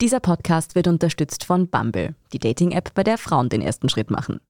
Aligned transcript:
Dieser 0.00 0.20
Podcast 0.20 0.76
wird 0.76 0.88
unterstützt 0.88 1.44
von 1.44 1.68
Bumble, 1.68 2.14
die 2.32 2.38
Dating-App, 2.38 2.94
bei 2.94 3.02
der 3.02 3.18
Frauen 3.18 3.50
den 3.50 3.60
ersten 3.60 3.90
Schritt 3.90 4.10
machen. 4.10 4.40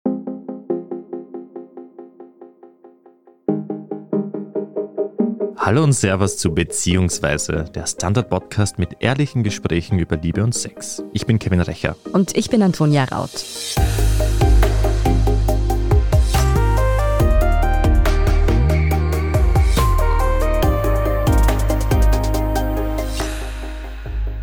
Hallo 5.57 5.83
und 5.83 5.93
Servus 5.93 6.39
zu 6.39 6.55
Beziehungsweise, 6.55 7.65
der 7.75 7.87
Standard-Podcast 7.87 8.79
mit 8.79 8.99
ehrlichen 9.01 9.43
Gesprächen 9.43 9.99
über 9.99 10.17
Liebe 10.17 10.45
und 10.45 10.55
Sex. 10.55 11.03
Ich 11.13 11.27
bin 11.27 11.41
Kevin 11.41 11.61
Recher. 11.61 11.97
Und 12.13 12.37
ich 12.37 12.49
bin 12.49 12.63
Antonia 12.63 13.03
Raut. 13.07 13.45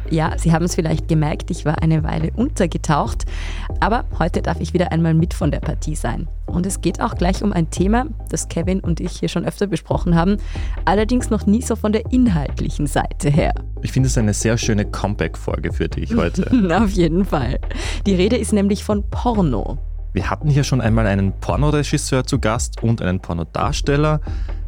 Ja, 0.10 0.38
Sie 0.38 0.54
haben 0.54 0.66
es 0.66 0.76
vielleicht 0.76 1.08
gemerkt, 1.08 1.52
ich 1.52 1.66
war 1.66 1.82
eine 1.82 2.04
Weile 2.04 2.32
untergetaucht, 2.36 3.26
aber 3.80 4.06
heute 4.20 4.42
darf 4.42 4.60
ich 4.62 4.74
wieder 4.74 4.92
einmal 4.92 5.14
mit 5.14 5.34
von 5.34 5.52
der 5.52 5.60
Partie 5.60 5.96
sein. 5.96 6.28
Und 6.46 6.66
es 6.66 6.80
geht 6.80 7.02
auch 7.02 7.16
gleich 7.16 7.44
um 7.44 7.52
ein 7.52 7.70
Thema, 7.70 8.06
das 8.30 8.48
Kevin 8.48 8.80
und 8.80 9.02
ich 9.02 9.20
hier 9.20 9.28
schon 9.28 9.46
öfter 9.46 9.68
besprochen 9.68 10.16
haben, 10.16 10.38
allerdings 10.86 11.30
noch 11.30 11.46
nie 11.46 11.62
so 11.62 11.76
von 11.76 11.92
der 11.92 12.12
inhaltlichen 12.12 12.88
Seite 12.88 13.30
her. 13.30 13.54
Ich 13.82 13.92
finde 13.92 14.08
es 14.08 14.18
eine 14.18 14.34
sehr 14.34 14.58
schöne 14.58 14.86
Comeback-Folge 14.86 15.74
für 15.74 15.90
dich 15.90 16.16
heute. 16.16 16.50
Auf 16.82 16.92
jeden 16.92 17.26
Fall. 17.26 17.60
Die 18.06 18.16
Rede 18.16 18.38
ist 18.38 18.54
nämlich 18.54 18.86
von 18.86 19.04
Porno. 19.10 19.78
Wir 20.14 20.30
hatten 20.30 20.50
hier 20.50 20.64
schon 20.64 20.82
einmal 20.82 21.06
einen 21.06 21.34
Pornoregisseur 21.34 22.24
zu 22.24 22.40
Gast 22.40 22.82
und 22.82 23.02
einen 23.02 23.20
Pornodarsteller. 23.20 24.22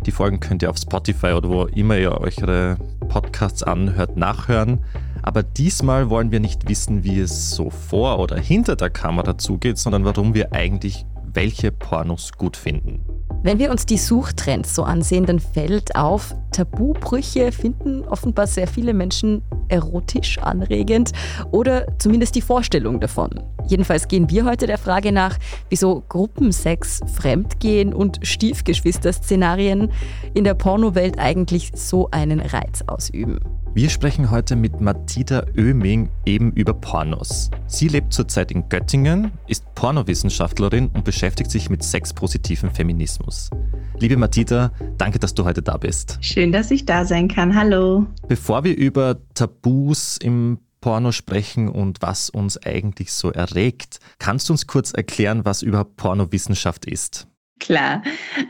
Die 0.05 0.11
Folgen 0.11 0.39
könnt 0.39 0.61
ihr 0.61 0.69
auf 0.69 0.77
Spotify 0.77 1.31
oder 1.31 1.49
wo 1.49 1.63
immer 1.63 1.97
ihr 1.97 2.11
eure 2.11 2.77
Podcasts 3.08 3.63
anhört, 3.63 4.17
nachhören. 4.17 4.80
Aber 5.29 5.43
diesmal 5.43 6.09
wollen 6.09 6.31
wir 6.31 6.39
nicht 6.39 6.67
wissen, 6.67 7.03
wie 7.03 7.19
es 7.19 7.52
so 7.52 7.69
vor 7.69 8.17
oder 8.17 8.39
hinter 8.39 8.75
der 8.75 8.89
Kamera 8.89 9.38
zugeht, 9.38 9.77
sondern 9.77 10.03
warum 10.03 10.33
wir 10.33 10.53
eigentlich 10.53 11.05
welche 11.35 11.72
Pornos 11.72 12.31
gut 12.31 12.58
finden. 12.58 13.05
Wenn 13.44 13.59
wir 13.59 13.69
uns 13.69 13.85
die 13.85 14.00
Suchtrends 14.00 14.73
so 14.73 14.81
ansehen, 14.81 15.27
dann 15.27 15.39
fällt 15.39 15.95
auf, 15.95 16.33
Tabubrüche 16.52 17.52
finden 17.52 18.05
offenbar 18.05 18.47
sehr 18.47 18.67
viele 18.67 18.95
Menschen 18.95 19.44
erotisch 19.67 20.39
anregend 20.39 21.11
oder 21.52 21.85
zumindest 22.00 22.33
die 22.33 22.41
Vorstellung 22.41 23.00
davon. 23.00 23.30
Jedenfalls 23.67 24.07
gehen 24.07 24.31
wir 24.31 24.45
heute 24.45 24.66
der 24.66 24.80
Frage 24.80 25.11
nach, 25.11 25.38
wieso 25.69 26.03
Gruppensex, 26.09 27.02
Fremdgehen 27.13 27.94
und 27.94 28.19
Stiefgeschwister-Szenarien 28.23 29.91
in 30.33 30.44
der 30.44 30.55
Pornowelt 30.55 31.19
eigentlich 31.19 31.72
so 31.75 32.09
einen 32.09 32.39
Reiz 32.39 32.83
ausüben. 32.88 33.39
Wir 33.75 33.92
sprechen 33.92 34.31
heute 34.31 34.56
mit 34.56 34.81
Matita 34.81 35.45
Oeming 35.56 36.09
eben 36.25 36.52
über 36.53 36.73
Pornos. 36.73 37.52
Sie 37.67 37.88
lebt 37.88 38.12
zurzeit 38.12 38.52
in 38.52 38.67
Göttingen, 38.67 39.31
ist 39.48 39.64
Pornowissenschaftlerin 39.75 40.88
und 40.88 41.06
beschäftigt 41.06 41.52
sich 41.52 41.70
mit 41.70 41.84
sexpositivem 41.84 42.72
Feminismus. 42.72 43.52
Liebe 44.00 44.17
Matita, 44.17 44.72
danke, 44.97 45.20
dass 45.20 45.36
du 45.36 45.45
heute 45.45 45.62
da 45.62 45.78
bist. 45.78 46.17
Schön, 46.20 46.52
dass 46.52 46.72
ich 46.72 46.86
da 46.86 47.06
sein 47.06 47.28
kann. 47.28 47.56
Hallo. 47.56 48.08
Bevor 48.28 48.64
wir 48.64 48.75
über 48.75 49.17
Tabus 49.36 50.17
im 50.17 50.58
Porno 50.81 51.12
sprechen 51.12 51.70
und 51.70 52.02
was 52.02 52.31
uns 52.31 52.58
eigentlich 52.58 53.14
so 53.14 53.31
erregt, 53.31 54.00
kannst 54.17 54.50
du 54.50 54.53
uns 54.53 54.66
kurz 54.66 54.94
erklären, 54.94 55.45
was 55.45 55.62
überhaupt 55.62 55.95
Pornowissenschaft 55.95 56.86
ist? 56.86 57.28
Klar. 57.59 58.03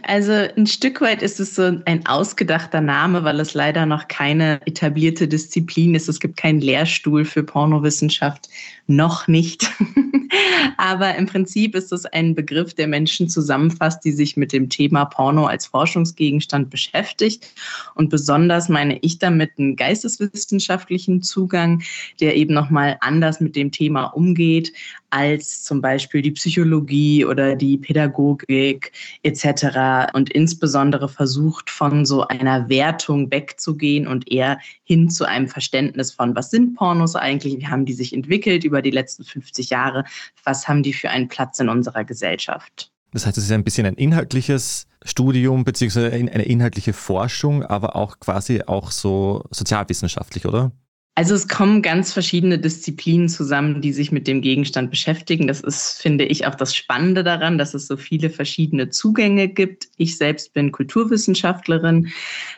Also 0.04 0.32
ein 0.32 0.68
Stück 0.68 1.02
weit 1.02 1.24
ist 1.24 1.40
es 1.40 1.56
so 1.56 1.82
ein 1.86 2.06
ausgedachter 2.06 2.80
Name, 2.80 3.24
weil 3.24 3.40
es 3.40 3.56
leider 3.56 3.88
noch 3.88 4.08
keine 4.08 4.62
etablierte 4.68 5.28
Disziplin 5.28 5.96
ist. 5.96 6.08
Es 6.08 6.20
gibt 6.20 6.38
keinen 6.38 6.62
Lehrstuhl 6.62 7.26
für 7.26 7.44
Pornowissenschaft, 7.44 8.50
noch 8.86 9.28
nicht. 9.28 9.70
Aber 10.78 11.16
im 11.16 11.26
Prinzip 11.26 11.76
ist 11.76 11.92
es 11.92 12.06
ein 12.06 12.36
Begriff, 12.36 12.74
der 12.74 12.88
Menschen 12.88 13.30
zusammenfasst, 13.30 14.04
die 14.06 14.12
sich 14.12 14.38
mit 14.38 14.54
dem 14.54 14.70
Thema 14.70 15.06
Porno 15.06 15.46
als 15.46 15.66
Forschungsgegenstand 15.66 16.70
beschäftigt. 16.70 17.54
Und 17.96 18.10
besonders 18.10 18.70
meine 18.70 19.00
ich 19.00 19.20
damit 19.20 19.52
einen 19.58 19.76
geisteswissenschaftlichen 19.76 21.22
Zugang, 21.22 21.82
der 22.20 22.36
eben 22.36 22.54
nochmal 22.54 22.98
anders 23.02 23.40
mit 23.40 23.56
dem 23.56 23.72
Thema 23.72 24.06
umgeht, 24.06 24.72
als 25.10 25.64
zum 25.64 25.82
Beispiel 25.82 26.22
die 26.22 26.32
Psychologie 26.32 27.26
oder 27.26 27.56
die 27.56 27.78
Pädagogik 27.78 28.92
etc. 29.24 30.14
und 30.14 30.32
insbesondere 30.32 31.10
versucht, 31.10 31.70
von 31.70 32.06
so 32.06 32.28
einer 32.28 32.70
Wertung 32.70 33.32
wegzugehen 33.32 34.08
und 34.08 34.32
eher 34.32 34.60
hin 34.84 35.10
zu 35.10 35.26
einem 35.26 35.48
Verständnis 35.48 36.12
von, 36.12 36.36
was 36.36 36.52
sind 36.52 36.76
Pornos 36.76 37.16
eigentlich, 37.16 37.58
wie 37.58 37.68
haben 37.68 37.86
die 37.86 37.94
sich 37.94 38.14
entwickelt 38.14 38.64
über 38.64 38.82
die 38.82 38.92
letzten 38.92 39.24
50 39.24 39.70
Jahre, 39.70 40.06
was 40.44 40.68
haben 40.68 40.84
die 40.84 40.94
für 40.94 41.10
einen 41.10 41.28
Platz 41.28 41.60
in 41.60 41.70
unserer 41.70 42.04
Gesellschaft. 42.04 42.92
Das 43.12 43.26
heißt, 43.26 43.38
es 43.38 43.46
ist 43.46 43.52
ein 43.52 43.64
bisschen 43.64 43.88
ein 43.88 43.96
inhaltliches 43.96 44.86
Studium 45.04 45.64
beziehungsweise 45.64 46.12
eine 46.12 46.44
inhaltliche 46.44 46.94
Forschung, 46.94 47.64
aber 47.64 47.96
auch 47.96 48.20
quasi 48.20 48.62
auch 48.66 48.92
so 48.92 49.44
sozialwissenschaftlich, 49.50 50.46
oder? 50.46 50.72
Also 51.20 51.36
es 51.36 51.50
kommen 51.50 51.82
ganz 51.82 52.14
verschiedene 52.14 52.58
Disziplinen 52.60 53.28
zusammen, 53.28 53.82
die 53.82 53.92
sich 53.92 54.14
mit 54.14 54.26
dem 54.26 54.40
Gegenstand 54.40 54.90
beschäftigen. 54.90 55.48
Das 55.48 55.60
ist, 55.60 56.02
finde 56.02 56.24
ich, 56.24 56.48
auch 56.48 56.56
das 56.56 56.74
Spannende 56.74 57.26
daran, 57.26 57.58
dass 57.58 57.74
es 57.74 57.88
so 57.88 57.98
viele 57.98 58.30
verschiedene 58.30 58.88
Zugänge 58.88 59.50
gibt. 59.50 59.90
Ich 59.98 60.16
selbst 60.16 60.54
bin 60.54 60.72
Kulturwissenschaftlerin. 60.72 62.08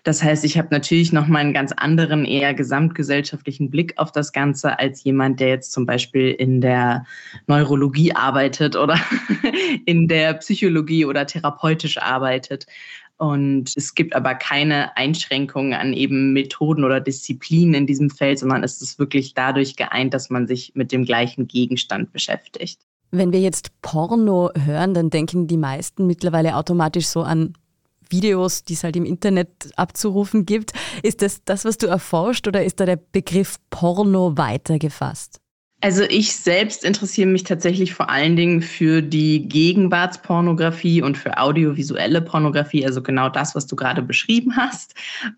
Das 0.04 0.22
heißt, 0.22 0.46
ich 0.46 0.60
habe 0.60 0.68
natürlich 0.70 1.12
noch 1.12 1.26
mal 1.26 1.40
einen 1.40 1.56
ganz 1.56 1.72
anderen, 1.72 2.24
eher 2.24 2.54
gesamtgesellschaftlichen 2.54 3.72
Blick 3.72 3.98
auf 3.98 4.12
das 4.12 4.32
Ganze 4.32 4.78
als 4.78 5.04
jemand, 5.04 5.40
der 5.40 5.48
jetzt 5.48 5.72
zum 5.72 5.88
Beispiel 5.88 6.30
in 6.30 6.62
der 6.62 7.08
Neurologie 7.48 8.14
arbeitet 8.14 8.76
oder 8.76 9.00
in 9.88 10.08
der 10.08 10.36
Psychologie 10.36 11.06
oder 11.06 11.26
therapeutisch 11.26 11.98
arbeitet. 11.98 12.68
Und 13.22 13.74
es 13.76 13.94
gibt 13.94 14.16
aber 14.16 14.34
keine 14.34 14.98
Einschränkungen 14.98 15.74
an 15.74 15.94
eben 15.94 16.34
Methoden 16.34 16.84
oder 16.84 17.00
Disziplinen 17.00 17.76
in 17.76 17.86
diesem 17.86 18.10
Feld, 18.10 18.40
sondern 18.40 18.64
es 18.64 18.82
ist 18.82 18.98
wirklich 18.98 19.36
dadurch 19.36 19.76
geeint, 19.76 20.16
dass 20.16 20.32
man 20.32 20.48
sich 20.48 20.72
mit 20.74 20.92
dem 20.92 21.06
gleichen 21.06 21.48
Gegenstand 21.48 22.12
beschäftigt. 22.14 22.82
Wenn 23.12 23.32
wir 23.32 23.40
jetzt 23.40 23.80
Porno 23.84 24.50
hören, 24.58 24.96
dann 24.96 25.12
denken 25.12 25.46
die 25.46 25.58
meisten 25.58 26.08
mittlerweile 26.08 26.56
automatisch 26.56 27.06
so 27.06 27.22
an 27.22 27.54
Videos, 28.10 28.64
die 28.64 28.74
es 28.74 28.84
halt 28.84 28.96
im 28.96 29.06
Internet 29.06 29.70
abzurufen 29.76 30.48
gibt. 30.48 30.74
Ist 31.04 31.22
das 31.22 31.44
das, 31.46 31.64
was 31.64 31.78
du 31.78 31.86
erforscht 31.86 32.48
oder 32.48 32.66
ist 32.66 32.80
da 32.80 32.88
der 32.88 33.00
Begriff 33.12 33.58
Porno 33.70 34.36
weitergefasst? 34.36 35.40
Also 35.84 36.04
ich 36.04 36.36
selbst 36.36 36.84
interessiere 36.84 37.28
mich 37.28 37.44
tatsächlich 37.44 37.96
vor 37.96 38.08
allen 38.12 38.36
Dingen 38.36 38.62
für 38.62 39.02
die 39.02 39.48
Gegenwartspornografie 39.48 41.02
und 41.02 41.18
für 41.18 41.40
audiovisuelle 41.40 42.22
Pornografie, 42.22 42.86
also 42.86 43.02
genau 43.02 43.30
das, 43.30 43.56
was 43.56 43.66
du 43.66 43.76
gerade 43.76 44.04
beschrieben 44.04 44.56
hast, 44.56 44.94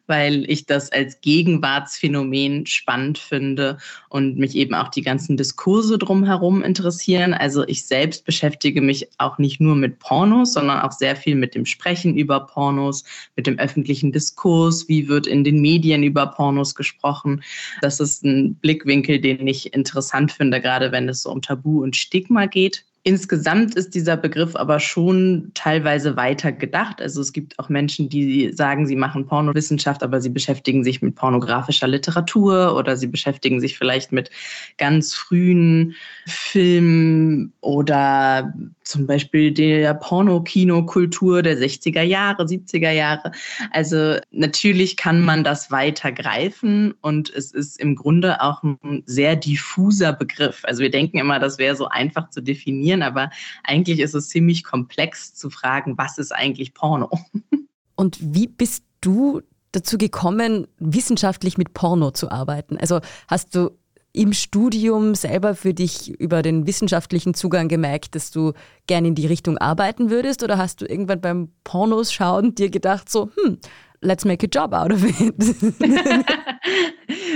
weil 0.05 0.43
ich 0.49 0.65
das 0.65 0.91
als 0.91 1.21
Gegenwartsphänomen 1.21 2.65
spannend 2.65 3.19
finde 3.19 3.77
und 4.09 4.37
mich 4.37 4.55
eben 4.55 4.75
auch 4.75 4.89
die 4.89 5.01
ganzen 5.01 5.37
Diskurse 5.37 5.97
drumherum 5.97 6.61
interessieren. 6.61 7.33
Also 7.33 7.65
ich 7.65 7.85
selbst 7.85 8.25
beschäftige 8.25 8.81
mich 8.81 9.07
auch 9.19 9.37
nicht 9.37 9.61
nur 9.61 9.75
mit 9.75 9.99
Pornos, 9.99 10.51
sondern 10.51 10.81
auch 10.81 10.91
sehr 10.91 11.15
viel 11.15 11.35
mit 11.35 11.55
dem 11.55 11.65
Sprechen 11.65 12.17
über 12.17 12.41
Pornos, 12.41 13.05
mit 13.37 13.47
dem 13.47 13.59
öffentlichen 13.59 14.11
Diskurs, 14.11 14.89
wie 14.89 15.07
wird 15.07 15.25
in 15.25 15.45
den 15.45 15.61
Medien 15.61 16.03
über 16.03 16.27
Pornos 16.27 16.75
gesprochen. 16.75 17.41
Das 17.81 18.01
ist 18.01 18.25
ein 18.25 18.55
Blickwinkel, 18.55 19.21
den 19.21 19.47
ich 19.47 19.73
interessant 19.73 20.32
finde, 20.33 20.61
gerade 20.61 20.91
wenn 20.91 21.09
es 21.09 21.23
so 21.23 21.31
um 21.31 21.41
Tabu 21.41 21.83
und 21.83 21.95
Stigma 21.95 22.45
geht. 22.45 22.85
Insgesamt 23.05 23.75
ist 23.75 23.95
dieser 23.95 24.15
Begriff 24.15 24.55
aber 24.55 24.79
schon 24.79 25.51
teilweise 25.53 26.15
weiter 26.15 26.53
gedacht. 26.53 27.01
Also 27.01 27.19
es 27.19 27.33
gibt 27.33 27.59
auch 27.59 27.67
Menschen, 27.67 28.07
die 28.07 28.53
sagen, 28.53 28.87
sie 28.87 28.95
machen 28.95 29.25
Pornowissenschaft, 29.25 30.03
aber 30.03 30.21
sie 30.21 30.29
beschäftigen 30.29 30.85
sich 30.85 31.01
mit 31.01 31.15
pornografischer 31.15 31.89
Literatur 31.89 32.77
oder 32.77 32.95
sie 32.95 33.07
beschäftigen 33.07 33.59
sich 33.59 33.77
vielleicht 33.77 34.13
mit 34.13 34.29
ganz 34.77 35.15
frühen 35.15 35.95
Filmen 36.25 37.51
oder 37.59 38.53
zum 38.83 39.07
Beispiel 39.07 39.51
der 39.51 39.94
Porno-Kino-Kultur 39.95 41.41
der 41.41 41.57
60er 41.57 42.01
Jahre, 42.01 42.44
70er 42.44 42.91
Jahre. 42.91 43.31
Also 43.71 44.17
natürlich 44.31 44.97
kann 44.97 45.21
man 45.21 45.44
das 45.44 45.71
weiter 45.71 46.11
greifen 46.11 46.94
und 47.01 47.29
es 47.33 47.51
ist 47.51 47.79
im 47.79 47.95
Grunde 47.95 48.41
auch 48.41 48.63
ein 48.63 49.03
sehr 49.06 49.35
diffuser 49.35 50.13
Begriff. 50.13 50.61
Also 50.63 50.81
wir 50.81 50.91
denken 50.91 51.17
immer, 51.17 51.39
das 51.39 51.57
wäre 51.57 51.75
so 51.75 51.88
einfach 51.88 52.29
zu 52.29 52.41
definieren, 52.41 52.93
aber 53.01 53.31
eigentlich 53.63 54.00
ist 54.00 54.13
es 54.13 54.30
ziemlich 54.30 54.63
komplex 54.63 55.34
zu 55.34 55.50
fragen, 55.50 55.98
was 55.98 56.18
ist 56.18 56.31
eigentlich 56.31 56.74
Porno? 56.74 57.10
Und 57.95 58.18
wie 58.19 58.48
bist 58.48 58.84
du 59.01 59.42
dazu 59.72 59.98
gekommen, 59.98 60.68
wissenschaftlich 60.80 61.57
mit 61.57 61.74
Porno 61.74 62.12
zu 62.12 62.31
arbeiten? 62.31 62.78
Also 62.78 63.00
hast 63.28 63.56
du 63.56 63.72
im 64.13 64.34
Studium 64.34 65.16
selber 65.16 65.56
für 65.56 65.74
dich 65.74 66.12
über 66.19 66.44
den 66.44 66.68
wissenschaftlichen 66.68 67.34
Zugang 67.34 67.68
gemerkt, 67.68 68.13
dass 68.13 68.30
du 68.30 68.54
gerne 68.86 69.07
in 69.07 69.16
die 69.16 69.25
Richtung 69.25 69.57
arbeiten 69.57 70.12
würdest? 70.12 70.44
Oder 70.44 70.60
hast 70.60 70.81
du 70.81 70.86
irgendwann 70.86 71.19
beim 71.19 71.50
Pornos 71.63 72.13
schauen 72.13 72.54
dir 72.54 72.69
gedacht, 72.69 73.10
so, 73.10 73.31
hm, 73.36 73.57
let's 74.03 74.25
make 74.25 74.44
a 74.44 74.47
job 74.47 74.73
out 74.73 74.91
of 74.91 75.03
it? 75.03 75.33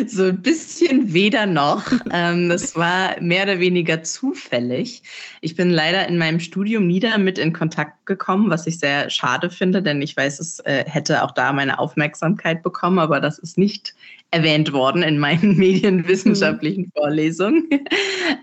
so 0.08 0.26
ein 0.26 0.42
bisschen 0.42 1.14
weder 1.14 1.46
noch. 1.46 1.84
Ähm, 2.12 2.50
das 2.50 2.76
war 2.76 3.20
mehr 3.22 3.44
oder 3.44 3.60
weniger 3.60 4.04
zufällig. 4.04 5.04
Ich 5.42 5.56
bin 5.56 5.72
leider 5.72 6.08
in 6.08 6.18
meinem 6.18 6.40
Studium 6.40 6.88
nie 6.88 7.00
damit 7.00 7.38
in 7.38 7.54
Kontakt 7.54 8.06
gekommen, 8.06 8.50
was 8.50 8.68
ich 8.68 8.80
sehr 8.80 9.10
schade 9.10 9.50
finde, 9.50 9.82
denn 9.82 10.02
ich 10.02 10.16
weiß, 10.16 10.40
es 10.40 10.60
äh, 10.62 10.86
hätte 10.88 11.24
auch 11.24 11.32
da 11.32 11.54
meine 11.54 11.80
Aufmerksamkeit 11.80 12.64
bekommen, 12.64 13.00
aber 13.00 13.20
das 13.20 13.40
ist 13.40 13.58
nicht 13.58 13.96
erwähnt 14.32 14.74
worden 14.74 15.04
in 15.04 15.20
meinen 15.20 15.58
medienwissenschaftlichen 15.58 16.86
mhm. 16.86 16.92
Vorlesungen. 16.96 17.70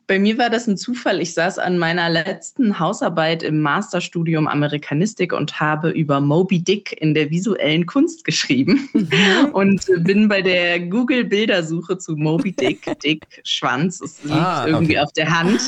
Bei 0.07 0.19
mir 0.19 0.39
war 0.39 0.51
das 0.51 0.67
ein 0.67 0.77
Zufall. 0.77 1.21
Ich 1.21 1.35
saß 1.35 1.59
an 1.59 1.79
meiner 1.79 2.09
letzten 2.11 2.79
Hausarbeit 2.79 3.43
im 3.43 3.61
Masterstudium 3.61 4.49
Amerikanistik 4.49 5.33
und 5.33 5.61
habe 5.61 5.91
über 5.91 6.21
Moby 6.21 6.61
Dick 6.61 6.97
in 7.01 7.15
der 7.15 7.31
visuellen 7.31 7.87
Kunst 7.87 8.25
geschrieben 8.25 8.89
mhm. 8.93 9.11
und 9.53 9.85
bin 9.99 10.29
bei 10.29 10.43
der 10.43 10.81
Google-Bildersuche 10.81 11.99
zu 11.99 12.17
Moby 12.17 12.53
Dick, 12.53 12.81
Dick 13.05 13.25
Schwanz, 13.45 14.01
es 14.01 14.23
liegt 14.23 14.37
ah, 14.37 14.67
irgendwie 14.67 14.99
auf 14.99 15.13
der 15.13 15.39
Hand. 15.39 15.61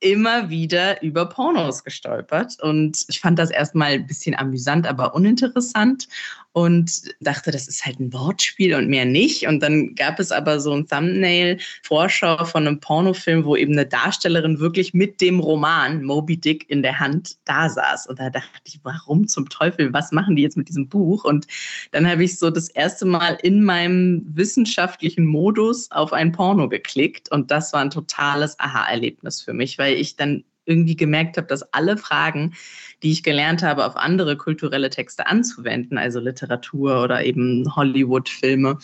Immer 0.00 0.48
wieder 0.48 1.02
über 1.02 1.26
Pornos 1.26 1.84
gestolpert. 1.84 2.56
Und 2.62 3.04
ich 3.08 3.20
fand 3.20 3.38
das 3.38 3.50
erstmal 3.50 3.92
ein 3.92 4.06
bisschen 4.06 4.34
amüsant, 4.34 4.86
aber 4.86 5.14
uninteressant 5.14 6.08
und 6.52 7.02
dachte, 7.20 7.52
das 7.52 7.68
ist 7.68 7.86
halt 7.86 8.00
ein 8.00 8.12
Wortspiel 8.12 8.74
und 8.74 8.88
mehr 8.88 9.04
nicht. 9.04 9.46
Und 9.46 9.62
dann 9.62 9.94
gab 9.94 10.18
es 10.18 10.32
aber 10.32 10.58
so 10.58 10.72
ein 10.72 10.86
Thumbnail, 10.86 11.58
Vorschau 11.82 12.44
von 12.44 12.66
einem 12.66 12.80
Pornofilm, 12.80 13.44
wo 13.44 13.54
eben 13.54 13.72
eine 13.72 13.86
Darstellerin 13.86 14.58
wirklich 14.58 14.92
mit 14.92 15.20
dem 15.20 15.38
Roman 15.38 16.02
Moby 16.02 16.36
Dick 16.36 16.68
in 16.68 16.82
der 16.82 16.98
Hand 16.98 17.36
da 17.44 17.68
saß. 17.68 18.08
Und 18.08 18.18
da 18.18 18.30
dachte 18.30 18.48
ich, 18.64 18.80
warum 18.82 19.28
zum 19.28 19.48
Teufel, 19.48 19.92
was 19.92 20.10
machen 20.10 20.34
die 20.34 20.42
jetzt 20.42 20.56
mit 20.56 20.68
diesem 20.68 20.88
Buch? 20.88 21.24
Und 21.24 21.46
dann 21.92 22.08
habe 22.08 22.24
ich 22.24 22.38
so 22.38 22.50
das 22.50 22.68
erste 22.68 23.06
Mal 23.06 23.38
in 23.42 23.62
meinem 23.62 24.22
wissenschaftlichen 24.34 25.26
Modus 25.26 25.88
auf 25.92 26.12
ein 26.12 26.32
Porno 26.32 26.68
geklickt. 26.68 27.30
Und 27.30 27.52
das 27.52 27.72
war 27.72 27.80
ein 27.80 27.90
totales 27.90 28.58
Aha-Erlebnis 28.58 29.40
für 29.40 29.52
mich, 29.52 29.78
weil 29.78 29.89
ich 29.94 30.16
dann 30.16 30.44
irgendwie 30.66 30.96
gemerkt 30.96 31.36
habe, 31.36 31.46
dass 31.46 31.62
alle 31.72 31.96
Fragen, 31.96 32.54
die 33.02 33.12
ich 33.12 33.22
gelernt 33.22 33.62
habe, 33.62 33.86
auf 33.86 33.96
andere 33.96 34.36
kulturelle 34.36 34.90
Texte 34.90 35.26
anzuwenden, 35.26 35.98
also 35.98 36.20
Literatur 36.20 37.02
oder 37.02 37.24
eben 37.24 37.74
Hollywood-Filme, 37.74 38.78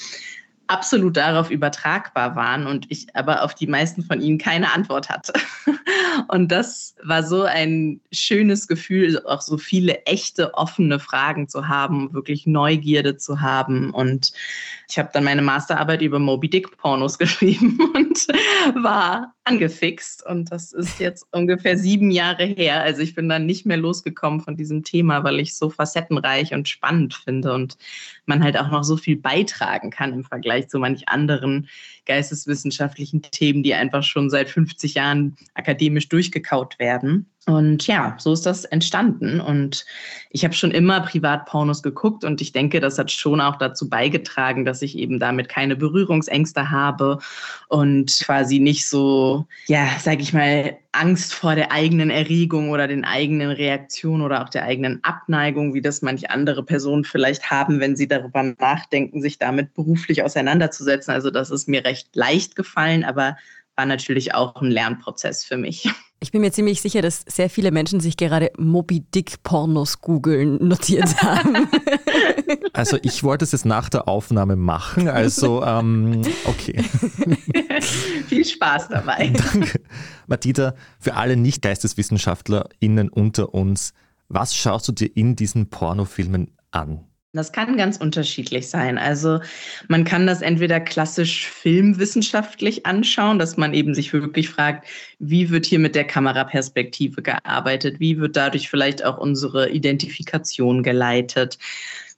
absolut 0.68 1.16
darauf 1.16 1.50
übertragbar 1.50 2.34
waren 2.34 2.66
und 2.66 2.90
ich 2.90 3.14
aber 3.14 3.44
auf 3.44 3.54
die 3.54 3.66
meisten 3.66 4.02
von 4.02 4.20
ihnen 4.20 4.38
keine 4.38 4.72
Antwort 4.72 5.08
hatte. 5.08 5.32
Und 6.28 6.50
das 6.50 6.96
war 7.04 7.22
so 7.22 7.42
ein 7.42 8.00
schönes 8.10 8.66
Gefühl, 8.66 9.22
auch 9.26 9.42
so 9.42 9.58
viele 9.58 10.04
echte, 10.06 10.54
offene 10.54 10.98
Fragen 10.98 11.48
zu 11.48 11.68
haben, 11.68 12.12
wirklich 12.12 12.46
Neugierde 12.46 13.16
zu 13.16 13.40
haben. 13.40 13.90
Und 13.90 14.32
ich 14.88 14.98
habe 14.98 15.10
dann 15.12 15.24
meine 15.24 15.42
Masterarbeit 15.42 16.02
über 16.02 16.18
Moby 16.18 16.48
Dick 16.48 16.76
Pornos 16.78 17.18
geschrieben 17.18 17.78
und 17.94 18.26
war 18.82 19.35
angefixt. 19.46 20.26
Und 20.26 20.50
das 20.50 20.72
ist 20.72 20.98
jetzt 20.98 21.26
ungefähr 21.30 21.78
sieben 21.78 22.10
Jahre 22.10 22.44
her. 22.44 22.82
Also 22.82 23.00
ich 23.00 23.14
bin 23.14 23.28
dann 23.28 23.46
nicht 23.46 23.64
mehr 23.64 23.76
losgekommen 23.76 24.40
von 24.40 24.56
diesem 24.56 24.82
Thema, 24.82 25.24
weil 25.24 25.38
ich 25.40 25.56
so 25.56 25.70
facettenreich 25.70 26.52
und 26.52 26.68
spannend 26.68 27.14
finde 27.14 27.54
und 27.54 27.78
man 28.26 28.42
halt 28.42 28.58
auch 28.58 28.70
noch 28.70 28.82
so 28.82 28.96
viel 28.96 29.16
beitragen 29.16 29.90
kann 29.90 30.12
im 30.12 30.24
Vergleich 30.24 30.68
zu 30.68 30.78
manch 30.78 31.08
anderen 31.08 31.68
geisteswissenschaftlichen 32.06 33.22
Themen, 33.22 33.62
die 33.62 33.74
einfach 33.74 34.02
schon 34.02 34.30
seit 34.30 34.48
50 34.48 34.94
Jahren 34.94 35.36
akademisch 35.54 36.08
durchgekaut 36.08 36.78
werden. 36.78 37.26
Und 37.48 37.86
ja, 37.86 38.16
so 38.18 38.32
ist 38.32 38.44
das 38.44 38.64
entstanden. 38.64 39.40
Und 39.40 39.86
ich 40.30 40.44
habe 40.44 40.54
schon 40.54 40.72
immer 40.72 41.00
Privatpornos 41.00 41.82
geguckt 41.82 42.24
und 42.24 42.40
ich 42.40 42.50
denke, 42.50 42.80
das 42.80 42.98
hat 42.98 43.12
schon 43.12 43.40
auch 43.40 43.56
dazu 43.56 43.88
beigetragen, 43.88 44.64
dass 44.64 44.82
ich 44.82 44.98
eben 44.98 45.20
damit 45.20 45.48
keine 45.48 45.76
Berührungsängste 45.76 46.70
habe 46.70 47.18
und 47.68 48.18
quasi 48.24 48.58
nicht 48.58 48.88
so, 48.88 49.46
ja, 49.66 49.86
sag 50.00 50.20
ich 50.20 50.32
mal, 50.32 50.76
Angst 50.96 51.34
vor 51.34 51.54
der 51.54 51.72
eigenen 51.72 52.10
Erregung 52.10 52.70
oder 52.70 52.88
den 52.88 53.04
eigenen 53.04 53.50
Reaktionen 53.50 54.22
oder 54.22 54.42
auch 54.42 54.48
der 54.48 54.64
eigenen 54.64 55.02
Abneigung, 55.04 55.74
wie 55.74 55.82
das 55.82 56.02
manche 56.02 56.30
andere 56.30 56.62
Personen 56.64 57.04
vielleicht 57.04 57.50
haben, 57.50 57.80
wenn 57.80 57.96
sie 57.96 58.08
darüber 58.08 58.42
nachdenken, 58.42 59.20
sich 59.20 59.38
damit 59.38 59.74
beruflich 59.74 60.22
auseinanderzusetzen. 60.22 61.12
Also 61.12 61.30
das 61.30 61.50
ist 61.50 61.68
mir 61.68 61.84
recht 61.84 62.14
leicht 62.14 62.56
gefallen, 62.56 63.04
aber 63.04 63.36
war 63.76 63.86
natürlich 63.86 64.34
auch 64.34 64.60
ein 64.60 64.70
Lernprozess 64.70 65.44
für 65.44 65.56
mich. 65.56 65.88
Ich 66.18 66.32
bin 66.32 66.40
mir 66.40 66.50
ziemlich 66.50 66.80
sicher, 66.80 67.02
dass 67.02 67.24
sehr 67.28 67.50
viele 67.50 67.70
Menschen 67.70 68.00
sich 68.00 68.16
gerade 68.16 68.50
Moby 68.56 69.00
Dick 69.00 69.42
Pornos 69.42 70.00
googeln 70.00 70.56
notiert 70.66 71.22
haben. 71.22 71.68
Also 72.72 72.98
ich 73.02 73.24
wollte 73.24 73.44
es 73.44 73.52
jetzt 73.52 73.64
nach 73.64 73.88
der 73.88 74.06
Aufnahme 74.06 74.54
machen, 74.54 75.08
also 75.08 75.64
ähm, 75.64 76.20
okay. 76.44 76.84
Viel 78.28 78.44
Spaß 78.44 78.88
dabei. 78.88 79.28
Danke. 79.52 79.80
Matita, 80.26 80.74
für 80.98 81.14
alle 81.14 81.36
Nicht-GeisteswissenschaftlerInnen 81.36 83.08
unter 83.08 83.54
uns, 83.54 83.92
was 84.28 84.56
schaust 84.56 84.88
du 84.88 84.92
dir 84.92 85.16
in 85.16 85.36
diesen 85.36 85.70
Pornofilmen 85.70 86.50
an? 86.70 87.04
Das 87.36 87.52
kann 87.52 87.76
ganz 87.76 87.98
unterschiedlich 87.98 88.68
sein. 88.68 88.96
Also 88.96 89.40
man 89.88 90.04
kann 90.04 90.26
das 90.26 90.40
entweder 90.40 90.80
klassisch 90.80 91.46
filmwissenschaftlich 91.46 92.86
anschauen, 92.86 93.38
dass 93.38 93.58
man 93.58 93.74
eben 93.74 93.94
sich 93.94 94.12
wirklich 94.14 94.48
fragt, 94.48 94.86
wie 95.18 95.50
wird 95.50 95.66
hier 95.66 95.78
mit 95.78 95.94
der 95.94 96.06
Kameraperspektive 96.06 97.20
gearbeitet, 97.20 98.00
wie 98.00 98.18
wird 98.18 98.36
dadurch 98.36 98.70
vielleicht 98.70 99.04
auch 99.04 99.18
unsere 99.18 99.68
Identifikation 99.68 100.82
geleitet, 100.82 101.58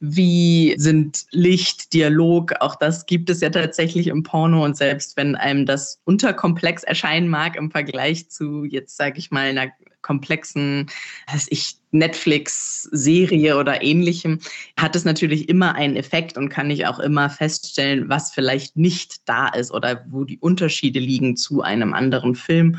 wie 0.01 0.75
sind 0.79 1.27
Licht, 1.33 1.93
Dialog, 1.93 2.55
auch 2.61 2.77
das 2.77 3.07
gibt 3.07 3.31
es 3.31 3.41
ja 3.41 3.51
tatsächlich 3.51 4.07
im 4.07 4.23
Porno. 4.23 4.65
Und 4.65 4.77
selbst 4.77 5.17
wenn 5.17 5.35
einem 5.35 5.67
das 5.67 6.01
unterkomplex 6.05 6.85
erscheinen 6.85 7.29
mag 7.29 7.57
im 7.57 7.71
Vergleich 7.71 8.31
zu 8.31 8.65
jetzt 8.65 8.97
sage 8.97 9.19
ich 9.19 9.31
mal 9.31 9.49
einer 9.49 9.73
komplexen, 10.03 10.89
weiß 11.27 11.49
ich, 11.51 11.78
Netflix-Serie 11.91 13.57
oder 13.57 13.83
ähnlichem, 13.83 14.41
hat 14.77 14.97
es 14.97 15.05
natürlich 15.05 15.49
immer 15.49 15.75
einen 15.75 15.97
Effekt 15.97 16.37
und 16.37 16.49
kann 16.49 16.71
ich 16.71 16.87
auch 16.87 16.99
immer 16.99 17.31
feststellen, 17.31 18.09
was 18.09 18.33
vielleicht 18.33 18.77
nicht 18.77 19.29
da 19.29 19.49
ist 19.49 19.73
oder 19.73 20.05
wo 20.09 20.25
die 20.25 20.39
Unterschiede 20.39 20.99
liegen 20.99 21.37
zu 21.37 21.63
einem 21.63 21.95
anderen 21.95 22.35
Film. 22.35 22.79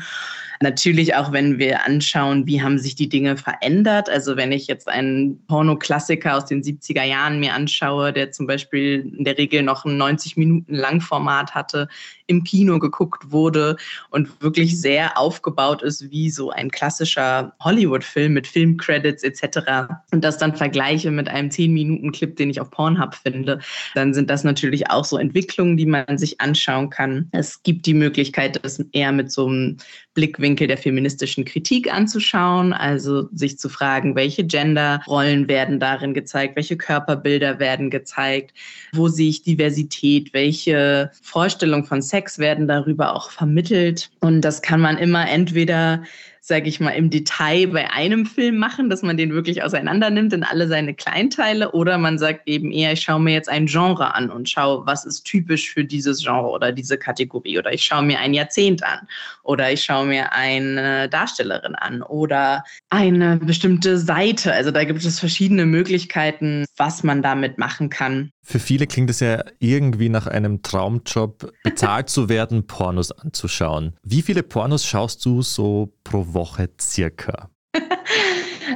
Natürlich 0.62 1.14
auch, 1.14 1.32
wenn 1.32 1.58
wir 1.58 1.86
anschauen, 1.86 2.46
wie 2.46 2.60
haben 2.60 2.78
sich 2.78 2.94
die 2.94 3.08
Dinge 3.08 3.38
verändert. 3.38 4.10
Also 4.10 4.36
wenn 4.36 4.52
ich 4.52 4.66
jetzt 4.66 4.88
einen 4.88 5.42
Porno-Klassiker 5.46 6.36
aus 6.36 6.44
den 6.44 6.62
70er 6.62 7.02
Jahren 7.02 7.40
mir 7.40 7.54
anschaue, 7.54 8.12
der 8.12 8.30
zum 8.30 8.46
Beispiel 8.46 9.10
in 9.16 9.24
der 9.24 9.38
Regel 9.38 9.62
noch 9.62 9.86
ein 9.86 9.96
90 9.96 10.36
Minuten 10.36 10.74
Langformat 10.74 11.54
hatte, 11.54 11.88
im 12.26 12.44
Kino 12.44 12.78
geguckt 12.78 13.32
wurde 13.32 13.76
und 14.10 14.42
wirklich 14.42 14.78
sehr 14.78 15.16
aufgebaut 15.16 15.80
ist 15.80 16.10
wie 16.10 16.28
so 16.28 16.50
ein 16.50 16.70
klassischer 16.70 17.54
Hollywood-Film 17.60 18.34
mit 18.34 18.46
Filmcredits 18.46 18.99
etc. 19.04 19.92
Und 20.12 20.24
das 20.24 20.38
dann 20.38 20.56
vergleiche 20.56 21.10
mit 21.10 21.28
einem 21.28 21.48
10-Minuten-Clip, 21.48 22.36
den 22.36 22.50
ich 22.50 22.60
auf 22.60 22.70
Pornhub 22.70 23.14
finde, 23.14 23.60
dann 23.94 24.14
sind 24.14 24.30
das 24.30 24.44
natürlich 24.44 24.90
auch 24.90 25.04
so 25.04 25.18
Entwicklungen, 25.18 25.76
die 25.76 25.86
man 25.86 26.18
sich 26.18 26.40
anschauen 26.40 26.90
kann. 26.90 27.28
Es 27.32 27.62
gibt 27.62 27.86
die 27.86 27.94
Möglichkeit, 27.94 28.62
das 28.62 28.82
eher 28.92 29.12
mit 29.12 29.32
so 29.32 29.46
einem 29.46 29.76
Blickwinkel 30.14 30.66
der 30.66 30.76
feministischen 30.76 31.44
Kritik 31.44 31.92
anzuschauen, 31.92 32.72
also 32.72 33.28
sich 33.32 33.58
zu 33.58 33.68
fragen, 33.68 34.16
welche 34.16 34.44
Genderrollen 34.44 35.48
werden 35.48 35.80
darin 35.80 36.14
gezeigt, 36.14 36.56
welche 36.56 36.76
Körperbilder 36.76 37.58
werden 37.58 37.90
gezeigt, 37.90 38.52
wo 38.92 39.08
sehe 39.08 39.30
ich 39.30 39.42
Diversität, 39.42 40.34
welche 40.34 41.10
Vorstellung 41.22 41.84
von 41.84 42.02
Sex 42.02 42.38
werden 42.38 42.68
darüber 42.68 43.14
auch 43.14 43.30
vermittelt. 43.30 44.10
Und 44.20 44.42
das 44.42 44.62
kann 44.62 44.80
man 44.80 44.98
immer 44.98 45.28
entweder 45.28 46.02
sage 46.40 46.68
ich 46.68 46.80
mal, 46.80 46.90
im 46.90 47.10
Detail 47.10 47.68
bei 47.68 47.90
einem 47.90 48.24
Film 48.24 48.56
machen, 48.56 48.88
dass 48.88 49.02
man 49.02 49.16
den 49.16 49.32
wirklich 49.32 49.62
auseinander 49.62 50.10
nimmt 50.10 50.32
in 50.32 50.42
alle 50.42 50.68
seine 50.68 50.94
Kleinteile 50.94 51.72
oder 51.72 51.98
man 51.98 52.18
sagt 52.18 52.48
eben 52.48 52.72
eher, 52.72 52.92
ich 52.92 53.02
schaue 53.02 53.20
mir 53.20 53.34
jetzt 53.34 53.48
ein 53.48 53.66
Genre 53.66 54.14
an 54.14 54.30
und 54.30 54.48
schaue, 54.48 54.86
was 54.86 55.04
ist 55.04 55.24
typisch 55.24 55.70
für 55.70 55.84
dieses 55.84 56.22
Genre 56.24 56.48
oder 56.48 56.72
diese 56.72 56.96
Kategorie 56.96 57.58
oder 57.58 57.72
ich 57.72 57.84
schaue 57.84 58.02
mir 58.02 58.18
ein 58.18 58.32
Jahrzehnt 58.32 58.82
an 58.82 59.06
oder 59.42 59.70
ich 59.70 59.84
schaue 59.84 60.06
mir 60.06 60.32
eine 60.32 61.08
Darstellerin 61.08 61.74
an 61.74 62.02
oder 62.02 62.64
eine 62.88 63.36
bestimmte 63.36 63.98
Seite. 63.98 64.52
Also 64.52 64.70
da 64.70 64.84
gibt 64.84 65.04
es 65.04 65.18
verschiedene 65.20 65.66
Möglichkeiten, 65.66 66.64
was 66.76 67.02
man 67.02 67.22
damit 67.22 67.58
machen 67.58 67.90
kann. 67.90 68.32
Für 68.42 68.58
viele 68.58 68.86
klingt 68.86 69.10
es 69.10 69.20
ja 69.20 69.44
irgendwie 69.58 70.08
nach 70.08 70.26
einem 70.26 70.62
Traumjob, 70.62 71.52
bezahlt 71.64 72.08
zu 72.08 72.28
werden, 72.28 72.66
Pornos 72.66 73.12
anzuschauen. 73.12 73.94
Wie 74.02 74.22
viele 74.22 74.42
Pornos 74.42 74.84
schaust 74.84 75.24
du 75.24 75.42
so 75.42 75.92
pro 76.04 76.32
Woche 76.32 76.68
circa? 76.80 77.50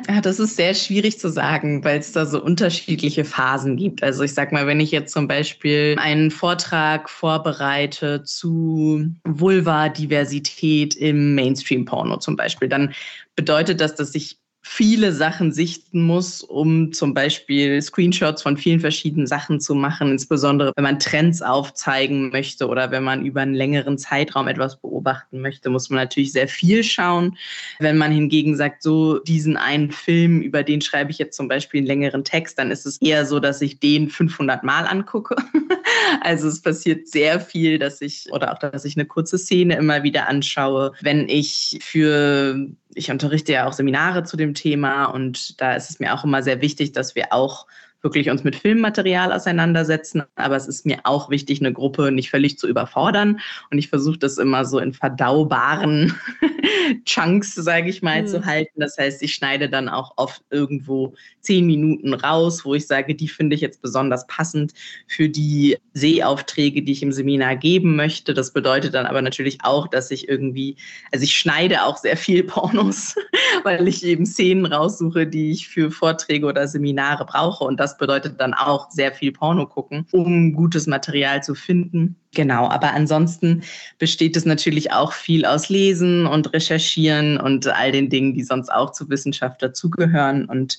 Ja, 0.08 0.20
das 0.20 0.38
ist 0.38 0.56
sehr 0.56 0.74
schwierig 0.74 1.18
zu 1.18 1.30
sagen, 1.30 1.84
weil 1.84 1.98
es 1.98 2.12
da 2.12 2.26
so 2.26 2.42
unterschiedliche 2.42 3.24
Phasen 3.24 3.76
gibt. 3.76 4.02
Also 4.02 4.22
ich 4.22 4.34
sag 4.34 4.52
mal, 4.52 4.66
wenn 4.66 4.80
ich 4.80 4.90
jetzt 4.90 5.12
zum 5.12 5.28
Beispiel 5.28 5.96
einen 5.98 6.30
Vortrag 6.30 7.08
vorbereite 7.08 8.22
zu 8.22 9.06
Vulva-Diversität 9.24 10.94
im 10.96 11.34
Mainstream-Porno 11.34 12.18
zum 12.18 12.36
Beispiel, 12.36 12.68
dann 12.68 12.92
bedeutet 13.36 13.80
das, 13.80 13.94
dass 13.94 14.14
ich 14.14 14.38
viele 14.66 15.12
Sachen 15.12 15.52
sichten 15.52 16.02
muss, 16.02 16.42
um 16.42 16.92
zum 16.92 17.12
Beispiel 17.12 17.80
Screenshots 17.82 18.42
von 18.42 18.56
vielen 18.56 18.80
verschiedenen 18.80 19.26
Sachen 19.26 19.60
zu 19.60 19.74
machen, 19.74 20.10
insbesondere 20.10 20.72
wenn 20.74 20.82
man 20.82 20.98
Trends 20.98 21.42
aufzeigen 21.42 22.30
möchte 22.30 22.66
oder 22.66 22.90
wenn 22.90 23.04
man 23.04 23.26
über 23.26 23.42
einen 23.42 23.54
längeren 23.54 23.98
Zeitraum 23.98 24.48
etwas 24.48 24.80
beobachten 24.80 25.42
möchte, 25.42 25.68
muss 25.68 25.90
man 25.90 25.98
natürlich 25.98 26.32
sehr 26.32 26.48
viel 26.48 26.82
schauen. 26.82 27.36
Wenn 27.78 27.98
man 27.98 28.10
hingegen 28.10 28.56
sagt, 28.56 28.82
so 28.82 29.18
diesen 29.18 29.58
einen 29.58 29.92
Film, 29.92 30.40
über 30.40 30.62
den 30.62 30.80
schreibe 30.80 31.10
ich 31.10 31.18
jetzt 31.18 31.36
zum 31.36 31.46
Beispiel 31.46 31.80
einen 31.80 31.86
längeren 31.86 32.24
Text, 32.24 32.58
dann 32.58 32.70
ist 32.70 32.86
es 32.86 32.96
eher 33.02 33.26
so, 33.26 33.40
dass 33.40 33.60
ich 33.60 33.78
den 33.80 34.08
500 34.08 34.64
Mal 34.64 34.86
angucke. 34.86 35.36
Also 36.20 36.48
es 36.48 36.62
passiert 36.62 37.08
sehr 37.08 37.40
viel, 37.40 37.78
dass 37.78 38.00
ich 38.00 38.26
oder 38.32 38.52
auch, 38.52 38.58
dass 38.58 38.84
ich 38.84 38.96
eine 38.96 39.06
kurze 39.06 39.38
Szene 39.38 39.76
immer 39.76 40.02
wieder 40.02 40.28
anschaue. 40.28 40.92
Wenn 41.00 41.28
ich 41.28 41.78
für 41.82 42.68
ich 42.94 43.10
unterrichte 43.10 43.52
ja 43.52 43.66
auch 43.66 43.72
Seminare 43.72 44.24
zu 44.24 44.36
dem 44.36 44.54
Thema 44.54 45.06
und 45.06 45.60
da 45.60 45.74
ist 45.74 45.90
es 45.90 45.98
mir 45.98 46.14
auch 46.14 46.24
immer 46.24 46.42
sehr 46.42 46.60
wichtig, 46.60 46.92
dass 46.92 47.14
wir 47.14 47.32
auch 47.32 47.66
wirklich 48.04 48.30
uns 48.30 48.44
mit 48.44 48.54
Filmmaterial 48.54 49.32
auseinandersetzen. 49.32 50.22
Aber 50.36 50.56
es 50.56 50.68
ist 50.68 50.86
mir 50.86 51.00
auch 51.04 51.30
wichtig, 51.30 51.60
eine 51.60 51.72
Gruppe 51.72 52.12
nicht 52.12 52.30
völlig 52.30 52.58
zu 52.58 52.68
überfordern. 52.68 53.40
Und 53.70 53.78
ich 53.78 53.88
versuche 53.88 54.18
das 54.18 54.38
immer 54.38 54.64
so 54.64 54.78
in 54.78 54.92
verdaubaren 54.92 56.14
Chunks, 57.04 57.54
sage 57.54 57.88
ich 57.88 58.02
mal, 58.02 58.22
mhm. 58.22 58.26
zu 58.26 58.44
halten. 58.44 58.80
Das 58.80 58.96
heißt, 58.98 59.22
ich 59.22 59.34
schneide 59.34 59.68
dann 59.68 59.88
auch 59.88 60.12
oft 60.16 60.42
irgendwo 60.50 61.14
zehn 61.40 61.66
Minuten 61.66 62.14
raus, 62.14 62.64
wo 62.64 62.74
ich 62.74 62.86
sage, 62.86 63.14
die 63.14 63.28
finde 63.28 63.56
ich 63.56 63.62
jetzt 63.62 63.82
besonders 63.82 64.26
passend 64.26 64.72
für 65.06 65.28
die 65.28 65.78
Sehaufträge, 65.94 66.82
die 66.82 66.92
ich 66.92 67.02
im 67.02 67.12
Seminar 67.12 67.56
geben 67.56 67.96
möchte. 67.96 68.34
Das 68.34 68.52
bedeutet 68.52 68.94
dann 68.94 69.06
aber 69.06 69.22
natürlich 69.22 69.58
auch, 69.62 69.88
dass 69.88 70.10
ich 70.10 70.28
irgendwie, 70.28 70.76
also 71.12 71.24
ich 71.24 71.36
schneide 71.36 71.84
auch 71.84 71.96
sehr 71.96 72.16
viel 72.16 72.44
Pornos, 72.44 73.14
weil 73.62 73.88
ich 73.88 74.04
eben 74.04 74.26
Szenen 74.26 74.66
raussuche, 74.66 75.26
die 75.26 75.50
ich 75.50 75.68
für 75.68 75.90
Vorträge 75.90 76.46
oder 76.46 76.68
Seminare 76.68 77.24
brauche. 77.24 77.64
Und 77.64 77.80
das 77.80 77.93
bedeutet 77.98 78.40
dann 78.40 78.54
auch 78.54 78.90
sehr 78.90 79.12
viel 79.12 79.32
Porno 79.32 79.66
gucken, 79.66 80.06
um 80.12 80.52
gutes 80.52 80.86
Material 80.86 81.42
zu 81.42 81.54
finden. 81.54 82.16
Genau, 82.34 82.68
aber 82.68 82.92
ansonsten 82.92 83.62
besteht 83.98 84.36
es 84.36 84.44
natürlich 84.44 84.92
auch 84.92 85.12
viel 85.12 85.44
aus 85.44 85.68
Lesen 85.68 86.26
und 86.26 86.52
Recherchieren 86.52 87.38
und 87.38 87.66
all 87.68 87.92
den 87.92 88.10
Dingen, 88.10 88.34
die 88.34 88.42
sonst 88.42 88.70
auch 88.70 88.92
zu 88.92 89.08
Wissenschaft 89.08 89.62
dazugehören. 89.62 90.46
Und 90.46 90.78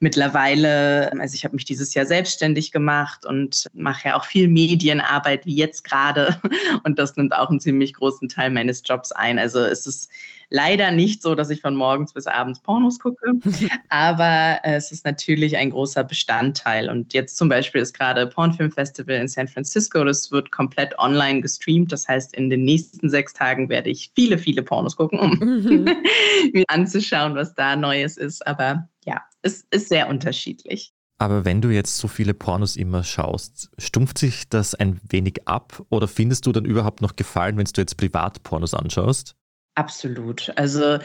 mittlerweile, 0.00 1.12
also 1.20 1.34
ich 1.34 1.44
habe 1.44 1.54
mich 1.54 1.64
dieses 1.64 1.94
Jahr 1.94 2.06
selbstständig 2.06 2.72
gemacht 2.72 3.26
und 3.26 3.66
mache 3.74 4.08
ja 4.08 4.16
auch 4.16 4.24
viel 4.24 4.48
Medienarbeit 4.48 5.46
wie 5.46 5.56
jetzt 5.56 5.84
gerade. 5.84 6.40
Und 6.84 6.98
das 6.98 7.16
nimmt 7.16 7.34
auch 7.34 7.50
einen 7.50 7.60
ziemlich 7.60 7.94
großen 7.94 8.28
Teil 8.28 8.50
meines 8.50 8.82
Jobs 8.84 9.12
ein. 9.12 9.38
Also 9.38 9.60
es 9.60 9.86
ist 9.86 10.10
leider 10.50 10.90
nicht 10.90 11.22
so, 11.22 11.34
dass 11.34 11.50
ich 11.50 11.60
von 11.60 11.74
morgens 11.74 12.12
bis 12.12 12.26
abends 12.26 12.60
Pornos 12.60 12.98
gucke, 12.98 13.32
aber 13.88 14.60
es 14.62 14.92
ist 14.92 15.04
natürlich 15.04 15.56
ein 15.56 15.70
großer 15.70 16.04
Bestandteil. 16.04 16.88
Und 16.88 17.12
jetzt 17.12 17.36
zum 17.36 17.48
Beispiel 17.48 17.80
ist 17.80 17.92
gerade 17.92 18.26
Pornfilm 18.26 18.70
Festival 18.70 19.16
in 19.16 19.28
San 19.28 19.48
Francisco. 19.48 20.04
Das 20.04 20.30
wird 20.30 20.52
komplett 20.52 20.93
online 20.98 21.40
gestreamt. 21.40 21.92
Das 21.92 22.08
heißt, 22.08 22.34
in 22.34 22.50
den 22.50 22.64
nächsten 22.64 23.08
sechs 23.08 23.32
Tagen 23.32 23.68
werde 23.68 23.90
ich 23.90 24.12
viele, 24.14 24.38
viele 24.38 24.62
Pornos 24.62 24.96
gucken, 24.96 25.18
um 25.18 25.38
mhm. 25.38 25.84
mir 26.52 26.64
anzuschauen, 26.68 27.34
was 27.34 27.54
da 27.54 27.76
Neues 27.76 28.16
ist. 28.16 28.46
Aber 28.46 28.88
ja, 29.04 29.22
es 29.42 29.66
ist 29.70 29.88
sehr 29.88 30.08
unterschiedlich. 30.08 30.92
Aber 31.18 31.44
wenn 31.44 31.60
du 31.60 31.70
jetzt 31.70 31.96
so 31.96 32.08
viele 32.08 32.34
Pornos 32.34 32.76
immer 32.76 33.04
schaust, 33.04 33.70
stumpft 33.78 34.18
sich 34.18 34.48
das 34.48 34.74
ein 34.74 35.00
wenig 35.08 35.46
ab 35.46 35.84
oder 35.88 36.08
findest 36.08 36.46
du 36.46 36.52
dann 36.52 36.64
überhaupt 36.64 37.02
noch 37.02 37.16
Gefallen, 37.16 37.56
wenn 37.56 37.64
du 37.64 37.80
jetzt 37.80 37.96
Privatpornos 37.96 38.74
anschaust? 38.74 39.36
Absolut. 39.76 40.52
Also 40.56 40.98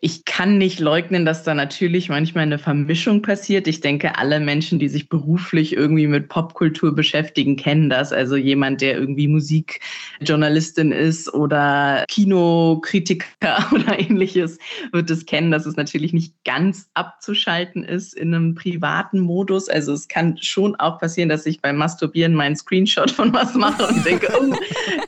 ich 0.00 0.26
kann 0.26 0.58
nicht 0.58 0.80
leugnen, 0.80 1.24
dass 1.24 1.44
da 1.44 1.54
natürlich 1.54 2.10
manchmal 2.10 2.42
eine 2.42 2.58
Vermischung 2.58 3.22
passiert. 3.22 3.66
Ich 3.66 3.80
denke, 3.80 4.18
alle 4.18 4.38
Menschen, 4.38 4.78
die 4.78 4.88
sich 4.88 5.08
beruflich 5.08 5.74
irgendwie 5.74 6.06
mit 6.06 6.28
Popkultur 6.28 6.94
beschäftigen, 6.94 7.56
kennen 7.56 7.88
das. 7.88 8.12
Also 8.12 8.36
jemand, 8.36 8.82
der 8.82 8.98
irgendwie 8.98 9.28
Musikjournalistin 9.28 10.92
ist 10.92 11.32
oder 11.32 12.04
Kinokritiker 12.08 13.66
oder 13.72 13.98
ähnliches, 13.98 14.58
wird 14.92 15.08
es 15.10 15.24
kennen, 15.24 15.50
dass 15.50 15.64
es 15.64 15.76
natürlich 15.76 16.12
nicht 16.12 16.34
ganz 16.44 16.90
abzuschalten 16.92 17.82
ist 17.82 18.14
in 18.14 18.34
einem 18.34 18.54
privaten 18.54 19.20
Modus. 19.20 19.70
Also 19.70 19.94
es 19.94 20.08
kann 20.08 20.36
schon 20.36 20.74
auch 20.76 20.98
passieren, 20.98 21.30
dass 21.30 21.46
ich 21.46 21.62
beim 21.62 21.76
Masturbieren 21.76 22.34
meinen 22.34 22.56
Screenshot 22.56 23.10
von 23.10 23.32
was 23.32 23.54
mache 23.54 23.86
und 23.86 24.04
denke, 24.04 24.30
oh, 24.38 24.54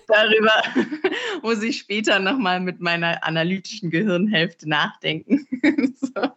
darüber 0.06 0.52
muss 1.42 1.62
ich 1.62 1.76
später 1.76 2.18
nochmal 2.18 2.60
mit 2.60 2.80
meiner 2.80 3.22
analytischen 3.24 3.90
Gehirnhälfte 3.90 4.68
nach 4.68 4.75
nachdenken. 4.76 5.46
so. 6.00 6.28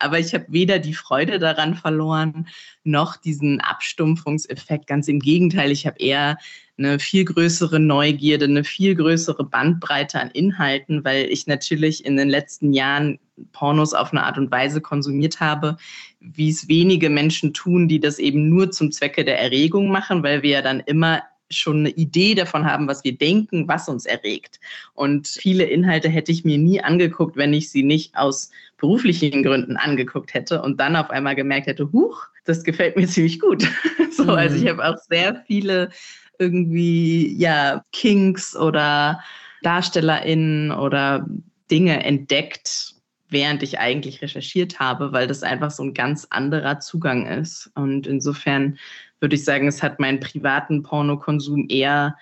Aber 0.00 0.18
ich 0.18 0.34
habe 0.34 0.46
weder 0.48 0.78
die 0.78 0.94
Freude 0.94 1.38
daran 1.38 1.74
verloren, 1.74 2.48
noch 2.82 3.16
diesen 3.16 3.60
Abstumpfungseffekt. 3.60 4.86
Ganz 4.86 5.08
im 5.08 5.20
Gegenteil, 5.20 5.70
ich 5.70 5.86
habe 5.86 5.98
eher 5.98 6.38
eine 6.76 6.98
viel 6.98 7.24
größere 7.24 7.78
Neugierde, 7.78 8.46
eine 8.46 8.64
viel 8.64 8.96
größere 8.96 9.44
Bandbreite 9.44 10.20
an 10.20 10.30
Inhalten, 10.30 11.04
weil 11.04 11.26
ich 11.26 11.46
natürlich 11.46 12.04
in 12.04 12.16
den 12.16 12.28
letzten 12.28 12.72
Jahren 12.72 13.20
Pornos 13.52 13.94
auf 13.94 14.12
eine 14.12 14.24
Art 14.24 14.38
und 14.38 14.50
Weise 14.50 14.80
konsumiert 14.80 15.40
habe, 15.40 15.76
wie 16.20 16.50
es 16.50 16.68
wenige 16.68 17.10
Menschen 17.10 17.52
tun, 17.54 17.86
die 17.86 18.00
das 18.00 18.18
eben 18.18 18.48
nur 18.48 18.70
zum 18.72 18.90
Zwecke 18.90 19.24
der 19.24 19.40
Erregung 19.40 19.88
machen, 19.88 20.22
weil 20.22 20.42
wir 20.42 20.50
ja 20.50 20.62
dann 20.62 20.80
immer 20.80 21.22
schon 21.50 21.80
eine 21.80 21.90
Idee 21.90 22.34
davon 22.34 22.64
haben, 22.64 22.88
was 22.88 23.04
wir 23.04 23.16
denken, 23.16 23.68
was 23.68 23.88
uns 23.88 24.06
erregt. 24.06 24.60
Und 24.94 25.28
viele 25.28 25.64
Inhalte 25.64 26.08
hätte 26.08 26.32
ich 26.32 26.44
mir 26.44 26.58
nie 26.58 26.80
angeguckt, 26.82 27.36
wenn 27.36 27.52
ich 27.52 27.70
sie 27.70 27.82
nicht 27.82 28.16
aus 28.16 28.50
beruflichen 28.78 29.42
Gründen 29.42 29.76
angeguckt 29.76 30.34
hätte 30.34 30.62
und 30.62 30.80
dann 30.80 30.96
auf 30.96 31.10
einmal 31.10 31.34
gemerkt 31.34 31.66
hätte, 31.66 31.92
huch, 31.92 32.26
das 32.44 32.64
gefällt 32.64 32.96
mir 32.96 33.06
ziemlich 33.08 33.40
gut. 33.40 33.68
so, 34.10 34.24
mhm. 34.24 34.30
also 34.30 34.56
ich 34.56 34.68
habe 34.68 34.84
auch 34.84 34.98
sehr 35.08 35.42
viele 35.46 35.90
irgendwie, 36.38 37.34
ja, 37.36 37.84
Kinks 37.92 38.56
oder 38.56 39.20
DarstellerInnen 39.62 40.72
oder 40.72 41.26
Dinge 41.70 42.04
entdeckt, 42.04 42.94
während 43.28 43.62
ich 43.62 43.78
eigentlich 43.78 44.20
recherchiert 44.22 44.78
habe, 44.78 45.12
weil 45.12 45.26
das 45.26 45.42
einfach 45.42 45.70
so 45.70 45.82
ein 45.82 45.94
ganz 45.94 46.26
anderer 46.30 46.80
Zugang 46.80 47.26
ist. 47.26 47.70
Und 47.74 48.06
insofern 48.06 48.78
würde 49.24 49.36
ich 49.36 49.44
sagen, 49.44 49.66
es 49.66 49.82
hat 49.82 50.00
meinen 50.00 50.20
privaten 50.20 50.82
Pornokonsum 50.82 51.64
eher 51.70 52.14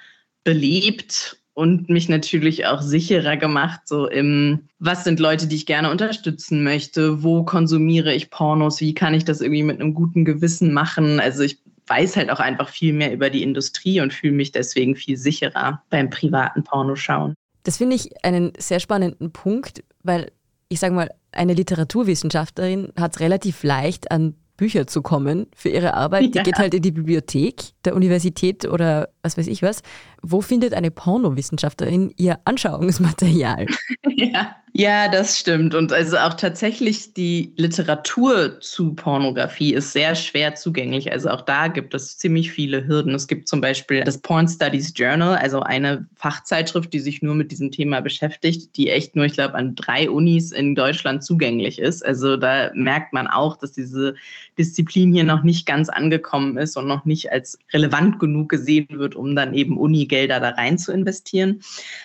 belebt 0.45 1.37
und 1.53 1.89
mich 1.89 2.09
natürlich 2.09 2.65
auch 2.67 2.81
sicherer 2.81 3.37
gemacht, 3.37 3.81
so 3.87 4.07
im, 4.07 4.69
was 4.79 5.03
sind 5.03 5.19
Leute, 5.19 5.49
die 5.49 5.57
ich 5.57 5.67
gerne 5.67 5.91
unterstützen 5.91 6.63
möchte, 6.63 7.25
wo 7.25 7.43
konsumiere 7.43 8.15
ich 8.15 8.31
Pornos, 8.31 8.81
wie 8.81 8.95
kann 8.95 9.15
ich 9.15 9.25
das 9.25 9.41
irgendwie 9.41 9.65
mit 9.65 9.81
einem 9.81 9.95
guten 9.95 10.25
Gewissen 10.25 10.73
machen. 10.73 11.19
Also 11.19 11.43
ich 11.43 11.59
weiß 11.89 12.17
halt 12.17 12.31
auch 12.31 12.39
einfach 12.39 12.69
viel 12.69 12.93
mehr 12.93 13.13
über 13.13 13.31
die 13.31 13.43
Industrie 13.43 14.01
und 14.01 14.15
fühle 14.15 14.35
mich 14.35 14.53
deswegen 14.53 14.95
viel 14.95 15.17
sicherer 15.17 15.83
beim 15.91 16.09
privaten 16.09 16.63
Pornoschauen. 16.63 17.35
Das 17.65 17.79
finde 17.79 17.97
ich 17.97 18.25
einen 18.25 18.53
sehr 18.59 18.79
spannenden 18.79 19.33
Punkt, 19.33 19.83
weil 20.05 20.31
ich 20.69 20.79
sage 20.79 20.95
mal, 20.95 21.11
eine 21.33 21.55
Literaturwissenschaftlerin 21.55 22.93
hat 22.97 23.17
es 23.17 23.21
relativ 23.21 23.65
leicht, 23.65 24.13
an 24.13 24.37
Bücher 24.57 24.87
zu 24.87 25.03
kommen 25.03 25.47
für 25.55 25.71
ihre 25.71 25.95
Arbeit. 25.95 26.35
Die 26.35 26.39
ja. 26.39 26.43
geht 26.43 26.59
halt 26.59 26.75
in 26.75 26.83
die 26.83 26.93
Bibliothek 26.93 27.73
der 27.85 27.95
Universität 27.95 28.67
oder 28.67 29.09
was 29.23 29.37
weiß 29.37 29.47
ich 29.47 29.63
was. 29.63 29.83
Wo 30.23 30.41
findet 30.41 30.75
eine 30.75 30.91
Pornowissenschaftlerin 30.91 32.13
ihr 32.17 32.39
Anschauungsmaterial? 32.45 33.67
Ja. 34.15 34.57
Ja, 34.75 35.09
das 35.09 35.39
stimmt. 35.39 35.75
Und 35.75 35.93
also 35.93 36.17
auch 36.17 36.33
tatsächlich 36.33 37.13
die 37.13 37.53
Literatur 37.57 38.59
zu 38.61 38.95
Pornografie 38.95 39.75
ist 39.75 39.93
sehr 39.93 40.15
schwer 40.15 40.55
zugänglich. 40.55 41.13
Also 41.13 41.29
auch 41.29 41.43
da 41.43 41.69
gibt 41.69 41.93
es 41.93 42.17
ziemlich 42.17 42.51
viele 42.51 42.87
Hürden. 42.87 43.15
Es 43.15 43.27
gibt 43.27 43.49
zum 43.49 43.61
Beispiel 43.61 44.03
das 44.03 44.17
Porn 44.17 44.49
Studies 44.49 44.95
Journal, 44.97 45.37
also 45.37 45.61
eine 45.61 46.07
Fachzeitschrift, 46.17 46.91
die 46.91 47.01
sich 47.01 47.21
nur 47.21 47.35
mit 47.35 47.53
diesem 47.53 47.71
Thema 47.71 48.01
beschäftigt, 48.01 48.75
die 48.79 48.89
echt 48.89 49.15
nur, 49.15 49.27
ich 49.27 49.35
glaube, 49.35 49.57
an 49.57 49.75
drei 49.75 50.09
Unis 50.09 50.53
in 50.53 50.75
Deutschland 50.75 51.23
zugänglich 51.23 51.79
ist. 51.79 52.03
Also 52.03 52.39
da 52.39 52.71
merkt 52.75 53.13
man 53.13 53.27
auch, 53.27 53.59
dass 53.59 53.73
diese 53.73 54.15
Disziplin 54.57 55.13
hier 55.13 55.25
noch 55.25 55.43
nicht 55.43 55.67
ganz 55.67 55.91
angekommen 55.91 56.57
ist 56.57 56.79
und 56.79 56.87
noch 56.87 57.05
nicht 57.05 57.31
als 57.31 57.59
relevant 57.75 58.19
genug 58.19 58.49
gesehen 58.49 58.89
wird, 58.89 59.17
um 59.17 59.37
dann 59.37 59.53
eben 59.53 59.77
Unigelder 59.77 60.41
da 60.41 60.49
rein 60.51 60.79
zu 60.79 60.93
investieren. 60.93 61.61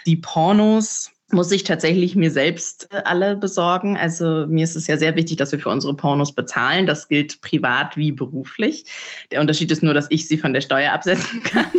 Die 0.06 0.18
Pornos 0.18 1.12
muss 1.32 1.52
ich 1.52 1.64
tatsächlich 1.64 2.16
mir 2.16 2.32
selbst 2.32 2.88
äh, 2.92 3.02
alle 3.04 3.36
besorgen. 3.36 3.98
Also 3.98 4.46
mir 4.48 4.64
ist 4.64 4.76
es 4.76 4.88
ja 4.88 4.98
sehr 4.98 5.16
wichtig, 5.16 5.38
dass 5.38 5.52
wir 5.52 5.60
für 5.60 5.70
unsere 5.70 5.96
Pornos 5.96 6.34
bezahlen. 6.34 6.88
Das 6.88 7.08
gilt 7.08 7.42
privat 7.42 7.98
wie 7.98 8.12
beruflich. 8.12 8.86
Der 9.32 9.42
Unterschied 9.42 9.72
ist 9.72 9.84
nur, 9.84 9.94
dass 9.94 10.08
ich 10.10 10.28
sie 10.28 10.38
von 10.38 10.54
der 10.54 10.62
Steuer 10.62 10.94
absetzen 10.94 11.44
kann. 11.44 11.66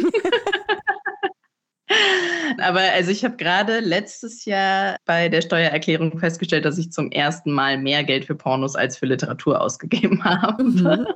Aber 2.61 2.81
also 2.81 3.11
ich 3.11 3.25
habe 3.25 3.37
gerade 3.37 3.81
letztes 3.81 4.45
Jahr 4.45 4.97
bei 5.05 5.29
der 5.29 5.43
Steuererklärung 5.43 6.19
festgestellt, 6.19 6.65
dass 6.65 6.77
ich 6.77 6.91
zum 6.91 7.11
ersten 7.13 7.53
Mal 7.53 7.79
mehr 7.79 8.05
Geld 8.05 8.25
für 8.25 8.35
Pornos 8.35 8.75
als 8.75 8.99
für 8.99 9.07
Literatur 9.07 9.61
ausgegeben 9.61 10.25
habe. 10.25 10.65
Mhm. 10.65 11.07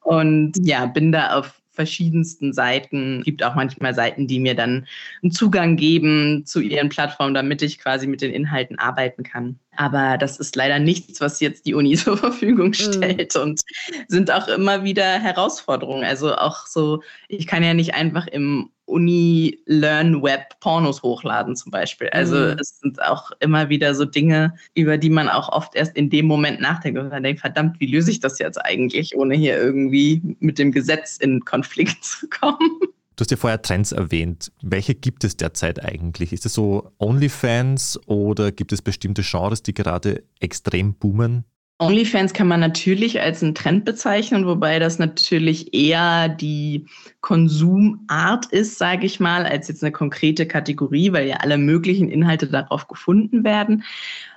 Und 0.00 0.52
ja, 0.62 0.86
bin 0.86 1.12
da 1.12 1.38
auf 1.38 1.60
verschiedensten 1.76 2.52
Seiten. 2.52 3.20
Es 3.20 3.24
gibt 3.24 3.44
auch 3.44 3.54
manchmal 3.54 3.94
Seiten, 3.94 4.26
die 4.26 4.40
mir 4.40 4.56
dann 4.56 4.86
einen 5.22 5.30
Zugang 5.30 5.76
geben 5.76 6.44
zu 6.44 6.60
ihren 6.60 6.88
Plattformen, 6.88 7.34
damit 7.34 7.62
ich 7.62 7.78
quasi 7.78 8.08
mit 8.08 8.22
den 8.22 8.32
Inhalten 8.32 8.78
arbeiten 8.78 9.22
kann. 9.22 9.60
Aber 9.76 10.18
das 10.18 10.38
ist 10.38 10.56
leider 10.56 10.78
nichts, 10.78 11.20
was 11.20 11.38
jetzt 11.40 11.66
die 11.66 11.74
Uni 11.74 11.96
zur 11.96 12.16
Verfügung 12.16 12.68
mhm. 12.68 12.74
stellt 12.74 13.34
mhm. 13.36 13.42
und 13.42 13.60
sind 14.08 14.32
auch 14.32 14.48
immer 14.48 14.82
wieder 14.82 15.20
Herausforderungen. 15.20 16.04
Also 16.04 16.34
auch 16.34 16.66
so, 16.66 17.02
ich 17.28 17.46
kann 17.46 17.62
ja 17.62 17.74
nicht 17.74 17.94
einfach 17.94 18.26
im 18.26 18.70
Uni 18.86 19.58
Learn 19.66 20.22
Web 20.22 20.58
Pornos 20.60 21.02
hochladen 21.02 21.56
zum 21.56 21.70
Beispiel. 21.70 22.08
Also 22.10 22.36
mhm. 22.36 22.56
es 22.60 22.80
sind 22.80 23.02
auch 23.02 23.30
immer 23.40 23.68
wieder 23.68 23.94
so 23.94 24.04
Dinge, 24.04 24.54
über 24.74 24.96
die 24.96 25.10
man 25.10 25.28
auch 25.28 25.48
oft 25.50 25.74
erst 25.74 25.96
in 25.96 26.08
dem 26.08 26.26
Moment 26.26 26.60
nachdenkt 26.60 26.98
und 26.98 27.10
man 27.10 27.22
denkt, 27.22 27.40
verdammt, 27.40 27.78
wie 27.80 27.86
löse 27.86 28.10
ich 28.10 28.20
das 28.20 28.38
jetzt 28.38 28.64
eigentlich, 28.64 29.16
ohne 29.16 29.34
hier 29.34 29.56
irgendwie 29.58 30.36
mit 30.40 30.58
dem 30.58 30.72
Gesetz 30.72 31.16
in 31.18 31.44
Konflikt 31.44 32.04
zu 32.04 32.28
kommen. 32.28 32.80
Du 33.16 33.22
hast 33.22 33.30
ja 33.30 33.38
vorher 33.38 33.62
Trends 33.62 33.92
erwähnt. 33.92 34.52
Welche 34.62 34.94
gibt 34.94 35.24
es 35.24 35.38
derzeit 35.38 35.82
eigentlich? 35.82 36.34
Ist 36.34 36.44
es 36.44 36.52
so 36.52 36.92
OnlyFans 36.98 37.98
oder 38.06 38.52
gibt 38.52 38.72
es 38.72 38.82
bestimmte 38.82 39.22
Genres, 39.22 39.62
die 39.62 39.72
gerade 39.72 40.22
extrem 40.38 40.94
boomen? 40.94 41.44
OnlyFans 41.78 42.32
kann 42.32 42.48
man 42.48 42.60
natürlich 42.60 43.20
als 43.20 43.42
einen 43.42 43.54
Trend 43.54 43.84
bezeichnen, 43.84 44.46
wobei 44.46 44.78
das 44.78 44.98
natürlich 44.98 45.74
eher 45.74 46.30
die 46.30 46.86
Konsumart 47.20 48.46
ist, 48.46 48.78
sage 48.78 49.04
ich 49.04 49.20
mal, 49.20 49.44
als 49.44 49.68
jetzt 49.68 49.84
eine 49.84 49.92
konkrete 49.92 50.46
Kategorie, 50.46 51.12
weil 51.12 51.28
ja 51.28 51.36
alle 51.36 51.58
möglichen 51.58 52.08
Inhalte 52.08 52.46
darauf 52.46 52.88
gefunden 52.88 53.44
werden. 53.44 53.84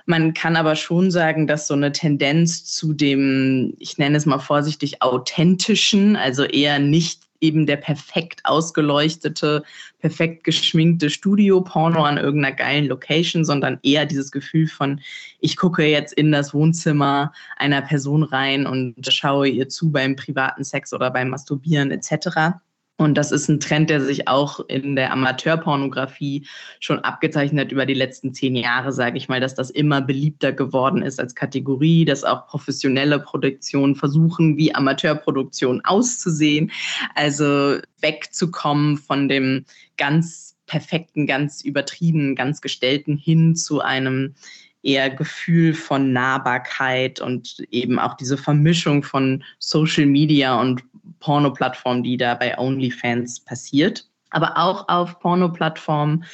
Man 0.04 0.34
kann 0.34 0.54
aber 0.54 0.76
schon 0.76 1.10
sagen, 1.10 1.46
dass 1.46 1.66
so 1.66 1.72
eine 1.72 1.92
Tendenz 1.92 2.64
zu 2.64 2.92
dem, 2.92 3.74
ich 3.78 3.96
nenne 3.96 4.18
es 4.18 4.26
mal 4.26 4.38
vorsichtig, 4.38 5.00
authentischen, 5.00 6.16
also 6.16 6.44
eher 6.44 6.78
nicht 6.78 7.29
eben 7.40 7.66
der 7.66 7.76
perfekt 7.76 8.40
ausgeleuchtete, 8.44 9.62
perfekt 9.98 10.44
geschminkte 10.44 11.10
Studio-Porno 11.10 12.04
an 12.04 12.18
irgendeiner 12.18 12.54
geilen 12.54 12.86
Location, 12.86 13.44
sondern 13.44 13.78
eher 13.82 14.06
dieses 14.06 14.30
Gefühl 14.30 14.68
von, 14.68 15.00
ich 15.40 15.56
gucke 15.56 15.84
jetzt 15.84 16.12
in 16.12 16.32
das 16.32 16.54
Wohnzimmer 16.54 17.32
einer 17.56 17.82
Person 17.82 18.22
rein 18.22 18.66
und 18.66 18.94
schaue 19.08 19.48
ihr 19.48 19.68
zu 19.68 19.90
beim 19.90 20.16
privaten 20.16 20.64
Sex 20.64 20.92
oder 20.92 21.10
beim 21.10 21.28
Masturbieren 21.28 21.90
etc. 21.90 22.60
Und 23.00 23.14
das 23.14 23.32
ist 23.32 23.48
ein 23.48 23.60
Trend, 23.60 23.88
der 23.88 24.02
sich 24.02 24.28
auch 24.28 24.60
in 24.68 24.94
der 24.94 25.10
Amateurpornografie 25.10 26.46
schon 26.80 26.98
abgezeichnet 26.98 27.64
hat 27.64 27.72
über 27.72 27.86
die 27.86 27.94
letzten 27.94 28.34
zehn 28.34 28.54
Jahre, 28.54 28.92
sage 28.92 29.16
ich 29.16 29.26
mal, 29.26 29.40
dass 29.40 29.54
das 29.54 29.70
immer 29.70 30.02
beliebter 30.02 30.52
geworden 30.52 31.00
ist 31.00 31.18
als 31.18 31.34
Kategorie, 31.34 32.04
dass 32.04 32.24
auch 32.24 32.46
professionelle 32.46 33.18
Produktionen 33.18 33.94
versuchen, 33.94 34.58
wie 34.58 34.74
Amateurproduktionen 34.74 35.82
auszusehen. 35.82 36.72
Also 37.14 37.78
wegzukommen 38.02 38.98
von 38.98 39.30
dem 39.30 39.64
ganz 39.96 40.58
perfekten, 40.66 41.26
ganz 41.26 41.62
übertriebenen, 41.62 42.34
ganz 42.34 42.60
gestellten 42.60 43.16
hin 43.16 43.56
zu 43.56 43.80
einem 43.80 44.34
eher 44.82 45.10
Gefühl 45.10 45.74
von 45.74 46.12
Nahbarkeit 46.12 47.20
und 47.20 47.58
eben 47.70 47.98
auch 47.98 48.14
diese 48.14 48.36
Vermischung 48.36 49.02
von 49.02 49.44
Social 49.58 50.06
Media 50.06 50.58
und 50.60 50.82
Porno-Plattform, 51.20 52.02
die 52.02 52.16
da 52.16 52.34
bei 52.34 52.56
OnlyFans 52.58 53.40
passiert. 53.40 54.06
Aber 54.30 54.56
auch 54.56 54.88
auf 54.88 55.18
Porno-Plattformen 55.20 56.24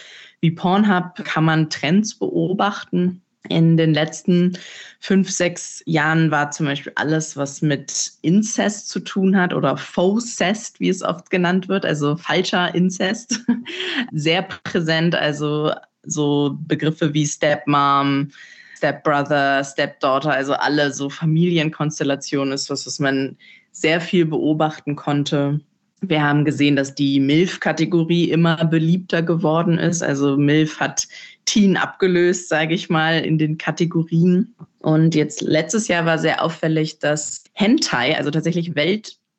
wie 0.41 0.50
Pornhub 0.50 1.25
kann 1.25 1.45
man 1.45 1.71
Trends 1.71 2.19
beobachten. 2.19 3.23
In 3.49 3.76
den 3.76 3.95
letzten 3.95 4.59
fünf, 5.00 5.31
sechs 5.31 5.83
Jahren 5.87 6.31
war 6.31 6.50
zum 6.50 6.67
Beispiel 6.67 6.93
alles, 6.97 7.37
was 7.37 7.62
mit 7.62 8.12
Incest 8.23 8.88
zu 8.88 9.00
tun 9.00 9.37
hat 9.37 9.55
oder 9.55 9.76
Faux-Cest, 9.76 10.81
wie 10.81 10.88
es 10.88 11.03
oft 11.03 11.31
genannt 11.31 11.69
wird, 11.69 11.85
also 11.85 12.17
falscher 12.17 12.75
Incest, 12.75 13.41
sehr 14.12 14.43
präsent. 14.43 15.15
Also 15.15 15.73
so 16.07 16.57
Begriffe 16.67 17.13
wie 17.15 17.27
Stepmom, 17.27 18.31
Stepbrother, 18.77 19.65
Stepdaughter, 19.65 20.33
also 20.33 20.53
alle 20.55 20.93
so 20.93 21.09
Familienkonstellationen 21.09 22.53
ist 22.53 22.71
was, 22.71 22.87
was 22.87 22.99
man 22.99 23.37
sehr 23.73 24.01
viel 24.01 24.27
beobachten 24.27 24.97
konnte. 24.97 25.61
Wir 26.03 26.23
haben 26.23 26.45
gesehen, 26.45 26.77
dass 26.77 26.95
die 26.95 27.19
MILF-Kategorie 27.21 28.31
immer 28.31 28.65
beliebter 28.65 29.23
geworden 29.23 29.79
ist. 29.79 30.03
Also 30.03 30.37
MILF 30.37 30.78
hat 30.78 31.09
Teen 31.47 31.76
abgelöst, 31.76 32.49
sage 32.49 32.75
ich 32.75 32.91
mal, 32.91 33.21
in 33.21 33.39
den 33.39 33.57
Kategorien. 33.57 34.54
Und 34.80 35.15
jetzt 35.15 35.41
letztes 35.41 35.89
Jahr 35.89 36.04
war 36.04 36.19
sehr 36.19 36.43
auffällig, 36.43 36.99
dass 36.99 37.45
Hentai, 37.54 38.17
also 38.17 38.30
tatsächlich 38.30 38.75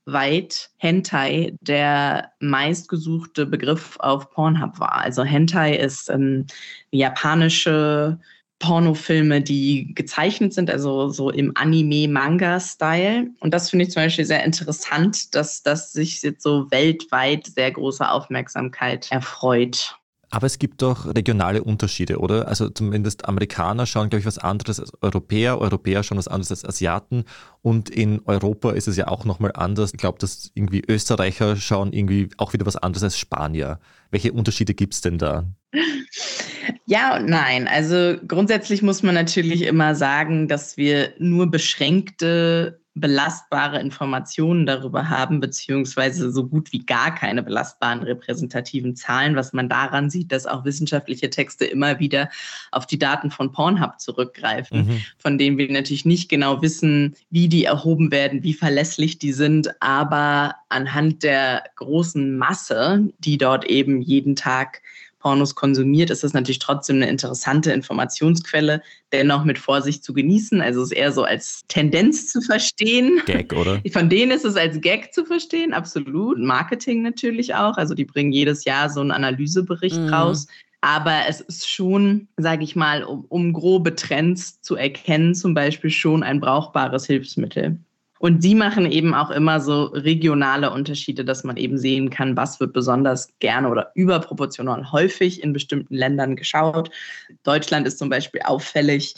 weltweit 0.07 0.69
Hentai, 0.77 1.53
der 1.61 2.31
meistgesuchte 2.39 3.45
Begriff 3.45 3.97
auf 3.99 4.29
Pornhub 4.31 4.79
war. 4.79 4.95
Also 4.95 5.23
Hentai 5.23 5.75
ist 5.75 6.09
ähm, 6.09 6.45
japanische 6.91 8.17
Pornofilme, 8.59 9.41
die 9.41 9.93
gezeichnet 9.93 10.53
sind, 10.53 10.71
also 10.71 11.09
so 11.09 11.29
im 11.29 11.51
Anime-Manga-Style. 11.55 13.27
Und 13.39 13.53
das 13.53 13.69
finde 13.69 13.85
ich 13.85 13.91
zum 13.91 14.03
Beispiel 14.03 14.25
sehr 14.25 14.43
interessant, 14.43 15.35
dass 15.35 15.61
das 15.61 15.93
sich 15.93 16.23
jetzt 16.23 16.41
so 16.41 16.71
weltweit 16.71 17.45
sehr 17.45 17.71
große 17.71 18.09
Aufmerksamkeit 18.09 19.11
erfreut. 19.11 19.99
Aber 20.29 20.45
es 20.45 20.59
gibt 20.59 20.81
doch 20.81 21.05
regionale 21.05 21.63
Unterschiede, 21.63 22.19
oder? 22.19 22.47
Also 22.47 22.69
zumindest 22.69 23.25
Amerikaner 23.27 23.85
schauen, 23.85 24.09
glaube 24.09 24.19
ich, 24.19 24.25
was 24.25 24.37
anderes 24.37 24.79
als 24.79 24.91
Europäer, 25.01 25.59
Europäer 25.59 26.03
schauen 26.03 26.17
was 26.17 26.27
anderes 26.27 26.51
als 26.51 26.65
Asiaten. 26.65 27.23
Und 27.61 27.89
in 27.89 28.21
Europa 28.25 28.71
ist 28.71 28.87
es 28.87 28.97
ja 28.97 29.07
auch 29.07 29.23
nochmal 29.23 29.53
anders. 29.53 29.93
Ich 29.93 29.99
glaube, 29.99 30.19
dass 30.19 30.51
irgendwie 30.53 30.83
Österreicher 30.85 31.55
schauen 31.55 31.93
irgendwie 31.93 32.29
auch 32.37 32.51
wieder 32.51 32.65
was 32.65 32.75
anderes 32.75 33.03
als 33.03 33.17
Spanier. 33.17 33.79
Welche 34.11 34.33
Unterschiede 34.33 34.73
gibt 34.73 34.93
es 34.93 35.01
denn 35.01 35.17
da? 35.17 35.45
Ja 36.89 37.17
und 37.17 37.25
nein. 37.25 37.67
Also 37.67 38.15
grundsätzlich 38.25 38.81
muss 38.81 39.03
man 39.03 39.13
natürlich 39.13 39.63
immer 39.63 39.93
sagen, 39.93 40.47
dass 40.47 40.77
wir 40.77 41.13
nur 41.17 41.51
beschränkte 41.51 42.79
belastbare 42.99 43.79
Informationen 43.79 44.65
darüber 44.65 45.09
haben, 45.09 45.39
beziehungsweise 45.39 46.31
so 46.31 46.47
gut 46.47 46.71
wie 46.71 46.85
gar 46.85 47.13
keine 47.13 47.43
belastbaren 47.43 48.03
repräsentativen 48.03 48.95
Zahlen, 48.95 49.35
was 49.35 49.53
man 49.53 49.69
daran 49.69 50.09
sieht, 50.09 50.31
dass 50.31 50.45
auch 50.45 50.65
wissenschaftliche 50.65 51.29
Texte 51.29 51.65
immer 51.65 51.99
wieder 51.99 52.29
auf 52.71 52.85
die 52.85 52.99
Daten 52.99 53.31
von 53.31 53.51
Pornhub 53.51 53.99
zurückgreifen, 53.99 54.87
mhm. 54.87 55.01
von 55.17 55.37
denen 55.37 55.57
wir 55.57 55.71
natürlich 55.71 56.05
nicht 56.05 56.29
genau 56.29 56.61
wissen, 56.61 57.15
wie 57.29 57.47
die 57.47 57.65
erhoben 57.65 58.11
werden, 58.11 58.43
wie 58.43 58.53
verlässlich 58.53 59.19
die 59.19 59.33
sind, 59.33 59.81
aber 59.81 60.55
anhand 60.69 61.23
der 61.23 61.63
großen 61.75 62.37
Masse, 62.37 63.09
die 63.19 63.37
dort 63.37 63.65
eben 63.65 64.01
jeden 64.01 64.35
Tag 64.35 64.81
Pornos 65.19 65.55
konsumiert, 65.55 66.09
ist 66.09 66.23
das 66.23 66.33
natürlich 66.33 66.59
trotzdem 66.59 66.97
eine 66.97 67.09
interessante 67.09 67.71
Informationsquelle, 67.71 68.81
dennoch 69.11 69.43
mit 69.43 69.57
Vorsicht 69.57 70.03
zu 70.03 70.13
genießen. 70.13 70.61
Also 70.61 70.81
es 70.81 70.91
ist 70.91 70.97
eher 70.97 71.11
so 71.11 71.23
als 71.23 71.63
Tendenz 71.67 72.31
zu 72.31 72.41
verstehen. 72.41 73.21
Gag, 73.25 73.53
oder? 73.53 73.81
Von 73.91 74.09
denen 74.09 74.31
ist 74.31 74.45
es 74.45 74.55
als 74.55 74.79
Gag 74.81 75.13
zu 75.13 75.25
verstehen, 75.25 75.73
absolut. 75.73 76.39
Marketing 76.39 77.01
natürlich 77.01 77.55
auch. 77.55 77.77
Also 77.77 77.93
die 77.93 78.05
bringen 78.05 78.31
jedes 78.31 78.65
Jahr 78.65 78.89
so 78.89 79.01
einen 79.01 79.11
Analysebericht 79.11 79.99
mhm. 79.99 80.09
raus. 80.09 80.47
Aber 80.81 81.23
es 81.27 81.41
ist 81.41 81.67
schon, 81.67 82.27
sage 82.37 82.63
ich 82.63 82.75
mal, 82.75 83.03
um, 83.03 83.25
um 83.29 83.51
grobe 83.51 83.95
Trends 83.95 84.61
zu 84.61 84.75
erkennen, 84.75 85.33
zum 85.33 85.53
Beispiel 85.53 85.89
schon 85.89 86.23
ein 86.23 86.39
brauchbares 86.39 87.05
Hilfsmittel. 87.07 87.79
Und 88.19 88.41
sie 88.41 88.55
machen 88.55 88.91
eben 88.91 89.13
auch 89.13 89.29
immer 89.29 89.59
so 89.59 89.85
regionale 89.85 90.71
Unterschiede, 90.71 91.23
dass 91.23 91.43
man 91.43 91.57
eben 91.57 91.77
sehen 91.77 92.09
kann, 92.09 92.35
was 92.35 92.59
wird 92.59 92.73
besonders 92.73 93.29
gerne 93.39 93.69
oder 93.69 93.91
überproportional 93.95 94.91
häufig 94.91 95.43
in 95.43 95.53
bestimmten 95.53 95.95
Ländern 95.95 96.35
geschaut. 96.35 96.89
Deutschland 97.43 97.87
ist 97.87 97.99
zum 97.99 98.09
Beispiel 98.09 98.41
auffällig, 98.43 99.15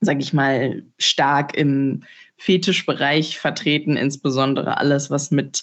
sage 0.00 0.20
ich 0.20 0.32
mal, 0.32 0.82
stark 0.98 1.56
im 1.56 2.04
Fetischbereich 2.38 3.38
vertreten, 3.38 3.96
insbesondere 3.96 4.78
alles, 4.78 5.10
was 5.10 5.30
mit 5.30 5.62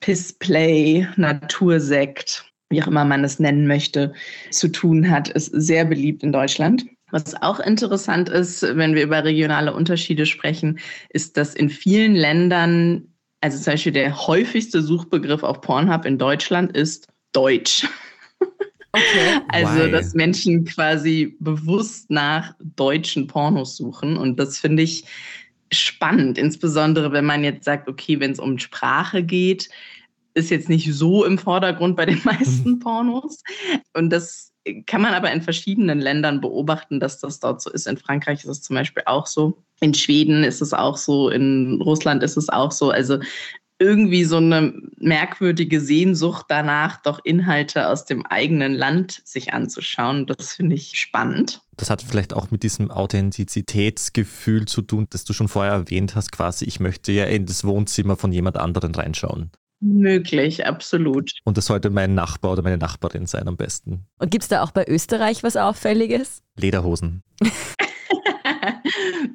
Pissplay, 0.00 1.06
Natursekt, 1.16 2.44
wie 2.68 2.82
auch 2.82 2.86
immer 2.86 3.06
man 3.06 3.24
es 3.24 3.38
nennen 3.38 3.66
möchte, 3.66 4.12
zu 4.50 4.68
tun 4.68 5.10
hat, 5.10 5.28
ist 5.28 5.46
sehr 5.46 5.86
beliebt 5.86 6.22
in 6.22 6.32
Deutschland. 6.32 6.84
Was 7.10 7.40
auch 7.42 7.60
interessant 7.60 8.28
ist, 8.28 8.62
wenn 8.62 8.94
wir 8.94 9.02
über 9.02 9.24
regionale 9.24 9.72
Unterschiede 9.72 10.26
sprechen, 10.26 10.78
ist, 11.10 11.36
dass 11.36 11.54
in 11.54 11.70
vielen 11.70 12.14
Ländern, 12.14 13.08
also 13.40 13.56
zum 13.58 13.72
Beispiel 13.72 13.92
der 13.92 14.26
häufigste 14.26 14.82
Suchbegriff 14.82 15.42
auf 15.42 15.60
Pornhub 15.60 16.04
in 16.04 16.18
Deutschland 16.18 16.76
ist 16.76 17.08
Deutsch. 17.32 17.86
Okay. 18.92 19.40
Also, 19.48 19.84
Why? 19.84 19.90
dass 19.90 20.14
Menschen 20.14 20.64
quasi 20.64 21.36
bewusst 21.40 22.10
nach 22.10 22.54
deutschen 22.58 23.26
Pornos 23.26 23.76
suchen. 23.76 24.16
Und 24.16 24.40
das 24.40 24.58
finde 24.58 24.82
ich 24.82 25.04
spannend, 25.70 26.38
insbesondere 26.38 27.12
wenn 27.12 27.26
man 27.26 27.44
jetzt 27.44 27.64
sagt, 27.64 27.88
okay, 27.88 28.18
wenn 28.20 28.32
es 28.32 28.38
um 28.38 28.58
Sprache 28.58 29.22
geht, 29.22 29.68
ist 30.34 30.50
jetzt 30.50 30.68
nicht 30.68 30.92
so 30.92 31.24
im 31.24 31.38
Vordergrund 31.38 31.96
bei 31.96 32.06
den 32.06 32.20
meisten. 32.24 32.78
Pornos. 32.80 33.42
Und 33.94 34.10
das 34.10 34.47
kann 34.86 35.02
man 35.02 35.14
aber 35.14 35.30
in 35.32 35.42
verschiedenen 35.42 36.00
Ländern 36.00 36.40
beobachten, 36.40 37.00
dass 37.00 37.18
das 37.18 37.40
dort 37.40 37.62
so 37.62 37.70
ist. 37.70 37.86
In 37.86 37.96
Frankreich 37.96 38.40
ist 38.40 38.50
es 38.50 38.62
zum 38.62 38.74
Beispiel 38.76 39.02
auch 39.06 39.26
so. 39.26 39.62
In 39.80 39.94
Schweden 39.94 40.44
ist 40.44 40.60
es 40.60 40.72
auch 40.72 40.96
so. 40.96 41.30
In 41.30 41.80
Russland 41.80 42.22
ist 42.22 42.36
es 42.36 42.48
auch 42.48 42.72
so. 42.72 42.90
Also 42.90 43.18
irgendwie 43.78 44.24
so 44.24 44.38
eine 44.38 44.74
merkwürdige 44.98 45.80
Sehnsucht 45.80 46.46
danach, 46.48 47.00
doch 47.02 47.20
Inhalte 47.24 47.88
aus 47.88 48.04
dem 48.04 48.26
eigenen 48.26 48.74
Land 48.74 49.22
sich 49.24 49.52
anzuschauen. 49.52 50.26
Das 50.26 50.54
finde 50.54 50.74
ich 50.74 50.98
spannend. 50.98 51.60
Das 51.76 51.90
hat 51.90 52.02
vielleicht 52.02 52.34
auch 52.34 52.50
mit 52.50 52.64
diesem 52.64 52.90
Authentizitätsgefühl 52.90 54.66
zu 54.66 54.82
tun, 54.82 55.06
das 55.10 55.24
du 55.24 55.32
schon 55.32 55.48
vorher 55.48 55.72
erwähnt 55.72 56.16
hast, 56.16 56.32
quasi, 56.32 56.64
ich 56.64 56.80
möchte 56.80 57.12
ja 57.12 57.24
in 57.24 57.46
das 57.46 57.64
Wohnzimmer 57.64 58.16
von 58.16 58.32
jemand 58.32 58.56
anderen 58.56 58.94
reinschauen. 58.94 59.52
Möglich, 59.80 60.66
absolut. 60.66 61.32
Und 61.44 61.56
das 61.56 61.66
sollte 61.66 61.90
mein 61.90 62.14
Nachbar 62.14 62.52
oder 62.52 62.62
meine 62.62 62.78
Nachbarin 62.78 63.26
sein 63.26 63.46
am 63.46 63.56
besten. 63.56 64.06
Und 64.18 64.30
gibt 64.30 64.42
es 64.42 64.48
da 64.48 64.62
auch 64.62 64.72
bei 64.72 64.86
Österreich 64.88 65.42
was 65.42 65.56
Auffälliges? 65.56 66.42
Lederhosen. 66.56 67.22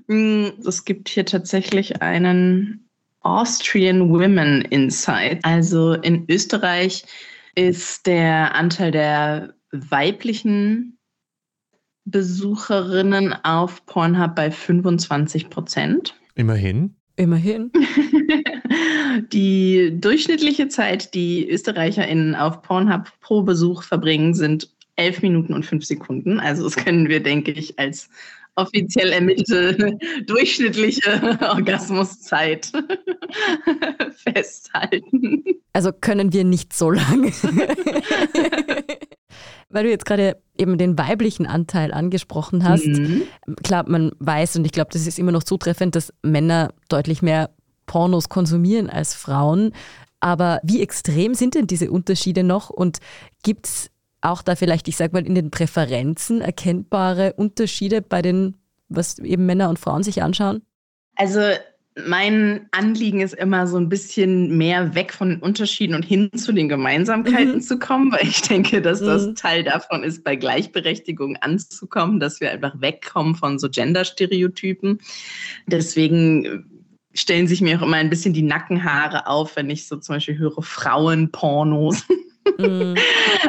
es 0.08 0.86
gibt 0.86 1.10
hier 1.10 1.25
tatsächlich 1.25 2.01
einen 2.01 2.89
Austrian 3.21 4.10
Women 4.10 4.63
Insight. 4.63 5.39
Also 5.43 5.93
in 5.93 6.25
Österreich 6.29 7.06
ist 7.56 8.06
der 8.06 8.56
Anteil 8.56 8.91
der 8.91 9.53
weiblichen 9.71 10.97
Besucherinnen 12.06 13.34
auf 13.45 13.86
Pornhub 13.86 14.36
bei 14.36 14.51
25 14.51 15.49
Prozent. 15.49 16.15
Immerhin. 16.36 16.95
Immerhin. 17.15 17.71
Die 19.32 19.91
durchschnittliche 19.99 20.67
Zeit, 20.67 21.13
die 21.13 21.47
ÖsterreicherInnen 21.47 22.34
auf 22.34 22.63
Pornhub 22.63 23.12
pro 23.21 23.43
Besuch 23.43 23.84
verbringen, 23.84 24.34
sind 24.34 24.69
11 24.95 25.21
Minuten 25.21 25.54
und 25.54 25.65
5 25.65 25.86
Sekunden. 25.86 26.39
Also 26.39 26.63
das 26.63 26.76
können 26.76 27.10
wir, 27.10 27.21
denke 27.21 27.52
ich, 27.52 27.78
als 27.78 28.10
offiziell 28.56 29.12
ermittelte 29.12 29.97
durchschnittliche 30.28 31.38
Orgasmuszeit 31.41 32.71
festhalten. 34.15 35.43
Also 35.73 35.91
können 35.91 36.34
wir 36.34 36.43
nicht 36.43 36.73
so 36.73 36.91
lange. 36.91 37.32
Weil 39.73 39.86
du 39.86 39.89
jetzt 39.89 40.05
gerade 40.05 40.38
eben 40.57 40.77
den 40.77 40.97
weiblichen 40.97 41.47
Anteil 41.47 41.93
angesprochen 41.93 42.63
hast. 42.63 42.86
Mhm. 42.86 43.23
Klar, 43.63 43.89
man 43.89 44.12
weiß 44.19 44.55
und 44.55 44.65
ich 44.65 44.71
glaube, 44.71 44.91
das 44.93 45.07
ist 45.07 45.17
immer 45.17 45.31
noch 45.31 45.43
zutreffend, 45.43 45.95
dass 45.95 46.13
Männer 46.21 46.73
deutlich 46.89 47.21
mehr 47.21 47.49
Pornos 47.86 48.29
konsumieren 48.29 48.89
als 48.89 49.13
Frauen. 49.13 49.73
Aber 50.19 50.59
wie 50.63 50.81
extrem 50.81 51.33
sind 51.33 51.55
denn 51.55 51.67
diese 51.67 51.91
Unterschiede 51.91 52.43
noch 52.43 52.69
und 52.69 52.99
gibt 53.43 53.67
es 53.67 53.89
auch 54.21 54.41
da 54.41 54.55
vielleicht, 54.55 54.88
ich 54.88 54.95
sage 54.95 55.13
mal, 55.13 55.25
in 55.25 55.36
den 55.36 55.51
Präferenzen 55.51 56.39
erkennbare 56.39 57.33
Unterschiede 57.33 58.01
bei 58.01 58.21
den, 58.21 58.55
was 58.88 59.19
eben 59.19 59.45
Männer 59.45 59.69
und 59.69 59.79
Frauen 59.79 60.03
sich 60.03 60.23
anschauen? 60.23 60.62
Also 61.15 61.41
mein 61.95 62.67
Anliegen 62.71 63.21
ist 63.21 63.34
immer 63.34 63.67
so 63.67 63.77
ein 63.77 63.89
bisschen 63.89 64.58
mehr 64.58 64.95
weg 64.95 65.13
von 65.13 65.29
den 65.29 65.39
Unterschieden 65.39 65.95
und 65.95 66.03
hin 66.03 66.29
zu 66.36 66.51
den 66.51 66.67
Gemeinsamkeiten 66.67 67.56
mhm. 67.56 67.62
zu 67.62 67.77
kommen, 67.77 68.12
weil 68.12 68.27
ich 68.27 68.41
denke, 68.41 68.82
dass 68.82 68.99
das 68.99 69.27
mhm. 69.27 69.36
Teil 69.36 69.63
davon 69.63 70.03
ist, 70.03 70.23
bei 70.23 70.36
Gleichberechtigung 70.36 71.38
anzukommen, 71.38 72.19
dass 72.19 72.41
wir 72.41 72.51
einfach 72.51 72.73
wegkommen 72.82 73.36
von 73.36 73.60
so 73.60 73.69
Gender-Stereotypen. 73.69 74.99
Deswegen 75.67 76.65
stellen 77.13 77.47
sich 77.47 77.62
mir 77.62 77.77
auch 77.77 77.84
immer 77.84 77.97
ein 77.97 78.10
bisschen 78.10 78.34
die 78.34 78.41
Nackenhaare 78.41 79.27
auf, 79.27 79.56
wenn 79.56 79.69
ich 79.69 79.88
so 79.88 79.97
zum 79.97 80.15
Beispiel 80.15 80.38
höre 80.38 80.62
Frauenpornos. 80.62 82.03
Mm. 82.58 82.95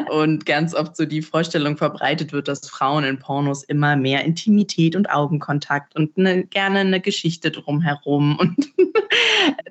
Und 0.09 0.45
ganz 0.45 0.73
oft 0.73 0.95
so 0.95 1.05
die 1.05 1.21
Vorstellung 1.21 1.77
verbreitet 1.77 2.31
wird, 2.31 2.47
dass 2.47 2.67
Frauen 2.69 3.03
in 3.03 3.19
Pornos 3.19 3.63
immer 3.63 3.95
mehr 3.95 4.23
Intimität 4.23 4.95
und 4.95 5.09
Augenkontakt 5.09 5.95
und 5.95 6.17
eine, 6.17 6.45
gerne 6.45 6.79
eine 6.79 7.01
Geschichte 7.01 7.51
drumherum. 7.51 8.39
Und 8.45 8.73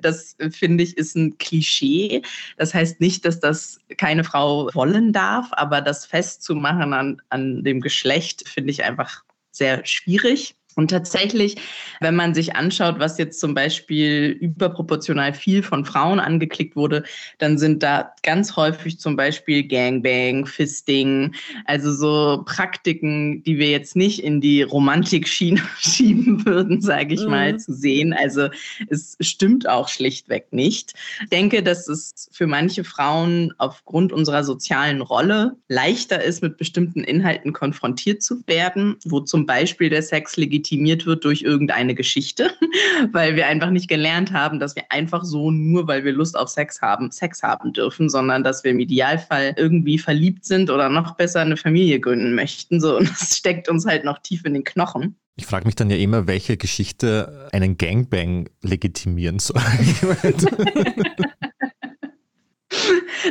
das 0.01 0.37
finde 0.51 0.83
ich 0.83 0.97
ist 0.97 1.15
ein 1.15 1.37
Klischee. 1.37 2.21
Das 2.57 2.73
heißt 2.73 3.01
nicht, 3.01 3.25
dass 3.25 3.39
das 3.39 3.79
keine 3.97 4.23
Frau 4.23 4.69
wollen 4.73 5.11
darf, 5.11 5.47
aber 5.51 5.81
das 5.81 6.05
festzumachen 6.05 6.93
an, 6.93 7.21
an 7.29 7.63
dem 7.63 7.81
Geschlecht 7.81 8.47
finde 8.47 8.71
ich 8.71 8.83
einfach 8.83 9.23
sehr 9.51 9.85
schwierig. 9.85 10.55
Und 10.75 10.91
tatsächlich, 10.91 11.55
wenn 12.01 12.15
man 12.15 12.33
sich 12.33 12.55
anschaut, 12.55 12.99
was 12.99 13.17
jetzt 13.17 13.39
zum 13.39 13.53
Beispiel 13.53 14.37
überproportional 14.41 15.33
viel 15.33 15.63
von 15.63 15.85
Frauen 15.85 16.19
angeklickt 16.19 16.75
wurde, 16.75 17.03
dann 17.37 17.57
sind 17.57 17.81
da 17.81 18.13
ganz 18.23 18.57
häufig 18.57 18.99
zum 18.99 19.15
Beispiel 19.15 19.65
Gangbang, 19.65 20.45
Fisting, 20.45 21.33
also 21.63 21.93
so 21.93 22.43
Praktiken, 22.45 23.41
die 23.43 23.57
wir 23.57 23.69
jetzt 23.69 23.95
nicht 23.95 24.21
in 24.21 24.41
die 24.41 24.63
Romantik-Schiene 24.63 25.61
schieben 25.79 26.45
würden, 26.45 26.81
sage 26.81 27.13
ich 27.13 27.23
mhm. 27.23 27.29
mal, 27.29 27.57
zu 27.57 27.73
sehen. 27.73 28.11
Also 28.11 28.49
es 28.89 29.15
stimmt 29.21 29.69
auch 29.69 29.87
schlichtweg 29.87 30.51
nicht. 30.51 30.93
Ich 31.23 31.29
denke, 31.29 31.63
dass 31.63 31.87
es 31.87 32.29
für 32.33 32.47
manche 32.47 32.83
Frauen 32.83 33.53
aufgrund 33.59 34.11
unserer 34.11 34.43
sozialen 34.43 34.99
Rolle 34.99 35.55
leichter 35.69 36.21
ist, 36.21 36.43
mit 36.43 36.57
bestimmten 36.57 37.05
Inhalten 37.05 37.53
konfrontiert 37.53 38.21
zu 38.21 38.45
werden, 38.45 38.97
wo 39.05 39.21
zum 39.21 39.45
Beispiel 39.45 39.89
der 39.89 40.01
Sex 40.01 40.35
legitimiert 40.35 40.64
legitimiert 40.65 41.05
wird 41.05 41.23
durch 41.23 41.41
irgendeine 41.43 41.95
Geschichte, 41.95 42.51
weil 43.11 43.35
wir 43.35 43.47
einfach 43.47 43.69
nicht 43.69 43.87
gelernt 43.87 44.31
haben, 44.31 44.59
dass 44.59 44.75
wir 44.75 44.83
einfach 44.89 45.23
so 45.23 45.51
nur, 45.51 45.87
weil 45.87 46.03
wir 46.03 46.11
Lust 46.11 46.37
auf 46.37 46.49
Sex 46.49 46.81
haben, 46.81 47.11
Sex 47.11 47.43
haben 47.43 47.73
dürfen, 47.73 48.09
sondern 48.09 48.43
dass 48.43 48.63
wir 48.63 48.71
im 48.71 48.79
Idealfall 48.79 49.53
irgendwie 49.57 49.99
verliebt 49.99 50.45
sind 50.45 50.69
oder 50.69 50.89
noch 50.89 51.15
besser 51.15 51.41
eine 51.41 51.57
Familie 51.57 51.99
gründen 51.99 52.33
möchten. 52.35 52.81
So, 52.81 52.97
und 52.99 53.09
das 53.09 53.37
steckt 53.37 53.69
uns 53.69 53.85
halt 53.85 54.03
noch 54.03 54.19
tief 54.19 54.43
in 54.45 54.53
den 54.53 54.63
Knochen. 54.63 55.15
Ich 55.37 55.45
frage 55.45 55.65
mich 55.65 55.75
dann 55.75 55.89
ja 55.89 55.97
immer, 55.97 56.27
welche 56.27 56.55
Geschichte 56.55 57.49
einen 57.51 57.77
Gangbang 57.77 58.49
legitimieren 58.61 59.39
soll. 59.39 59.61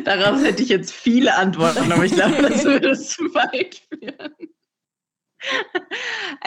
Darauf 0.05 0.43
hätte 0.43 0.63
ich 0.63 0.69
jetzt 0.69 0.93
viele 0.93 1.35
Antworten, 1.35 1.91
aber 1.91 2.05
ich 2.05 2.13
glaube, 2.13 2.43
das 2.43 2.65
würde 2.65 2.93
zu 2.99 3.23
weit 3.35 3.81
führen. 3.89 4.54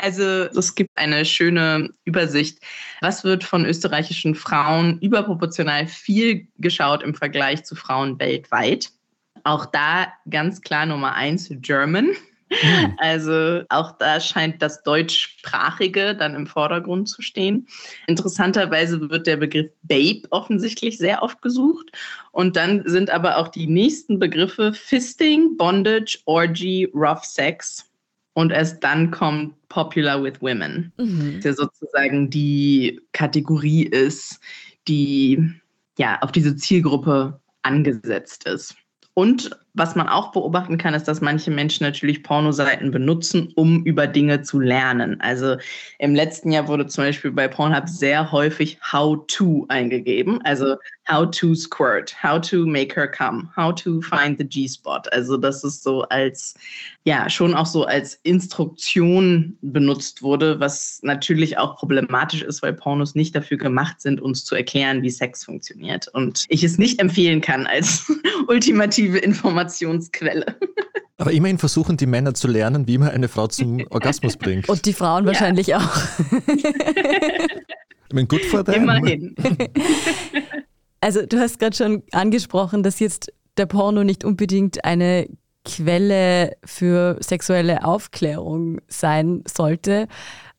Also 0.07 0.23
es 0.57 0.73
gibt 0.73 0.91
eine 0.95 1.25
schöne 1.25 1.89
Übersicht. 2.05 2.59
Was 3.01 3.25
wird 3.25 3.43
von 3.43 3.65
österreichischen 3.65 4.35
Frauen 4.35 4.99
überproportional 5.01 5.85
viel 5.85 6.47
geschaut 6.59 7.03
im 7.03 7.13
Vergleich 7.13 7.65
zu 7.65 7.75
Frauen 7.75 8.17
weltweit? 8.17 8.87
Auch 9.43 9.65
da 9.65 10.07
ganz 10.29 10.61
klar 10.61 10.85
Nummer 10.85 11.13
eins, 11.13 11.49
German. 11.61 12.05
Mhm. 12.05 12.15
Also 12.99 13.63
auch 13.67 13.97
da 13.97 14.21
scheint 14.21 14.61
das 14.61 14.81
Deutschsprachige 14.83 16.15
dann 16.15 16.33
im 16.33 16.47
Vordergrund 16.47 17.09
zu 17.09 17.21
stehen. 17.21 17.67
Interessanterweise 18.07 19.09
wird 19.09 19.27
der 19.27 19.35
Begriff 19.35 19.69
Babe 19.83 20.21
offensichtlich 20.29 20.97
sehr 20.97 21.21
oft 21.21 21.41
gesucht. 21.41 21.91
Und 22.31 22.55
dann 22.55 22.83
sind 22.85 23.09
aber 23.09 23.35
auch 23.35 23.49
die 23.49 23.67
nächsten 23.67 24.17
Begriffe 24.17 24.71
Fisting, 24.71 25.57
Bondage, 25.57 26.19
Orgy, 26.23 26.89
Rough 26.93 27.25
Sex 27.25 27.83
und 28.37 28.51
erst 28.51 28.83
dann 28.83 29.09
kommt 29.09 29.55
Popular 29.67 30.21
with 30.21 30.39
Women, 30.41 30.93
mhm. 30.99 31.41
der 31.41 31.55
sozusagen 31.55 32.29
die 32.29 33.01
Kategorie 33.11 33.81
ist, 33.81 34.39
die 34.87 35.55
ja 35.97 36.19
auf 36.21 36.31
diese 36.31 36.55
Zielgruppe 36.55 37.41
angesetzt 37.63 38.47
ist. 38.47 38.75
Und 39.15 39.49
was 39.77 39.95
man 39.95 40.09
auch 40.09 40.31
beobachten 40.31 40.77
kann, 40.77 40.93
ist, 40.93 41.07
dass 41.07 41.21
manche 41.21 41.51
Menschen 41.51 41.83
natürlich 41.83 42.23
Pornoseiten 42.23 42.89
benutzen, 42.89 43.53
um 43.55 43.83
über 43.83 44.07
Dinge 44.07 44.41
zu 44.41 44.59
lernen. 44.59 45.21
Also 45.21 45.57
im 45.99 46.15
letzten 46.15 46.51
Jahr 46.51 46.67
wurde 46.67 46.87
zum 46.87 47.05
Beispiel 47.05 47.31
bei 47.31 47.47
Pornhub 47.47 47.87
sehr 47.87 48.31
häufig 48.31 48.79
How 48.81 49.19
to 49.27 49.65
eingegeben. 49.69 50.41
Also 50.43 50.77
How 51.09 51.29
to 51.29 51.55
squirt, 51.55 52.13
How 52.21 52.41
to 52.41 52.65
make 52.65 52.95
her 52.95 53.07
come, 53.07 53.49
How 53.55 53.73
to 53.75 54.01
find 54.01 54.37
the 54.39 54.43
G-Spot. 54.43 55.01
Also 55.11 55.37
das 55.37 55.63
ist 55.63 55.83
so 55.83 56.01
als, 56.03 56.55
ja, 57.05 57.29
schon 57.29 57.53
auch 57.53 57.65
so 57.65 57.85
als 57.85 58.19
Instruktion 58.23 59.57
benutzt 59.61 60.21
wurde, 60.21 60.59
was 60.59 60.99
natürlich 61.03 61.57
auch 61.57 61.77
problematisch 61.77 62.41
ist, 62.41 62.61
weil 62.63 62.73
Pornos 62.73 63.15
nicht 63.15 63.35
dafür 63.35 63.57
gemacht 63.57 64.01
sind, 64.01 64.19
uns 64.19 64.43
zu 64.43 64.55
erklären, 64.55 65.03
wie 65.03 65.11
Sex 65.11 65.45
funktioniert. 65.45 66.07
Und 66.09 66.45
ich 66.49 66.63
es 66.63 66.77
nicht 66.77 66.99
empfehlen 66.99 67.41
kann 67.41 67.67
als 67.67 68.11
ultimative 68.47 69.19
Informationsquelle. 69.67 70.45
Aber 71.19 71.31
immerhin 71.31 71.57
versuchen 71.57 71.97
die 71.97 72.05
Männer 72.05 72.33
zu 72.35 72.47
lernen, 72.47 72.87
wie 72.87 72.97
man 72.97 73.09
eine 73.09 73.27
Frau 73.27 73.47
zum 73.47 73.85
Orgasmus 73.89 74.37
bringt. 74.37 74.69
Und 74.69 74.85
die 74.85 74.93
Frauen 74.93 75.23
ja. 75.23 75.27
wahrscheinlich 75.29 75.75
auch. 75.75 75.97
Ich 78.09 78.13
meine, 78.13 78.27
gut 78.27 78.45
vor 78.45 78.67
Immerhin. 78.67 79.35
Also 80.99 81.27
du 81.27 81.39
hast 81.39 81.59
gerade 81.59 81.75
schon 81.75 82.01
angesprochen, 82.11 82.81
dass 82.81 82.99
jetzt 82.99 83.31
der 83.57 83.67
Porno 83.67 84.03
nicht 84.03 84.25
unbedingt 84.25 84.83
eine 84.83 85.27
Quelle 85.63 86.57
für 86.65 87.17
sexuelle 87.19 87.85
Aufklärung 87.85 88.81
sein 88.87 89.43
sollte. 89.47 90.07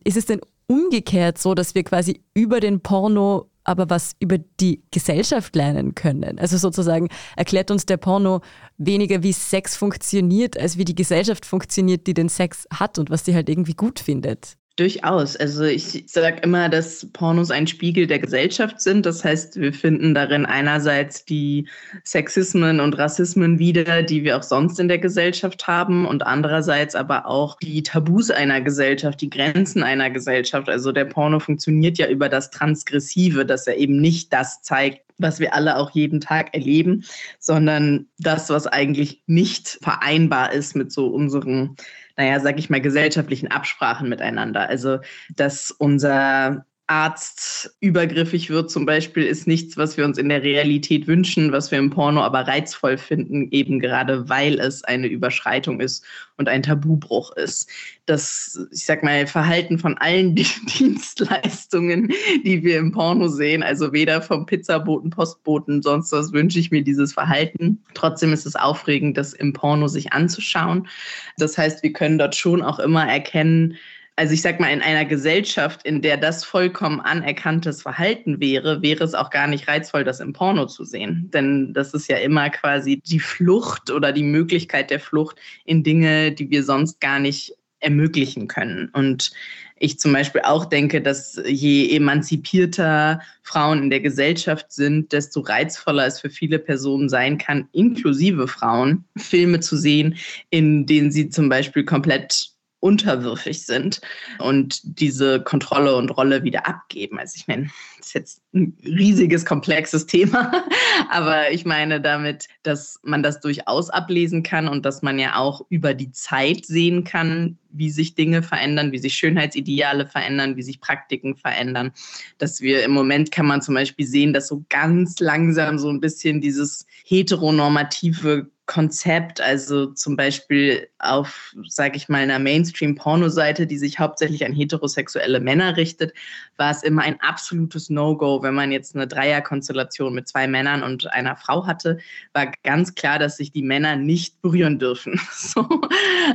Ist 0.05 0.16
es 0.16 0.27
denn 0.27 0.40
umgekehrt 0.68 1.38
so, 1.38 1.55
dass 1.55 1.75
wir 1.75 1.83
quasi 1.83 2.23
über 2.35 2.61
den 2.61 2.81
Porno 2.81 3.51
aber 3.68 3.90
was 3.90 4.16
über 4.18 4.38
die 4.38 4.83
Gesellschaft 4.90 5.54
lernen 5.54 5.94
können? 5.94 6.38
Also 6.38 6.57
sozusagen 6.57 7.09
erklärt 7.37 7.70
uns 7.70 7.85
der 7.85 7.98
Porno 7.98 8.40
weniger, 8.78 9.22
wie 9.22 9.33
Sex 9.33 9.76
funktioniert, 9.76 10.59
als 10.59 10.78
wie 10.78 10.87
die 10.87 10.94
Gesellschaft 10.94 11.44
funktioniert, 11.44 12.07
die 12.07 12.14
den 12.14 12.31
Sex 12.31 12.66
hat 12.72 12.98
und 12.98 13.11
was 13.11 13.26
sie 13.26 13.35
halt 13.35 13.50
irgendwie 13.50 13.74
gut 13.74 14.00
findet. 14.00 14.57
Durchaus. 14.79 15.35
Also 15.35 15.64
ich 15.64 16.05
sage 16.07 16.41
immer, 16.43 16.69
dass 16.69 17.05
Pornos 17.12 17.51
ein 17.51 17.67
Spiegel 17.67 18.07
der 18.07 18.21
Gesellschaft 18.21 18.81
sind. 18.81 19.07
Das 19.07 19.25
heißt, 19.25 19.61
wir 19.61 19.73
finden 19.73 20.14
darin 20.14 20.47
einerseits 20.47 21.25
die 21.25 21.67
Sexismen 22.05 22.79
und 22.79 22.97
Rassismen 22.97 23.59
wieder, 23.59 24.05
die 24.05 24.23
wir 24.23 24.37
auch 24.37 24.45
sonst 24.45 24.79
in 24.79 24.87
der 24.87 24.99
Gesellschaft 24.99 25.67
haben 25.67 26.07
und 26.07 26.25
andererseits 26.25 26.95
aber 26.95 27.27
auch 27.27 27.57
die 27.59 27.83
Tabus 27.83 28.31
einer 28.31 28.61
Gesellschaft, 28.61 29.21
die 29.21 29.31
Grenzen 29.31 29.83
einer 29.83 30.11
Gesellschaft. 30.11 30.69
Also 30.69 30.93
der 30.93 31.07
Porno 31.07 31.41
funktioniert 31.41 31.99
ja 31.99 32.07
über 32.07 32.29
das 32.29 32.53
Transgressive, 32.53 33.45
dass 33.45 33.67
er 33.67 33.79
eben 33.79 34.01
nicht 34.01 34.33
das 34.33 34.62
zeigt, 34.62 35.01
was 35.19 35.41
wir 35.41 35.55
alle 35.55 35.77
auch 35.77 35.91
jeden 35.91 36.21
Tag 36.21 36.55
erleben, 36.55 37.05
sondern 37.41 38.07
das, 38.19 38.49
was 38.49 38.69
eigentlich 38.69 39.25
nicht 39.27 39.81
vereinbar 39.83 40.53
ist 40.53 40.77
mit 40.77 40.93
so 40.93 41.09
unseren 41.09 41.77
naja, 42.18 42.40
sag 42.40 42.59
ich 42.59 42.68
mal, 42.68 42.81
gesellschaftlichen 42.81 43.48
Absprachen 43.50 44.09
miteinander. 44.09 44.68
Also, 44.68 44.98
dass 45.37 45.70
unser 45.70 46.66
Arzt 46.88 47.77
übergriffig 47.81 48.48
wird 48.48 48.70
zum 48.70 48.87
Beispiel, 48.87 49.24
ist 49.24 49.46
nichts, 49.46 49.77
was 49.77 49.98
wir 49.98 50.07
uns 50.07 50.16
in 50.16 50.31
der 50.31 50.42
Realität 50.42 51.07
wünschen, 51.07 51.53
was 51.53 51.70
wir 51.70 51.79
im 51.79 51.90
Porno 51.90 52.22
aber 52.22 52.48
reizvoll 52.48 52.96
finden, 52.96 53.48
eben 53.51 53.79
gerade 53.79 54.29
weil 54.31 54.59
es 54.59 54.85
eine 54.85 55.07
Überschreitung 55.07 55.81
ist 55.81 56.03
und 56.38 56.48
ein 56.48 56.62
Tabubruch 56.62 57.33
ist. 57.37 57.68
Das, 58.07 58.66
ich 58.72 58.87
sag 58.87 59.03
mal, 59.03 59.27
Verhalten 59.27 59.79
von 59.79 59.98
allen 59.98 60.35
Dienstleistungen, 60.79 62.11
die 62.44 62.62
wir 62.62 62.79
im 62.79 62.92
Porno 62.92 63.29
sehen, 63.29 63.62
also 63.62 63.92
weder 63.92 64.22
vom 64.22 64.46
Pizzaboten, 64.46 65.11
Postboten, 65.11 65.83
sonst 65.83 66.11
was 66.12 66.33
wünsche 66.33 66.59
ich 66.59 66.70
mir 66.70 66.83
dieses 66.83 67.12
Verhalten. 67.12 67.83
Trotzdem 67.92 68.33
ist 68.33 68.46
es 68.46 68.57
aufregend, 68.57 69.18
das 69.18 69.35
im 69.35 69.53
Porno 69.53 69.88
sich 69.88 70.14
anzuschauen. 70.14 70.88
Das 71.37 71.59
heißt, 71.59 71.83
wir 71.83 71.92
können 71.92 72.16
dort 72.16 72.35
schon 72.35 72.62
auch 72.62 72.79
immer 72.79 73.07
erkennen, 73.07 73.77
also 74.18 74.35
ich 74.35 74.42
sag 74.42 74.59
mal, 74.59 74.72
in 74.72 74.83
einer 74.83 75.04
Gesellschaft, 75.04 75.85
in 75.85 76.02
der 76.02 76.16
das 76.16 76.44
vollkommen 76.44 77.00
anerkanntes 77.00 77.83
Verhalten 77.83 78.40
wäre, 78.40 78.83
wäre 78.83 79.04
es 79.04 79.14
auch 79.14 79.31
gar 79.31 79.46
nicht 79.46 79.68
reizvoll, 79.68 80.02
das 80.02 80.18
im 80.18 80.33
Porno 80.33 80.66
zu 80.66 80.83
sehen. 80.83 81.31
Denn 81.33 81.72
das 81.72 81.94
ist 81.94 82.09
ja 82.09 82.16
immer 82.16 82.50
quasi 82.50 83.00
die 83.07 83.20
Flucht 83.20 83.92
oder 83.92 84.11
die 84.11 84.24
Möglichkeit 84.24 84.90
der 84.90 84.98
Flucht 84.98 85.37
in 85.64 85.85
Dinge, 85.85 86.33
die 86.33 86.50
wir 86.50 86.64
sonst 86.64 87.00
gar 87.00 87.20
nicht 87.20 87.54
ermöglichen 87.78 88.48
können. 88.48 88.88
Und 88.92 89.31
ich 89.76 90.00
zum 90.00 90.12
Beispiel 90.12 90.40
auch 90.40 90.64
denke, 90.64 91.00
dass 91.00 91.40
je 91.46 91.94
emanzipierter 91.94 93.20
Frauen 93.44 93.85
in 93.85 93.90
der 93.90 94.00
Gesellschaft 94.00 94.72
sind, 94.72 95.12
desto 95.12 95.42
reizvoller 95.42 96.07
es 96.07 96.20
für 96.20 96.31
viele 96.31 96.59
Personen 96.59 97.09
sein 97.09 97.38
kann, 97.38 97.68
inklusive 97.70 98.48
Frauen, 98.48 99.04
Filme 99.16 99.61
zu 99.61 99.76
sehen, 99.76 100.16
in 100.50 100.87
denen 100.87 101.12
sie 101.12 101.28
zum 101.28 101.48
Beispiel 101.48 101.85
komplett 101.85 102.58
unterwürfig 102.81 103.67
sind 103.67 104.01
und 104.38 104.81
diese 105.01 105.43
Kontrolle 105.43 105.97
und 105.97 106.11
Rolle 106.11 106.45
wieder 106.45 106.67
abgeben. 106.67 107.19
Also 107.19 107.35
ich 107.37 107.49
meine, 107.49 107.71
das 107.99 108.09
ist 108.09 108.14
jetzt 108.14 108.43
ein 108.55 108.77
riesiges, 108.85 109.45
komplexes 109.45 110.07
Thema, 110.07 110.53
aber 111.11 111.51
ich 111.51 111.64
meine 111.64 112.01
damit, 112.01 112.47
dass 112.62 113.01
man 113.03 113.23
das 113.23 113.41
durchaus 113.41 113.91
ablesen 113.91 114.43
kann 114.43 114.69
und 114.69 114.87
dass 114.87 115.03
man 115.03 115.19
ja 115.19 115.37
auch 115.37 115.67
über 115.71 115.95
die 115.95 116.12
Zeit 116.12 116.67
sehen 116.67 117.05
kann, 117.05 117.59
wie 117.71 117.91
sich 117.91 118.14
Dinge 118.14 118.43
verändern, 118.43 118.93
wie 118.93 118.99
sich 118.99 119.14
Schönheitsideale 119.14 120.07
verändern, 120.07 120.57
wie 120.57 120.62
sich 120.62 120.81
Praktiken 120.81 121.37
verändern. 121.37 121.93
Dass 122.38 122.61
wir 122.61 122.85
im 122.85 122.93
Moment 122.93 123.31
kann 123.31 123.47
man 123.47 123.61
zum 123.61 123.75
Beispiel 123.75 124.07
sehen, 124.07 124.33
dass 124.33 124.49
so 124.49 124.64
ganz 124.69 125.19
langsam 125.21 125.79
so 125.79 125.88
ein 125.88 126.01
bisschen 126.01 126.41
dieses 126.41 126.87
heteronormative 127.05 128.51
Konzept, 128.68 129.40
also 129.40 129.87
zum 129.87 130.14
Beispiel 130.14 130.88
auf, 130.98 131.57
sage 131.66 131.96
ich 131.96 132.09
mal, 132.09 132.18
einer 132.18 132.38
Mainstream-Porno-Seite, 132.38 133.66
die 133.66 133.78
sich 133.78 133.98
hauptsächlich 133.98 134.44
an 134.44 134.52
heterosexuelle 134.52 135.40
Männer 135.40 135.76
richtet, 135.76 136.12
war 136.59 136.73
es 136.73 136.83
immer 136.83 137.03
ein 137.03 137.21
absolutes 137.21 137.88
No-Go, 137.88 138.42
wenn 138.42 138.55
man 138.55 138.73
jetzt 138.73 138.94
eine 138.94 139.07
Dreierkonstellation 139.07 140.14
mit 140.14 140.29
zwei 140.29 140.47
Männern 140.47 140.83
und 140.83 141.11
einer 141.12 141.37
Frau 141.37 141.66
hatte, 141.66 141.99
war 142.33 142.53
ganz 142.64 142.94
klar, 142.94 143.18
dass 143.18 143.37
sich 143.37 143.53
die 143.53 143.62
Männer 143.62 143.97
nicht 143.97 144.42
berühren 144.42 144.79
dürfen, 144.79 145.21
so, 145.33 145.66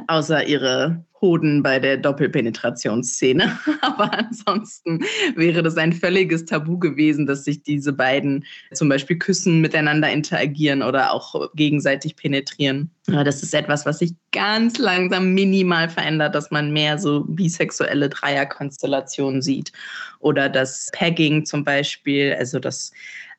außer 0.08 0.46
ihre 0.46 1.04
Hoden 1.24 1.64
bei 1.64 1.80
der 1.80 1.98
Doppelpenetrationsszene. 1.98 3.58
Aber 3.82 4.14
ansonsten 4.14 5.00
wäre 5.36 5.64
das 5.64 5.78
ein 5.78 5.94
völliges 5.94 6.46
Tabu 6.46 6.78
gewesen, 6.78 7.26
dass 7.26 7.46
sich 7.46 7.64
diese 7.64 7.94
beiden 7.94 8.46
zum 8.74 8.90
Beispiel 8.90 9.18
küssen, 9.18 9.62
miteinander 9.62 10.12
interagieren 10.12 10.84
oder 10.84 11.14
auch 11.14 11.50
gegenseitig 11.56 12.18
penetrieren. 12.18 12.92
Das 13.06 13.42
ist 13.42 13.54
etwas, 13.54 13.86
was 13.86 14.00
sich 14.00 14.14
ganz 14.32 14.78
langsam 14.78 15.34
minimal 15.34 15.90
verändert, 15.90 16.36
dass 16.36 16.52
man 16.52 16.72
mehr 16.72 16.98
so 16.98 17.24
bisexuelle 17.26 18.10
Dreierkonstellationen 18.10 19.42
sieht. 19.42 19.72
Oder 20.24 20.50
das 20.50 20.90
Pegging 20.94 21.46
zum 21.46 21.64
Beispiel, 21.64 22.34
also 22.38 22.60
das 22.60 22.92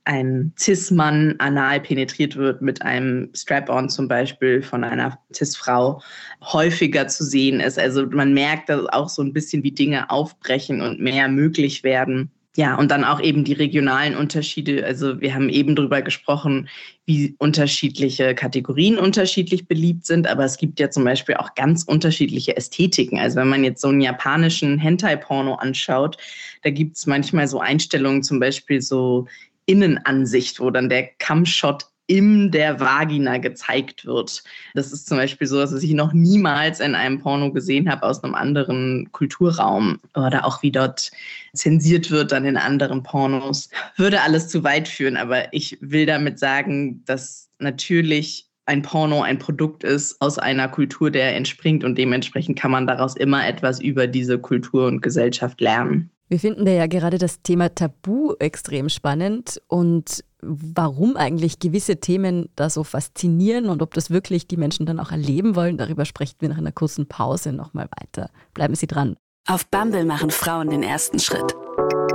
ein 0.04 0.52
Cis-Mann 0.58 1.34
anal 1.38 1.80
penetriert 1.80 2.36
wird 2.36 2.60
mit 2.60 2.82
einem 2.82 3.30
Strap-on 3.34 3.88
zum 3.88 4.06
Beispiel 4.06 4.62
von 4.62 4.84
einer 4.84 5.18
Cis-Frau 5.34 6.02
häufiger 6.42 7.08
zu 7.08 7.24
sehen 7.24 7.60
ist. 7.60 7.78
Also 7.78 8.06
man 8.06 8.34
merkt 8.34 8.68
dass 8.68 8.86
auch 8.88 9.08
so 9.08 9.22
ein 9.22 9.32
bisschen, 9.32 9.62
wie 9.62 9.72
Dinge 9.72 10.10
aufbrechen 10.10 10.82
und 10.82 11.00
mehr 11.00 11.28
möglich 11.28 11.84
werden. 11.84 12.30
Ja, 12.56 12.76
und 12.76 12.92
dann 12.92 13.02
auch 13.02 13.20
eben 13.20 13.42
die 13.42 13.52
regionalen 13.52 14.14
Unterschiede. 14.14 14.86
Also 14.86 15.20
wir 15.20 15.34
haben 15.34 15.48
eben 15.48 15.74
darüber 15.74 16.02
gesprochen, 16.02 16.68
wie 17.04 17.34
unterschiedliche 17.38 18.36
Kategorien 18.36 18.96
unterschiedlich 18.96 19.66
beliebt 19.66 20.06
sind, 20.06 20.28
aber 20.28 20.44
es 20.44 20.56
gibt 20.56 20.78
ja 20.78 20.88
zum 20.88 21.02
Beispiel 21.02 21.34
auch 21.34 21.56
ganz 21.56 21.82
unterschiedliche 21.82 22.56
Ästhetiken. 22.56 23.18
Also 23.18 23.36
wenn 23.36 23.48
man 23.48 23.64
jetzt 23.64 23.80
so 23.80 23.88
einen 23.88 24.00
japanischen 24.00 24.78
Hentai-Porno 24.78 25.56
anschaut, 25.56 26.16
da 26.62 26.70
gibt 26.70 26.96
es 26.96 27.06
manchmal 27.06 27.48
so 27.48 27.58
Einstellungen, 27.58 28.22
zum 28.22 28.38
Beispiel 28.38 28.80
so 28.80 29.26
Innenansicht, 29.66 30.60
wo 30.60 30.70
dann 30.70 30.88
der 30.88 31.08
Cam-Shot 31.18 31.86
in 32.06 32.50
der 32.50 32.80
Vagina 32.80 33.38
gezeigt 33.38 34.04
wird. 34.04 34.44
Das 34.74 34.92
ist 34.92 35.08
zum 35.08 35.16
Beispiel 35.16 35.46
so, 35.46 35.58
dass 35.58 35.72
ich 35.82 35.92
noch 35.94 36.12
niemals 36.12 36.80
in 36.80 36.94
einem 36.94 37.18
Porno 37.18 37.52
gesehen 37.52 37.90
habe 37.90 38.02
aus 38.02 38.22
einem 38.22 38.34
anderen 38.34 39.10
Kulturraum 39.12 39.98
oder 40.14 40.44
auch 40.44 40.62
wie 40.62 40.70
dort 40.72 41.10
zensiert 41.54 42.10
wird 42.10 42.32
dann 42.32 42.44
in 42.44 42.56
anderen 42.56 43.02
Pornos. 43.02 43.70
Würde 43.96 44.20
alles 44.20 44.48
zu 44.48 44.64
weit 44.64 44.88
führen, 44.88 45.16
aber 45.16 45.52
ich 45.52 45.78
will 45.80 46.04
damit 46.04 46.38
sagen, 46.38 47.02
dass 47.06 47.48
natürlich 47.58 48.48
ein 48.66 48.82
Porno 48.82 49.22
ein 49.22 49.38
Produkt 49.38 49.84
ist 49.84 50.20
aus 50.20 50.38
einer 50.38 50.68
Kultur, 50.68 51.10
der 51.10 51.36
entspringt 51.36 51.84
und 51.84 51.96
dementsprechend 51.96 52.58
kann 52.58 52.70
man 52.70 52.86
daraus 52.86 53.16
immer 53.16 53.46
etwas 53.46 53.80
über 53.80 54.06
diese 54.06 54.38
Kultur 54.38 54.86
und 54.86 55.02
Gesellschaft 55.02 55.60
lernen. 55.60 56.10
Wir 56.28 56.40
finden 56.40 56.66
ja 56.66 56.86
gerade 56.86 57.18
das 57.18 57.42
Thema 57.42 57.74
Tabu 57.74 58.34
extrem 58.38 58.88
spannend 58.88 59.60
und 59.68 60.24
warum 60.40 61.16
eigentlich 61.16 61.58
gewisse 61.58 61.96
Themen 62.00 62.48
da 62.56 62.70
so 62.70 62.82
faszinieren 62.84 63.68
und 63.68 63.82
ob 63.82 63.94
das 63.94 64.10
wirklich 64.10 64.46
die 64.46 64.56
Menschen 64.56 64.86
dann 64.86 65.00
auch 65.00 65.10
erleben 65.10 65.54
wollen, 65.54 65.76
darüber 65.76 66.04
sprechen 66.04 66.36
wir 66.40 66.48
nach 66.48 66.58
einer 66.58 66.72
kurzen 66.72 67.06
Pause 67.06 67.52
nochmal 67.52 67.88
weiter. 68.00 68.30
Bleiben 68.54 68.74
Sie 68.74 68.86
dran. 68.86 69.16
Auf 69.46 69.66
Bumble 69.66 70.06
machen 70.06 70.30
Frauen 70.30 70.70
den 70.70 70.82
ersten 70.82 71.18
Schritt. 71.18 71.54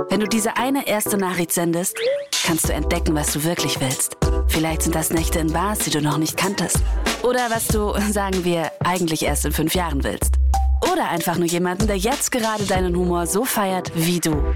Wenn 0.08 0.18
du 0.18 0.26
diese 0.26 0.56
eine 0.56 0.88
erste 0.88 1.16
Nachricht 1.16 1.52
sendest, 1.52 1.96
kannst 2.44 2.68
du 2.68 2.72
entdecken, 2.72 3.14
was 3.14 3.32
du 3.32 3.44
wirklich 3.44 3.80
willst. 3.80 4.16
Vielleicht 4.48 4.82
sind 4.82 4.96
das 4.96 5.10
Nächte 5.10 5.38
in 5.38 5.52
Bars, 5.52 5.80
die 5.80 5.90
du 5.90 6.02
noch 6.02 6.18
nicht 6.18 6.36
kanntest. 6.36 6.80
Oder 7.22 7.48
was 7.50 7.68
du, 7.68 7.92
sagen 8.10 8.44
wir, 8.44 8.72
eigentlich 8.84 9.22
erst 9.22 9.44
in 9.44 9.52
fünf 9.52 9.76
Jahren 9.76 10.02
willst. 10.02 10.34
Oder 10.82 11.08
einfach 11.08 11.36
nur 11.36 11.46
jemanden, 11.46 11.86
der 11.86 11.98
jetzt 11.98 12.32
gerade 12.32 12.64
deinen 12.64 12.96
Humor 12.96 13.26
so 13.26 13.44
feiert 13.44 13.92
wie 13.94 14.20
du. 14.20 14.54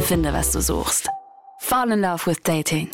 Finde, 0.00 0.32
was 0.32 0.52
du 0.52 0.60
suchst. 0.60 1.08
Fall 1.60 1.90
in 1.90 2.00
Love 2.00 2.26
with 2.26 2.42
Dating. 2.44 2.90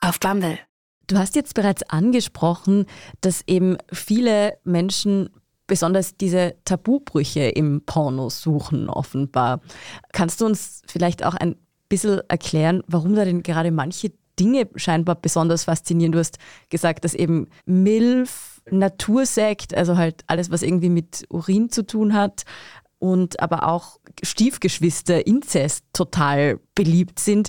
Auf 0.00 0.18
Bumble. 0.18 0.58
Du 1.06 1.16
hast 1.16 1.36
jetzt 1.36 1.54
bereits 1.54 1.82
angesprochen, 1.84 2.86
dass 3.20 3.42
eben 3.46 3.78
viele 3.92 4.58
Menschen 4.64 5.30
besonders 5.66 6.16
diese 6.16 6.56
Tabubrüche 6.64 7.48
im 7.48 7.82
Porno 7.86 8.30
suchen, 8.30 8.88
offenbar. 8.88 9.60
Kannst 10.12 10.40
du 10.40 10.46
uns 10.46 10.82
vielleicht 10.86 11.24
auch 11.24 11.34
ein 11.34 11.56
bisschen 11.88 12.20
erklären, 12.28 12.82
warum 12.88 13.14
da 13.14 13.24
denn 13.24 13.42
gerade 13.42 13.70
manche 13.70 14.12
Dinge 14.38 14.68
scheinbar 14.74 15.14
besonders 15.14 15.64
faszinieren? 15.64 16.12
Du 16.12 16.18
hast 16.18 16.38
gesagt, 16.70 17.04
dass 17.04 17.14
eben 17.14 17.48
MILF 17.66 18.57
Natursekt, 18.70 19.74
also 19.74 19.96
halt 19.96 20.22
alles, 20.26 20.50
was 20.50 20.62
irgendwie 20.62 20.90
mit 20.90 21.24
Urin 21.30 21.70
zu 21.70 21.86
tun 21.86 22.14
hat 22.14 22.44
und 22.98 23.40
aber 23.40 23.68
auch 23.68 23.98
Stiefgeschwister, 24.22 25.26
Inzest 25.26 25.84
total 25.92 26.60
beliebt 26.74 27.18
sind. 27.18 27.48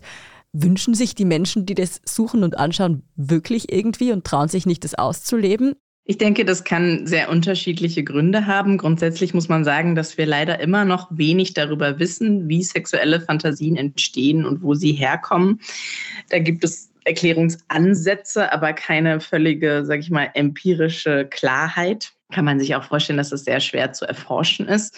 Wünschen 0.51 0.95
sich 0.95 1.13
die 1.13 1.25
Menschen, 1.25 1.65
die 1.65 1.75
das 1.75 2.01
suchen 2.05 2.43
und 2.43 2.57
anschauen, 2.57 3.03
wirklich 3.15 3.71
irgendwie 3.71 4.11
und 4.11 4.25
trauen 4.25 4.47
sich 4.47 4.65
nicht, 4.65 4.83
das 4.83 4.95
auszuleben? 4.95 5.75
Ich 6.05 6.17
denke, 6.17 6.43
das 6.43 6.63
kann 6.63 7.05
sehr 7.05 7.29
unterschiedliche 7.29 8.03
Gründe 8.03 8.47
haben. 8.47 8.79
Grundsätzlich 8.79 9.35
muss 9.35 9.47
man 9.47 9.63
sagen, 9.63 9.93
dass 9.93 10.17
wir 10.17 10.25
leider 10.25 10.59
immer 10.59 10.83
noch 10.83 11.07
wenig 11.11 11.53
darüber 11.53 11.99
wissen, 11.99 12.49
wie 12.49 12.63
sexuelle 12.63 13.21
Fantasien 13.21 13.75
entstehen 13.75 14.43
und 14.43 14.63
wo 14.63 14.73
sie 14.73 14.93
herkommen. 14.93 15.61
Da 16.29 16.39
gibt 16.39 16.63
es 16.63 16.88
Erklärungsansätze, 17.05 18.51
aber 18.51 18.73
keine 18.73 19.19
völlige, 19.19 19.85
sag 19.85 19.99
ich 19.99 20.09
mal, 20.09 20.29
empirische 20.33 21.25
Klarheit 21.25 22.13
kann 22.31 22.45
man 22.45 22.59
sich 22.59 22.75
auch 22.75 22.83
vorstellen, 22.83 23.17
dass 23.17 23.31
es 23.31 23.43
sehr 23.43 23.59
schwer 23.59 23.91
zu 23.93 24.05
erforschen 24.05 24.67
ist. 24.67 24.95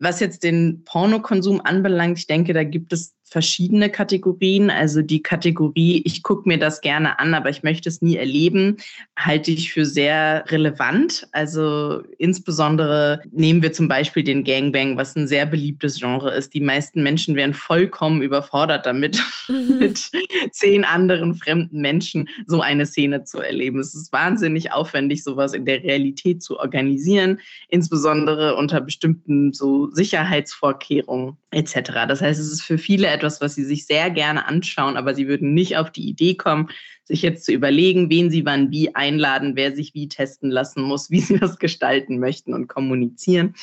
Was 0.00 0.20
jetzt 0.20 0.42
den 0.42 0.82
Pornokonsum 0.84 1.60
anbelangt, 1.60 2.18
ich 2.18 2.26
denke, 2.26 2.52
da 2.52 2.64
gibt 2.64 2.92
es 2.92 3.14
verschiedene 3.34 3.90
Kategorien. 3.90 4.70
Also 4.70 5.02
die 5.02 5.22
Kategorie, 5.22 6.02
ich 6.04 6.22
gucke 6.22 6.48
mir 6.48 6.58
das 6.58 6.80
gerne 6.82 7.18
an, 7.18 7.34
aber 7.34 7.50
ich 7.50 7.64
möchte 7.64 7.88
es 7.88 8.00
nie 8.00 8.16
erleben, 8.16 8.76
halte 9.16 9.50
ich 9.50 9.72
für 9.72 9.86
sehr 9.86 10.44
relevant. 10.48 11.26
Also 11.32 12.02
insbesondere 12.18 13.22
nehmen 13.32 13.60
wir 13.60 13.72
zum 13.72 13.88
Beispiel 13.88 14.22
den 14.22 14.44
Gangbang, 14.44 14.96
was 14.96 15.16
ein 15.16 15.26
sehr 15.26 15.46
beliebtes 15.46 15.98
Genre 15.98 16.32
ist. 16.32 16.54
Die 16.54 16.60
meisten 16.60 17.02
Menschen 17.02 17.34
werden 17.34 17.54
vollkommen 17.54 18.22
überfordert 18.22 18.86
damit, 18.86 19.20
mhm. 19.48 19.78
mit 19.78 20.10
zehn 20.52 20.84
anderen 20.84 21.34
fremden 21.34 21.80
Menschen 21.80 22.28
so 22.46 22.60
eine 22.60 22.86
Szene 22.86 23.24
zu 23.24 23.40
erleben. 23.40 23.80
Es 23.80 23.94
ist 23.94 24.12
wahnsinnig 24.12 24.72
aufwendig, 24.72 25.24
sowas 25.24 25.54
in 25.54 25.64
der 25.64 25.82
Realität 25.82 26.42
zu 26.42 26.58
organisieren, 26.64 27.40
insbesondere 27.68 28.56
unter 28.56 28.80
bestimmten 28.80 29.52
so 29.52 29.90
Sicherheitsvorkehrungen 29.90 31.36
etc. 31.50 32.06
Das 32.08 32.20
heißt, 32.20 32.40
es 32.40 32.50
ist 32.50 32.62
für 32.62 32.78
viele 32.78 33.06
etwas, 33.06 33.40
was 33.40 33.54
sie 33.54 33.64
sich 33.64 33.86
sehr 33.86 34.10
gerne 34.10 34.46
anschauen, 34.46 34.96
aber 34.96 35.14
sie 35.14 35.28
würden 35.28 35.54
nicht 35.54 35.76
auf 35.76 35.92
die 35.92 36.08
Idee 36.08 36.34
kommen, 36.34 36.70
sich 37.04 37.22
jetzt 37.22 37.44
zu 37.44 37.52
überlegen, 37.52 38.10
wen 38.10 38.30
sie 38.30 38.44
wann 38.44 38.70
wie 38.70 38.94
einladen, 38.94 39.56
wer 39.56 39.74
sich 39.74 39.94
wie 39.94 40.08
testen 40.08 40.50
lassen 40.50 40.82
muss, 40.82 41.10
wie 41.10 41.20
sie 41.20 41.38
das 41.38 41.58
gestalten 41.58 42.18
möchten 42.18 42.54
und 42.54 42.68
kommunizieren. 42.68 43.54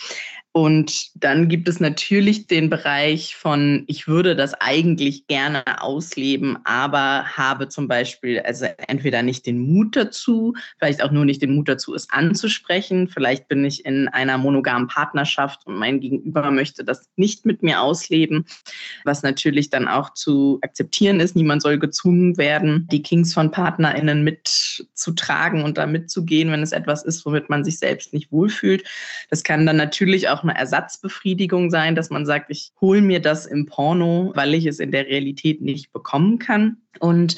Und 0.54 1.12
dann 1.15 1.47
gibt 1.47 1.69
es 1.69 1.80
natürlich 1.80 2.45
den 2.47 2.69
Bereich 2.69 3.38
von, 3.38 3.86
ich 3.88 4.10
würde 4.10 4.36
das 4.36 4.54
eigentlich 4.56 5.27
gerne 5.27 5.63
ausleben, 5.82 6.58
aber 6.65 7.23
habe 7.38 7.69
zum 7.69 7.88
Beispiel 7.88 8.41
also 8.41 8.65
entweder 8.88 9.23
nicht 9.23 9.45
den 9.45 9.60
Mut 9.60 9.95
dazu, 9.95 10.54
vielleicht 10.77 11.04
auch 11.04 11.12
nur 11.12 11.23
nicht 11.23 11.41
den 11.41 11.56
Mut 11.56 11.69
dazu, 11.69 11.95
es 11.95 12.10
anzusprechen. 12.10 13.08
Vielleicht 13.08 13.47
bin 13.47 13.63
ich 13.63 13.86
in 13.86 14.10
einer 14.10 14.38
monogamen 14.38 14.89
Partnerschaft 14.89 15.65
und 15.67 15.77
mein 15.77 16.01
Gegenüber 16.01 16.51
möchte 16.51 16.84
das 16.84 17.10
nicht 17.15 17.45
mit 17.45 17.63
mir 17.63 17.82
ausleben, 17.82 18.45
was 19.06 19.23
natürlich 19.23 19.69
dann 19.69 19.88
auch 19.88 20.13
zu 20.13 20.60
akzeptieren 20.63 21.21
ist. 21.21 21.34
Niemand 21.34 21.62
soll 21.62 21.80
gezwungen 21.80 22.38
werden, 22.38 22.89
die 22.91 23.01
Kings 23.01 23.30
von 23.33 23.51
PartnerInnen 23.51 24.23
mitzutragen 24.23 25.63
und 25.63 25.77
da 25.77 25.85
mitzugehen, 25.85 26.51
wenn 26.51 26.63
es 26.63 26.71
etwas 26.71 27.03
ist, 27.03 27.25
womit 27.25 27.49
man 27.49 27.63
sich 27.63 27.79
selbst 27.79 28.13
nicht 28.13 28.31
wohlfühlt. 28.31 28.83
Das 29.29 29.43
kann 29.43 29.65
dann 29.65 29.77
natürlich 29.77 30.29
auch 30.29 30.43
eine 30.43 30.57
Ersatzbefriedigung 30.57 31.69
sein, 31.69 31.95
dass 31.95 32.09
man 32.09 32.25
sagt, 32.25 32.51
ich 32.51 32.71
hole 32.81 33.01
mir 33.01 33.21
das 33.21 33.45
im 33.45 33.65
Porno, 33.65 34.31
weil 34.35 34.53
ich 34.53 34.65
es 34.65 34.79
in 34.79 34.91
der 34.91 35.07
Realität 35.07 35.61
nicht 35.61 35.91
bekommen 35.91 36.39
kann. 36.39 36.77
Und 36.99 37.37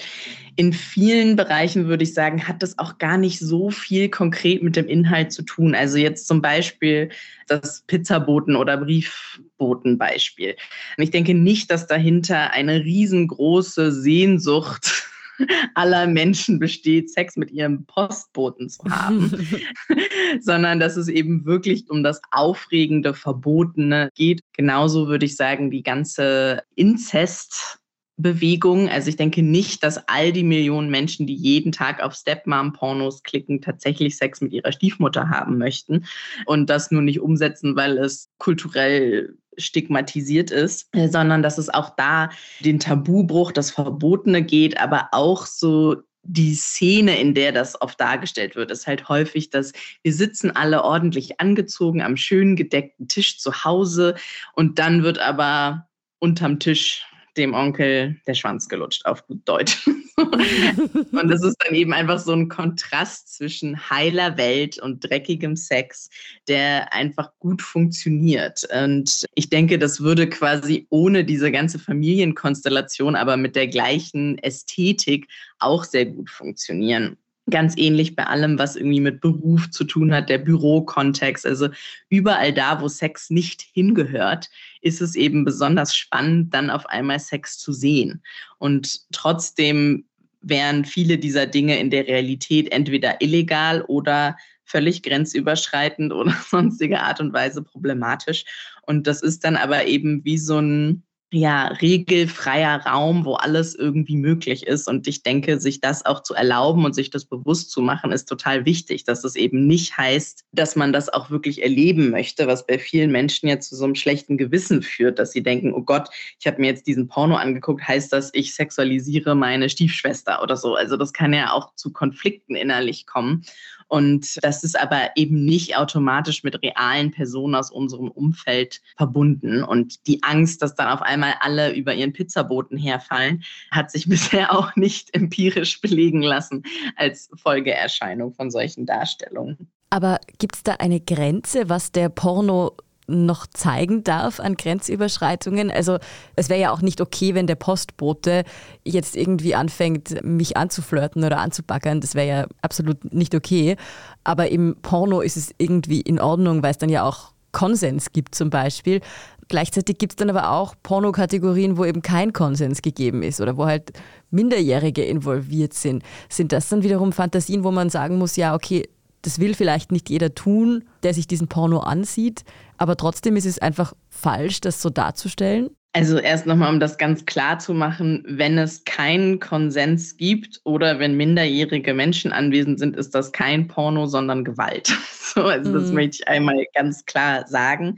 in 0.55 0.73
vielen 0.73 1.35
Bereichen 1.35 1.87
würde 1.87 2.03
ich 2.03 2.13
sagen, 2.13 2.47
hat 2.47 2.61
das 2.61 2.77
auch 2.77 2.97
gar 2.97 3.17
nicht 3.17 3.39
so 3.39 3.71
viel 3.71 4.09
konkret 4.09 4.61
mit 4.61 4.75
dem 4.75 4.87
Inhalt 4.87 5.31
zu 5.31 5.43
tun. 5.43 5.73
Also 5.73 5.97
jetzt 5.97 6.27
zum 6.27 6.41
Beispiel 6.41 7.09
das 7.47 7.83
Pizzaboten- 7.87 8.55
oder 8.55 8.77
Briefbotenbeispiel. 8.77 10.55
Ich 10.97 11.11
denke 11.11 11.33
nicht, 11.33 11.71
dass 11.71 11.87
dahinter 11.87 12.51
eine 12.51 12.83
riesengroße 12.83 13.91
Sehnsucht 13.91 15.07
aller 15.75 16.07
Menschen 16.07 16.59
besteht, 16.59 17.11
Sex 17.11 17.35
mit 17.35 17.51
ihrem 17.51 17.85
Postboten 17.85 18.69
zu 18.69 18.83
haben, 18.89 19.31
sondern 20.41 20.79
dass 20.79 20.97
es 20.97 21.07
eben 21.07 21.45
wirklich 21.45 21.89
um 21.89 22.03
das 22.03 22.21
Aufregende, 22.31 23.13
Verbotene 23.13 24.09
geht. 24.15 24.41
Genauso 24.53 25.07
würde 25.07 25.25
ich 25.25 25.35
sagen, 25.35 25.71
die 25.71 25.83
ganze 25.83 26.63
Inzest 26.75 27.79
Bewegung. 28.17 28.89
Also 28.89 29.09
ich 29.09 29.15
denke 29.15 29.41
nicht, 29.41 29.83
dass 29.83 30.07
all 30.07 30.31
die 30.31 30.43
Millionen 30.43 30.89
Menschen, 30.89 31.25
die 31.25 31.35
jeden 31.35 31.71
Tag 31.71 32.01
auf 32.01 32.13
Stepmom-Pornos 32.13 33.23
klicken, 33.23 33.61
tatsächlich 33.61 34.17
Sex 34.17 34.39
mit 34.39 34.53
ihrer 34.53 34.71
Stiefmutter 34.71 35.29
haben 35.29 35.57
möchten 35.57 36.05
und 36.45 36.69
das 36.69 36.91
nur 36.91 37.01
nicht 37.01 37.21
umsetzen, 37.21 37.75
weil 37.75 37.97
es 37.97 38.29
kulturell 38.37 39.35
stigmatisiert 39.57 40.51
ist, 40.51 40.89
sondern 40.93 41.43
dass 41.43 41.57
es 41.57 41.69
auch 41.69 41.91
da 41.95 42.29
den 42.61 42.79
Tabubruch, 42.79 43.51
das 43.51 43.71
Verbotene 43.71 44.43
geht, 44.43 44.79
aber 44.79 45.09
auch 45.11 45.45
so 45.45 45.97
die 46.23 46.55
Szene, 46.55 47.19
in 47.19 47.33
der 47.33 47.51
das 47.51 47.81
oft 47.81 47.99
dargestellt 47.99 48.55
wird, 48.55 48.71
ist 48.71 48.87
halt 48.87 49.09
häufig, 49.09 49.49
dass 49.49 49.73
wir 50.03 50.13
sitzen 50.13 50.51
alle 50.51 50.83
ordentlich 50.83 51.41
angezogen 51.41 52.01
am 52.01 52.15
schön 52.15 52.55
gedeckten 52.55 53.07
Tisch 53.09 53.39
zu 53.39 53.65
Hause 53.65 54.15
und 54.53 54.79
dann 54.79 55.03
wird 55.03 55.19
aber 55.19 55.87
unterm 56.19 56.59
Tisch 56.59 57.05
dem 57.37 57.53
Onkel 57.53 58.17
der 58.27 58.33
Schwanz 58.33 58.69
gelutscht, 58.69 59.05
auf 59.05 59.25
gut 59.27 59.41
Deutsch. 59.45 59.87
und 60.17 61.27
das 61.29 61.43
ist 61.43 61.57
dann 61.65 61.73
eben 61.73 61.93
einfach 61.93 62.19
so 62.19 62.33
ein 62.33 62.47
Kontrast 62.47 63.35
zwischen 63.35 63.89
heiler 63.89 64.37
Welt 64.37 64.77
und 64.77 64.99
dreckigem 64.99 65.55
Sex, 65.55 66.09
der 66.47 66.93
einfach 66.93 67.31
gut 67.39 67.61
funktioniert. 67.61 68.61
Und 68.73 69.25
ich 69.35 69.49
denke, 69.49 69.79
das 69.79 70.01
würde 70.01 70.29
quasi 70.29 70.87
ohne 70.89 71.25
diese 71.25 71.51
ganze 71.51 71.79
Familienkonstellation, 71.79 73.15
aber 73.15 73.37
mit 73.37 73.55
der 73.55 73.67
gleichen 73.67 74.37
Ästhetik 74.37 75.27
auch 75.59 75.83
sehr 75.83 76.05
gut 76.05 76.29
funktionieren. 76.29 77.17
Ganz 77.49 77.75
ähnlich 77.77 78.15
bei 78.15 78.25
allem, 78.25 78.57
was 78.57 78.77
irgendwie 78.77 79.01
mit 79.01 79.19
Beruf 79.19 79.69
zu 79.69 79.83
tun 79.83 80.13
hat, 80.13 80.29
der 80.29 80.37
Bürokontext. 80.37 81.45
Also 81.45 81.69
überall 82.09 82.53
da, 82.53 82.81
wo 82.81 82.87
Sex 82.87 83.29
nicht 83.29 83.61
hingehört, 83.73 84.49
ist 84.81 85.01
es 85.01 85.15
eben 85.15 85.43
besonders 85.43 85.95
spannend, 85.95 86.53
dann 86.53 86.69
auf 86.69 86.85
einmal 86.85 87.19
Sex 87.19 87.57
zu 87.57 87.73
sehen. 87.73 88.23
Und 88.59 89.01
trotzdem 89.11 90.05
wären 90.41 90.85
viele 90.85 91.17
dieser 91.17 91.45
Dinge 91.45 91.79
in 91.79 91.89
der 91.89 92.07
Realität 92.07 92.71
entweder 92.71 93.21
illegal 93.21 93.81
oder 93.83 94.37
völlig 94.63 95.03
grenzüberschreitend 95.03 96.13
oder 96.13 96.33
sonstige 96.49 97.01
Art 97.01 97.19
und 97.19 97.33
Weise 97.33 97.61
problematisch. 97.61 98.45
Und 98.83 99.07
das 99.07 99.21
ist 99.21 99.43
dann 99.43 99.55
aber 99.55 99.85
eben 99.85 100.23
wie 100.23 100.37
so 100.37 100.59
ein 100.59 101.03
ja, 101.33 101.67
regelfreier 101.67 102.85
Raum, 102.85 103.25
wo 103.25 103.33
alles 103.33 103.73
irgendwie 103.73 104.17
möglich 104.17 104.67
ist. 104.67 104.87
Und 104.87 105.07
ich 105.07 105.23
denke, 105.23 105.59
sich 105.59 105.81
das 105.81 106.05
auch 106.05 106.21
zu 106.21 106.35
erlauben 106.35 106.85
und 106.85 106.93
sich 106.93 107.09
das 107.09 107.25
bewusst 107.25 107.71
zu 107.71 107.81
machen, 107.81 108.11
ist 108.11 108.25
total 108.25 108.65
wichtig, 108.65 109.03
dass 109.03 109.23
es 109.23 109.35
eben 109.35 109.65
nicht 109.65 109.97
heißt, 109.97 110.45
dass 110.51 110.75
man 110.75 110.93
das 110.93 111.09
auch 111.09 111.31
wirklich 111.31 111.63
erleben 111.63 112.11
möchte, 112.11 112.45
was 112.45 112.67
bei 112.67 112.77
vielen 112.77 113.11
Menschen 113.11 113.49
jetzt 113.49 113.69
zu 113.69 113.75
so 113.75 113.85
einem 113.85 113.95
schlechten 113.95 114.37
Gewissen 114.37 114.83
führt, 114.83 115.17
dass 115.17 115.31
sie 115.31 115.41
denken, 115.41 115.73
oh 115.73 115.81
Gott, 115.81 116.09
ich 116.39 116.45
habe 116.45 116.61
mir 116.61 116.67
jetzt 116.67 116.85
diesen 116.85 117.07
Porno 117.07 117.35
angeguckt, 117.35 117.87
heißt 117.87 118.13
das, 118.13 118.29
ich 118.33 118.53
sexualisiere 118.53 119.35
meine 119.35 119.69
Stiefschwester 119.69 120.43
oder 120.43 120.55
so. 120.55 120.75
Also 120.75 120.97
das 120.97 121.13
kann 121.13 121.33
ja 121.33 121.51
auch 121.51 121.73
zu 121.75 121.91
Konflikten 121.91 122.55
innerlich 122.55 123.07
kommen. 123.07 123.43
Und 123.87 124.43
das 124.43 124.63
ist 124.63 124.79
aber 124.79 125.11
eben 125.15 125.45
nicht 125.45 125.77
automatisch 125.77 126.43
mit 126.43 126.61
realen 126.61 127.11
Personen 127.11 127.55
aus 127.55 127.71
unserem 127.71 128.09
Umfeld 128.09 128.81
verbunden. 128.97 129.63
Und 129.63 130.07
die 130.07 130.23
Angst, 130.23 130.61
dass 130.61 130.75
dann 130.75 130.89
auf 130.89 131.01
einmal 131.01 131.35
alle 131.39 131.73
über 131.73 131.93
ihren 131.93 132.13
Pizzaboten 132.13 132.77
herfallen, 132.77 133.43
hat 133.71 133.91
sich 133.91 134.07
bisher 134.09 134.53
auch 134.53 134.75
nicht 134.75 135.13
empirisch 135.15 135.81
belegen 135.81 136.21
lassen 136.21 136.63
als 136.95 137.29
Folgeerscheinung 137.35 138.33
von 138.33 138.51
solchen 138.51 138.85
Darstellungen. 138.85 139.69
Aber 139.89 140.19
gibt 140.39 140.55
es 140.55 140.63
da 140.63 140.73
eine 140.79 140.99
Grenze, 140.99 141.69
was 141.69 141.91
der 141.91 142.09
Porno 142.09 142.75
noch 143.07 143.47
zeigen 143.47 144.03
darf 144.03 144.39
an 144.39 144.55
Grenzüberschreitungen. 144.55 145.71
Also 145.71 145.97
es 146.35 146.49
wäre 146.49 146.59
ja 146.59 146.71
auch 146.71 146.81
nicht 146.81 147.01
okay, 147.01 147.35
wenn 147.35 147.47
der 147.47 147.55
Postbote 147.55 148.43
jetzt 148.83 149.15
irgendwie 149.15 149.55
anfängt, 149.55 150.23
mich 150.23 150.57
anzuflirten 150.57 151.23
oder 151.23 151.39
anzubaggern. 151.39 152.01
Das 152.01 152.15
wäre 152.15 152.27
ja 152.27 152.45
absolut 152.61 153.13
nicht 153.13 153.35
okay. 153.35 153.75
Aber 154.23 154.49
im 154.49 154.75
Porno 154.81 155.21
ist 155.21 155.37
es 155.37 155.53
irgendwie 155.57 156.01
in 156.01 156.19
Ordnung, 156.19 156.63
weil 156.63 156.71
es 156.71 156.77
dann 156.77 156.89
ja 156.89 157.03
auch 157.03 157.33
Konsens 157.51 158.11
gibt 158.11 158.35
zum 158.35 158.49
Beispiel. 158.49 159.01
Gleichzeitig 159.47 159.97
gibt 159.97 160.13
es 160.13 160.15
dann 160.15 160.29
aber 160.29 160.51
auch 160.51 160.73
Pornokategorien, 160.83 161.77
wo 161.77 161.85
eben 161.85 162.01
kein 162.01 162.33
Konsens 162.33 162.81
gegeben 162.81 163.23
ist 163.23 163.41
oder 163.41 163.57
wo 163.57 163.65
halt 163.65 163.91
Minderjährige 164.31 165.03
involviert 165.03 165.73
sind. 165.73 166.03
Sind 166.29 166.51
das 166.51 166.69
dann 166.69 166.83
wiederum 166.83 167.11
Fantasien, 167.11 167.63
wo 167.63 167.71
man 167.71 167.89
sagen 167.89 168.17
muss, 168.17 168.35
ja, 168.35 168.55
okay, 168.55 168.89
das 169.23 169.39
will 169.39 169.55
vielleicht 169.55 169.91
nicht 169.91 170.09
jeder 170.09 170.35
tun, 170.35 170.83
der 171.01 171.13
sich 171.13 171.27
diesen 171.27 171.47
Porno 171.47 171.79
ansieht, 171.79 172.43
aber 172.77 172.95
trotzdem 172.95 173.35
ist 173.35 173.45
es 173.45 173.59
einfach 173.59 173.93
falsch, 174.09 174.61
das 174.61 174.81
so 174.81 174.89
darzustellen. 174.89 175.69
Also 175.95 176.17
erst 176.17 176.47
nochmal, 176.47 176.73
um 176.73 176.79
das 176.79 176.97
ganz 176.97 177.25
klar 177.25 177.59
zu 177.59 177.73
machen, 177.75 178.23
wenn 178.27 178.57
es 178.57 178.83
keinen 178.83 179.39
Konsens 179.39 180.17
gibt 180.17 180.59
oder 180.63 180.97
wenn 180.97 181.15
minderjährige 181.15 181.93
Menschen 181.93 182.31
anwesend 182.31 182.79
sind, 182.79 182.95
ist 182.95 183.13
das 183.13 183.31
kein 183.31 183.67
Porno, 183.67 184.07
sondern 184.07 184.43
Gewalt. 184.43 184.95
So, 185.33 185.45
also 185.45 185.71
mhm. 185.71 185.73
das 185.73 185.91
möchte 185.91 186.17
ich 186.19 186.27
einmal 186.27 186.63
ganz 186.75 187.05
klar 187.05 187.47
sagen. 187.47 187.97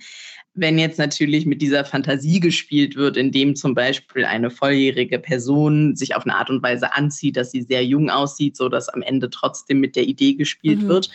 Wenn 0.58 0.80
jetzt 0.80 0.98
natürlich 0.98 1.46
mit 1.46 1.62
dieser 1.62 1.84
Fantasie 1.84 2.40
gespielt 2.40 2.96
wird, 2.96 3.18
indem 3.18 3.56
zum 3.56 3.76
Beispiel 3.76 4.24
eine 4.24 4.50
volljährige 4.50 5.20
Person 5.20 5.96
sich 5.96 6.16
auf 6.16 6.24
eine 6.24 6.36
Art 6.36 6.50
und 6.50 6.64
Weise 6.64 6.94
anzieht, 6.94 7.36
dass 7.36 7.52
sie 7.52 7.62
sehr 7.62 7.86
jung 7.86 8.10
aussieht, 8.10 8.56
so 8.56 8.70
dass 8.70 8.90
am 8.90 9.02
Ende 9.02 9.30
trotzdem 9.30 9.82
mit 9.82 9.96
der 9.96 10.04
Idee 10.04 10.34
gespielt 10.34 10.84
mhm. 10.84 10.88
wird, 10.88 11.10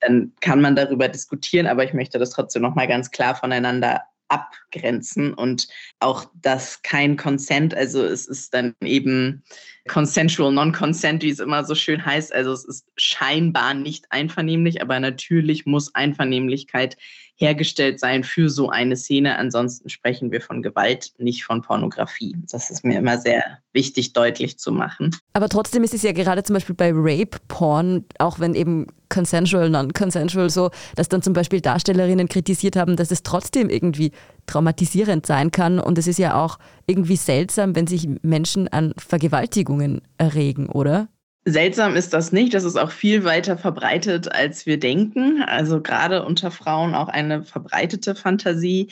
dann 0.00 0.32
kann 0.40 0.60
man 0.60 0.76
darüber 0.76 1.08
diskutieren, 1.08 1.66
aber 1.66 1.84
ich 1.84 1.94
möchte 1.94 2.18
das 2.18 2.30
trotzdem 2.30 2.62
nochmal 2.62 2.86
ganz 2.86 3.10
klar 3.10 3.34
voneinander 3.34 4.02
abgrenzen 4.28 5.34
und 5.34 5.68
auch 6.00 6.26
das 6.34 6.82
kein 6.82 7.16
Consent, 7.16 7.74
also 7.74 8.04
es 8.04 8.26
ist 8.26 8.54
dann 8.54 8.74
eben 8.82 9.44
consensual 9.88 10.52
non-consent, 10.52 11.22
wie 11.22 11.30
es 11.30 11.40
immer 11.40 11.64
so 11.64 11.74
schön 11.74 12.04
heißt. 12.04 12.32
Also 12.32 12.52
es 12.52 12.64
ist 12.64 12.86
scheinbar 12.96 13.74
nicht 13.74 14.06
einvernehmlich, 14.10 14.82
aber 14.82 15.00
natürlich 15.00 15.66
muss 15.66 15.94
Einvernehmlichkeit 15.94 16.96
hergestellt 17.36 18.00
sein 18.00 18.24
für 18.24 18.48
so 18.48 18.70
eine 18.70 18.96
Szene. 18.96 19.36
Ansonsten 19.36 19.88
sprechen 19.90 20.32
wir 20.32 20.40
von 20.40 20.62
Gewalt, 20.62 21.12
nicht 21.18 21.44
von 21.44 21.60
Pornografie. 21.60 22.34
Das 22.50 22.70
ist 22.70 22.84
mir 22.84 22.98
immer 22.98 23.18
sehr 23.18 23.58
wichtig, 23.72 24.14
deutlich 24.14 24.58
zu 24.58 24.72
machen. 24.72 25.14
Aber 25.34 25.48
trotzdem 25.48 25.84
ist 25.84 25.92
es 25.92 26.02
ja 26.02 26.12
gerade 26.12 26.42
zum 26.42 26.54
Beispiel 26.54 26.74
bei 26.74 26.92
Rape-Porn, 26.94 28.06
auch 28.18 28.40
wenn 28.40 28.54
eben 28.54 28.86
consensual, 29.10 29.68
non-consensual 29.68 30.48
so, 30.48 30.70
dass 30.96 31.08
dann 31.08 31.22
zum 31.22 31.34
Beispiel 31.34 31.60
Darstellerinnen 31.60 32.28
kritisiert 32.28 32.74
haben, 32.74 32.96
dass 32.96 33.10
es 33.10 33.22
trotzdem 33.22 33.68
irgendwie 33.68 34.12
traumatisierend 34.46 35.26
sein 35.26 35.50
kann. 35.50 35.78
Und 35.78 35.98
es 35.98 36.06
ist 36.06 36.18
ja 36.18 36.42
auch 36.42 36.58
irgendwie 36.86 37.16
seltsam, 37.16 37.74
wenn 37.74 37.86
sich 37.86 38.08
Menschen 38.22 38.68
an 38.68 38.94
Vergewaltigungen 38.96 40.02
erregen, 40.18 40.68
oder? 40.68 41.08
Seltsam 41.44 41.94
ist 41.94 42.12
das 42.12 42.32
nicht. 42.32 42.54
Das 42.54 42.64
ist 42.64 42.76
auch 42.76 42.90
viel 42.90 43.24
weiter 43.24 43.56
verbreitet, 43.56 44.32
als 44.32 44.66
wir 44.66 44.80
denken. 44.80 45.42
Also 45.42 45.80
gerade 45.80 46.24
unter 46.24 46.50
Frauen 46.50 46.94
auch 46.94 47.08
eine 47.08 47.44
verbreitete 47.44 48.16
Fantasie. 48.16 48.88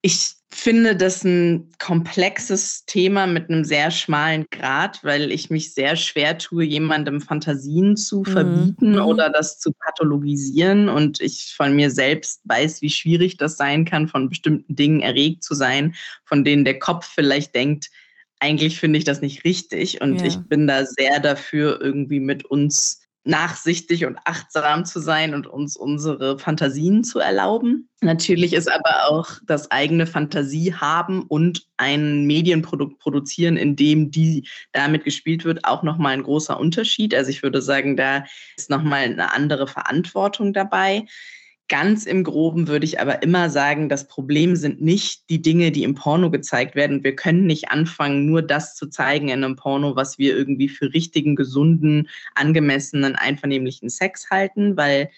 Ich 0.00 0.39
finde 0.52 0.96
das 0.96 1.24
ein 1.24 1.70
komplexes 1.78 2.84
Thema 2.84 3.26
mit 3.26 3.48
einem 3.48 3.64
sehr 3.64 3.90
schmalen 3.90 4.46
Grad, 4.50 5.02
weil 5.04 5.30
ich 5.30 5.48
mich 5.48 5.74
sehr 5.74 5.94
schwer 5.96 6.38
tue, 6.38 6.64
jemandem 6.64 7.20
Fantasien 7.20 7.96
zu 7.96 8.20
mhm. 8.20 8.24
verbieten 8.26 8.92
mhm. 8.92 9.02
oder 9.02 9.30
das 9.30 9.58
zu 9.58 9.72
pathologisieren. 9.72 10.88
Und 10.88 11.20
ich 11.20 11.54
von 11.56 11.74
mir 11.74 11.90
selbst 11.90 12.40
weiß, 12.44 12.82
wie 12.82 12.90
schwierig 12.90 13.36
das 13.36 13.56
sein 13.56 13.84
kann, 13.84 14.08
von 14.08 14.28
bestimmten 14.28 14.74
Dingen 14.74 15.00
erregt 15.00 15.44
zu 15.44 15.54
sein, 15.54 15.94
von 16.24 16.44
denen 16.44 16.64
der 16.64 16.78
Kopf 16.78 17.06
vielleicht 17.06 17.54
denkt, 17.54 17.88
eigentlich 18.40 18.80
finde 18.80 18.98
ich 18.98 19.04
das 19.04 19.20
nicht 19.20 19.44
richtig 19.44 20.00
und 20.00 20.20
ja. 20.20 20.26
ich 20.26 20.38
bin 20.38 20.66
da 20.66 20.86
sehr 20.86 21.20
dafür, 21.20 21.78
irgendwie 21.80 22.20
mit 22.20 22.46
uns 22.46 23.02
nachsichtig 23.24 24.06
und 24.06 24.18
achtsam 24.24 24.84
zu 24.84 24.98
sein 24.98 25.34
und 25.34 25.46
uns 25.46 25.76
unsere 25.76 26.38
Fantasien 26.38 27.04
zu 27.04 27.18
erlauben. 27.18 27.88
Natürlich 28.00 28.54
ist 28.54 28.70
aber 28.70 29.08
auch 29.08 29.28
das 29.46 29.70
eigene 29.70 30.06
Fantasie 30.06 30.74
haben 30.74 31.24
und 31.24 31.66
ein 31.76 32.26
Medienprodukt 32.26 32.98
produzieren, 32.98 33.58
in 33.58 33.76
dem 33.76 34.10
die 34.10 34.48
damit 34.72 35.04
gespielt 35.04 35.44
wird, 35.44 35.64
auch 35.64 35.82
nochmal 35.82 36.14
ein 36.14 36.22
großer 36.22 36.58
Unterschied. 36.58 37.14
Also 37.14 37.30
ich 37.30 37.42
würde 37.42 37.60
sagen, 37.60 37.96
da 37.96 38.24
ist 38.56 38.70
nochmal 38.70 39.02
eine 39.02 39.32
andere 39.34 39.66
Verantwortung 39.66 40.54
dabei. 40.54 41.04
Ganz 41.70 42.04
im 42.04 42.24
Groben 42.24 42.66
würde 42.66 42.84
ich 42.84 43.00
aber 43.00 43.22
immer 43.22 43.48
sagen, 43.48 43.88
das 43.88 44.08
Problem 44.08 44.56
sind 44.56 44.82
nicht 44.82 45.30
die 45.30 45.40
Dinge, 45.40 45.70
die 45.70 45.84
im 45.84 45.94
Porno 45.94 46.28
gezeigt 46.28 46.74
werden. 46.74 47.04
Wir 47.04 47.14
können 47.14 47.46
nicht 47.46 47.70
anfangen, 47.70 48.26
nur 48.26 48.42
das 48.42 48.74
zu 48.74 48.88
zeigen 48.88 49.28
in 49.28 49.44
einem 49.44 49.54
Porno, 49.54 49.94
was 49.94 50.18
wir 50.18 50.36
irgendwie 50.36 50.68
für 50.68 50.92
richtigen, 50.92 51.36
gesunden, 51.36 52.08
angemessenen, 52.34 53.14
einvernehmlichen 53.14 53.88
Sex 53.88 54.30
halten, 54.30 54.76
weil 54.76 55.10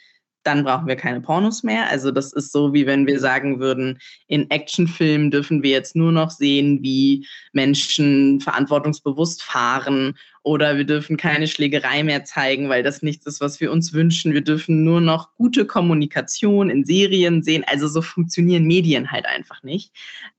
dann 0.42 0.64
brauchen 0.64 0.88
wir 0.88 0.96
keine 0.96 1.22
Pornos 1.22 1.62
mehr. 1.62 1.88
Also 1.88 2.10
das 2.10 2.34
ist 2.34 2.52
so, 2.52 2.74
wie 2.74 2.84
wenn 2.84 3.06
wir 3.06 3.18
sagen 3.18 3.58
würden, 3.58 3.98
in 4.26 4.50
Actionfilmen 4.50 5.30
dürfen 5.30 5.62
wir 5.62 5.70
jetzt 5.70 5.96
nur 5.96 6.12
noch 6.12 6.30
sehen, 6.30 6.82
wie 6.82 7.26
Menschen 7.52 8.40
verantwortungsbewusst 8.40 9.42
fahren 9.42 10.18
oder 10.44 10.76
wir 10.76 10.84
dürfen 10.84 11.16
keine 11.16 11.46
Schlägerei 11.46 12.02
mehr 12.02 12.24
zeigen, 12.24 12.68
weil 12.68 12.82
das 12.82 13.02
nichts 13.02 13.26
ist, 13.26 13.40
was 13.40 13.60
wir 13.60 13.70
uns 13.70 13.92
wünschen. 13.92 14.34
Wir 14.34 14.40
dürfen 14.40 14.82
nur 14.82 15.00
noch 15.00 15.34
gute 15.36 15.66
Kommunikation 15.66 16.68
in 16.68 16.84
Serien 16.84 17.44
sehen. 17.44 17.64
Also 17.68 17.86
so 17.86 18.02
funktionieren 18.02 18.64
Medien 18.64 19.12
halt 19.12 19.24
einfach 19.26 19.62
nicht. 19.62 19.92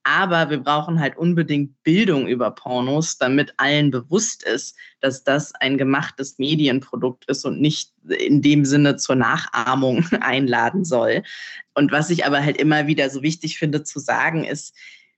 Aber 0.03 0.49
wir 0.49 0.57
brauchen 0.57 0.99
halt 0.99 1.15
unbedingt 1.15 1.81
Bildung 1.83 2.27
über 2.27 2.51
Pornos, 2.51 3.17
damit 3.17 3.53
allen 3.55 3.91
bewusst 3.91 4.43
ist, 4.43 4.75
dass 4.99 5.23
das 5.23 5.55
ein 5.55 5.77
gemachtes 5.77 6.37
Medienprodukt 6.37 7.23
ist 7.29 7.45
und 7.45 7.61
nicht 7.61 7.93
in 8.09 8.41
dem 8.41 8.65
Sinne 8.65 8.97
zur 8.97 9.15
Nachahmung 9.15 10.05
einladen 10.19 10.83
soll. 10.83 11.23
Und 11.75 11.93
was 11.93 12.09
ich 12.09 12.25
aber 12.25 12.43
halt 12.43 12.57
immer 12.57 12.87
wieder 12.87 13.09
so 13.09 13.23
wichtig 13.23 13.57
finde 13.57 13.83
zu 13.83 13.99
sagen, 13.99 14.43
ist, 14.43 14.75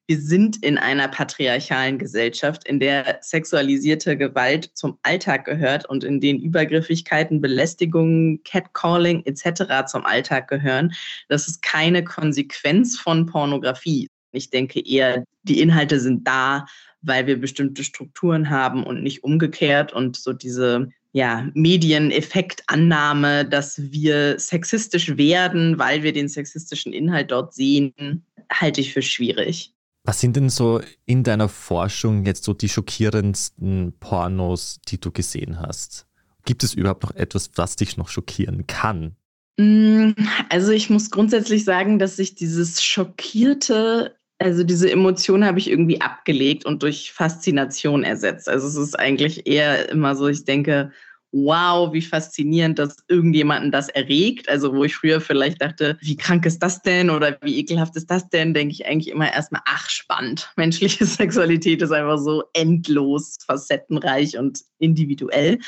wir 0.08 0.20
sind 0.20 0.64
in 0.64 0.78
einer 0.78 1.08
patriarchalen 1.08 1.98
Gesellschaft, 1.98 2.68
in 2.68 2.80
der 2.80 3.20
sexualisierte 3.22 4.18
Gewalt 4.18 4.70
zum 4.74 5.00
Alltag 5.02 5.46
gehört 5.46 5.90
und 5.90 6.04
in 6.04 6.22
denen 6.22 6.40
Übergriffigkeiten, 6.42 7.42
Belästigungen, 7.42 8.44
Catcalling 8.44 9.24
etc. 9.26 9.88
zum 9.88 10.06
Alltag 10.06 10.48
gehören. 10.48 10.94
Das 11.28 11.48
ist 11.48 11.62
keine 11.62 12.04
Konsequenz 12.04 13.00
von 13.00 13.26
Pornografie. 13.26 14.08
Ich 14.32 14.50
denke 14.50 14.86
eher, 14.86 15.24
die 15.44 15.60
Inhalte 15.60 16.00
sind 16.00 16.28
da, 16.28 16.66
weil 17.02 17.26
wir 17.26 17.40
bestimmte 17.40 17.84
Strukturen 17.84 18.50
haben 18.50 18.84
und 18.84 19.02
nicht 19.02 19.24
umgekehrt. 19.24 19.94
Und 19.94 20.18
so 20.18 20.34
diese 20.34 20.90
ja, 21.14 21.50
Medieneffektannahme, 21.54 23.46
dass 23.46 23.82
wir 23.92 24.38
sexistisch 24.38 25.18
werden, 25.18 25.80
weil 25.80 26.04
wir 26.04 26.14
den 26.14 26.28
sexistischen 26.28 26.94
Inhalt 26.94 27.32
dort 27.32 27.54
sehen, 27.54 28.24
halte 28.52 28.82
ich 28.82 28.94
für 28.94 29.02
schwierig. 29.02 29.75
Was 30.06 30.20
sind 30.20 30.36
denn 30.36 30.50
so 30.50 30.82
in 31.08 31.24
deiner 31.24 31.50
Forschung 31.50 32.26
jetzt 32.26 32.44
so 32.44 32.54
die 32.54 32.70
schockierendsten 32.70 33.94
Pornos, 34.00 34.80
die 34.88 35.00
du 35.00 35.12
gesehen 35.12 35.60
hast? 35.60 36.06
Gibt 36.46 36.64
es 36.64 36.76
überhaupt 36.76 37.02
noch 37.02 37.16
etwas, 37.16 37.50
was 37.56 37.76
dich 37.76 37.98
noch 37.98 38.08
schockieren 38.08 38.68
kann? 38.68 39.16
Mm, 39.58 40.12
also 40.50 40.72
ich 40.72 40.92
muss 40.92 41.10
grundsätzlich 41.10 41.64
sagen, 41.64 41.98
dass 41.98 42.18
sich 42.18 42.36
dieses 42.36 42.84
schockierte, 42.84 44.16
also 44.38 44.64
diese 44.64 44.92
Emotion 44.92 45.44
habe 45.44 45.58
ich 45.58 45.72
irgendwie 45.72 46.02
abgelegt 46.02 46.66
und 46.66 46.84
durch 46.84 47.12
Faszination 47.12 48.04
ersetzt. 48.04 48.48
Also 48.48 48.68
es 48.68 48.76
ist 48.76 49.00
eigentlich 49.00 49.48
eher 49.48 49.90
immer 49.90 50.16
so, 50.16 50.28
ich 50.28 50.46
denke, 50.46 50.92
wow, 51.36 51.92
wie 51.92 52.02
faszinierend, 52.02 52.80
dass 52.80 52.96
irgendjemanden 53.10 53.70
das 53.70 53.90
erregt. 53.90 54.48
Also 54.48 54.74
wo 54.74 54.86
ich 54.86 54.96
früher 54.96 55.20
vielleicht 55.20 55.62
dachte, 55.62 55.98
wie 56.02 56.16
krank 56.16 56.46
ist 56.46 56.60
das 56.60 56.82
denn 56.82 57.10
oder 57.10 57.38
wie 57.42 57.60
ekelhaft 57.60 57.96
ist 57.98 58.10
das 58.10 58.30
denn, 58.30 58.54
denke 58.54 58.72
ich 58.72 58.86
eigentlich 58.86 59.14
immer 59.14 59.32
erstmal, 59.32 59.62
ach 59.66 59.90
spannend. 59.90 60.50
Menschliche 60.56 61.06
Sexualität 61.06 61.82
ist 61.82 61.92
einfach 61.92 62.20
so 62.20 62.44
endlos, 62.54 63.36
facettenreich 63.46 64.38
und 64.38 64.62
individuell. 64.80 65.60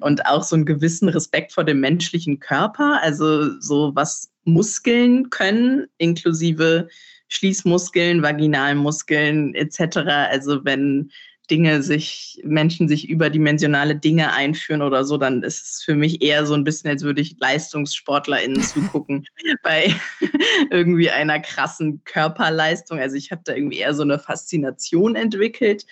Und 0.00 0.26
auch 0.26 0.42
so 0.42 0.56
einen 0.56 0.66
gewissen 0.66 1.08
Respekt 1.08 1.52
vor 1.52 1.64
dem 1.64 1.80
menschlichen 1.80 2.38
Körper, 2.38 3.00
also 3.02 3.58
so 3.60 3.92
was 3.94 4.30
Muskeln 4.44 5.30
können, 5.30 5.86
inklusive 5.96 6.88
Schließmuskeln, 7.28 8.22
Vaginalmuskeln 8.22 9.54
etc. 9.54 9.96
Also 10.30 10.66
wenn 10.66 11.10
Dinge 11.50 11.82
sich, 11.82 12.40
Menschen 12.44 12.88
sich 12.88 13.08
überdimensionale 13.08 13.96
Dinge 13.96 14.32
einführen 14.32 14.82
oder 14.82 15.04
so, 15.04 15.18
dann 15.18 15.42
ist 15.42 15.64
es 15.64 15.82
für 15.82 15.94
mich 15.94 16.22
eher 16.22 16.46
so 16.46 16.54
ein 16.54 16.64
bisschen, 16.64 16.90
als 16.90 17.02
würde 17.02 17.20
ich 17.20 17.36
LeistungssportlerInnen 17.38 18.62
zugucken 18.62 19.26
bei 19.62 19.94
irgendwie 20.70 21.10
einer 21.10 21.40
krassen 21.40 22.02
Körperleistung. 22.04 22.98
Also 22.98 23.16
ich 23.16 23.30
habe 23.30 23.42
da 23.44 23.54
irgendwie 23.54 23.78
eher 23.78 23.94
so 23.94 24.02
eine 24.02 24.18
Faszination 24.18 25.16
entwickelt. 25.16 25.86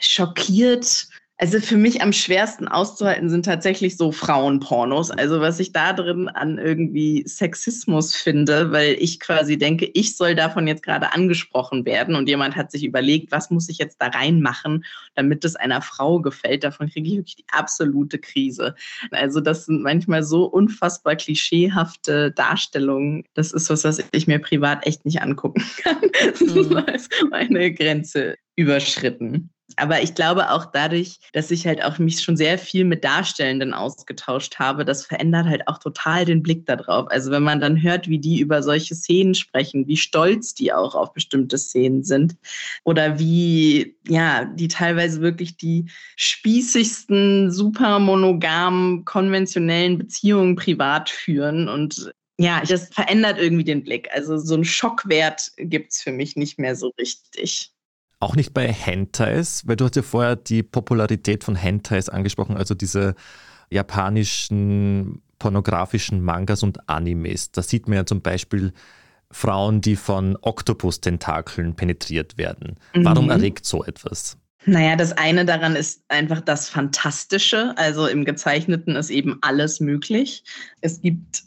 Schockiert 0.00 1.08
also 1.42 1.58
für 1.58 1.76
mich 1.76 2.02
am 2.02 2.12
schwersten 2.12 2.68
auszuhalten 2.68 3.28
sind 3.28 3.44
tatsächlich 3.44 3.96
so 3.96 4.12
Frauenpornos. 4.12 5.10
Also 5.10 5.40
was 5.40 5.58
ich 5.58 5.72
da 5.72 5.92
drin 5.92 6.28
an 6.28 6.56
irgendwie 6.56 7.24
Sexismus 7.26 8.14
finde, 8.14 8.70
weil 8.70 8.94
ich 9.00 9.18
quasi 9.18 9.58
denke, 9.58 9.90
ich 9.92 10.16
soll 10.16 10.36
davon 10.36 10.68
jetzt 10.68 10.84
gerade 10.84 11.12
angesprochen 11.12 11.84
werden 11.84 12.14
und 12.14 12.28
jemand 12.28 12.54
hat 12.54 12.70
sich 12.70 12.84
überlegt, 12.84 13.32
was 13.32 13.50
muss 13.50 13.68
ich 13.68 13.78
jetzt 13.78 13.96
da 14.00 14.06
reinmachen, 14.06 14.84
damit 15.16 15.44
es 15.44 15.56
einer 15.56 15.82
Frau 15.82 16.20
gefällt. 16.20 16.62
Davon 16.62 16.88
kriege 16.88 17.08
ich 17.08 17.16
wirklich 17.16 17.36
die 17.36 17.48
absolute 17.50 18.20
Krise. 18.20 18.76
Also 19.10 19.40
das 19.40 19.66
sind 19.66 19.82
manchmal 19.82 20.22
so 20.22 20.44
unfassbar 20.44 21.16
klischeehafte 21.16 22.30
Darstellungen. 22.30 23.24
Das 23.34 23.50
ist 23.50 23.68
was, 23.68 23.82
was 23.82 24.00
ich 24.12 24.28
mir 24.28 24.38
privat 24.38 24.86
echt 24.86 25.04
nicht 25.04 25.20
angucken 25.20 25.64
kann. 25.82 25.96
Mhm. 26.40 26.84
Das 26.86 27.02
ist 27.02 27.10
meine 27.30 27.72
Grenze 27.72 28.36
überschritten. 28.54 29.50
Aber 29.76 30.02
ich 30.02 30.14
glaube 30.14 30.50
auch 30.50 30.66
dadurch, 30.66 31.18
dass 31.32 31.50
ich 31.50 31.66
halt 31.66 31.82
auch 31.82 31.98
mich 31.98 32.20
schon 32.20 32.36
sehr 32.36 32.58
viel 32.58 32.84
mit 32.84 33.04
Darstellenden 33.04 33.72
ausgetauscht 33.72 34.58
habe, 34.58 34.84
das 34.84 35.06
verändert 35.06 35.46
halt 35.46 35.66
auch 35.66 35.78
total 35.78 36.24
den 36.24 36.42
Blick 36.42 36.66
darauf. 36.66 37.10
Also 37.10 37.30
wenn 37.30 37.42
man 37.42 37.60
dann 37.60 37.82
hört, 37.82 38.08
wie 38.08 38.18
die 38.18 38.40
über 38.40 38.62
solche 38.62 38.94
Szenen 38.94 39.34
sprechen, 39.34 39.86
wie 39.86 39.96
stolz 39.96 40.54
die 40.54 40.72
auch 40.72 40.94
auf 40.94 41.12
bestimmte 41.12 41.58
Szenen 41.58 42.02
sind 42.04 42.36
oder 42.84 43.18
wie, 43.18 43.96
ja, 44.06 44.44
die 44.44 44.68
teilweise 44.68 45.20
wirklich 45.22 45.56
die 45.56 45.86
spießigsten, 46.16 47.50
super 47.50 47.98
monogamen, 47.98 49.04
konventionellen 49.04 49.98
Beziehungen 49.98 50.56
privat 50.56 51.08
führen 51.08 51.68
und 51.68 52.12
ja, 52.38 52.62
das 52.66 52.88
verändert 52.88 53.38
irgendwie 53.38 53.64
den 53.64 53.84
Blick. 53.84 54.08
Also 54.12 54.36
so 54.38 54.54
einen 54.54 54.64
Schockwert 54.64 55.52
gibt 55.58 55.92
es 55.92 56.02
für 56.02 56.12
mich 56.12 56.34
nicht 56.34 56.58
mehr 56.58 56.74
so 56.74 56.92
richtig. 56.98 57.71
Auch 58.22 58.36
nicht 58.36 58.54
bei 58.54 58.72
Hentais, 58.72 59.66
weil 59.66 59.74
du 59.74 59.84
hast 59.84 59.96
ja 59.96 60.02
vorher 60.02 60.36
die 60.36 60.62
Popularität 60.62 61.42
von 61.42 61.56
Hentais 61.56 62.08
angesprochen, 62.08 62.56
also 62.56 62.72
diese 62.72 63.16
japanischen 63.68 65.20
pornografischen 65.40 66.22
Mangas 66.22 66.62
und 66.62 66.88
Animes. 66.88 67.50
Da 67.50 67.62
sieht 67.62 67.88
man 67.88 67.96
ja 67.96 68.06
zum 68.06 68.22
Beispiel 68.22 68.72
Frauen, 69.32 69.80
die 69.80 69.96
von 69.96 70.38
Oktopus-Tentakeln 70.40 71.74
penetriert 71.74 72.38
werden. 72.38 72.76
Warum 72.94 73.24
mhm. 73.24 73.32
erregt 73.32 73.66
so 73.66 73.82
etwas? 73.82 74.36
Naja, 74.66 74.94
das 74.94 75.10
eine 75.18 75.44
daran 75.44 75.74
ist 75.74 76.04
einfach 76.06 76.42
das 76.42 76.68
Fantastische. 76.68 77.76
Also 77.76 78.06
im 78.06 78.24
Gezeichneten 78.24 78.94
ist 78.94 79.10
eben 79.10 79.38
alles 79.40 79.80
möglich. 79.80 80.44
Es 80.80 81.00
gibt 81.00 81.42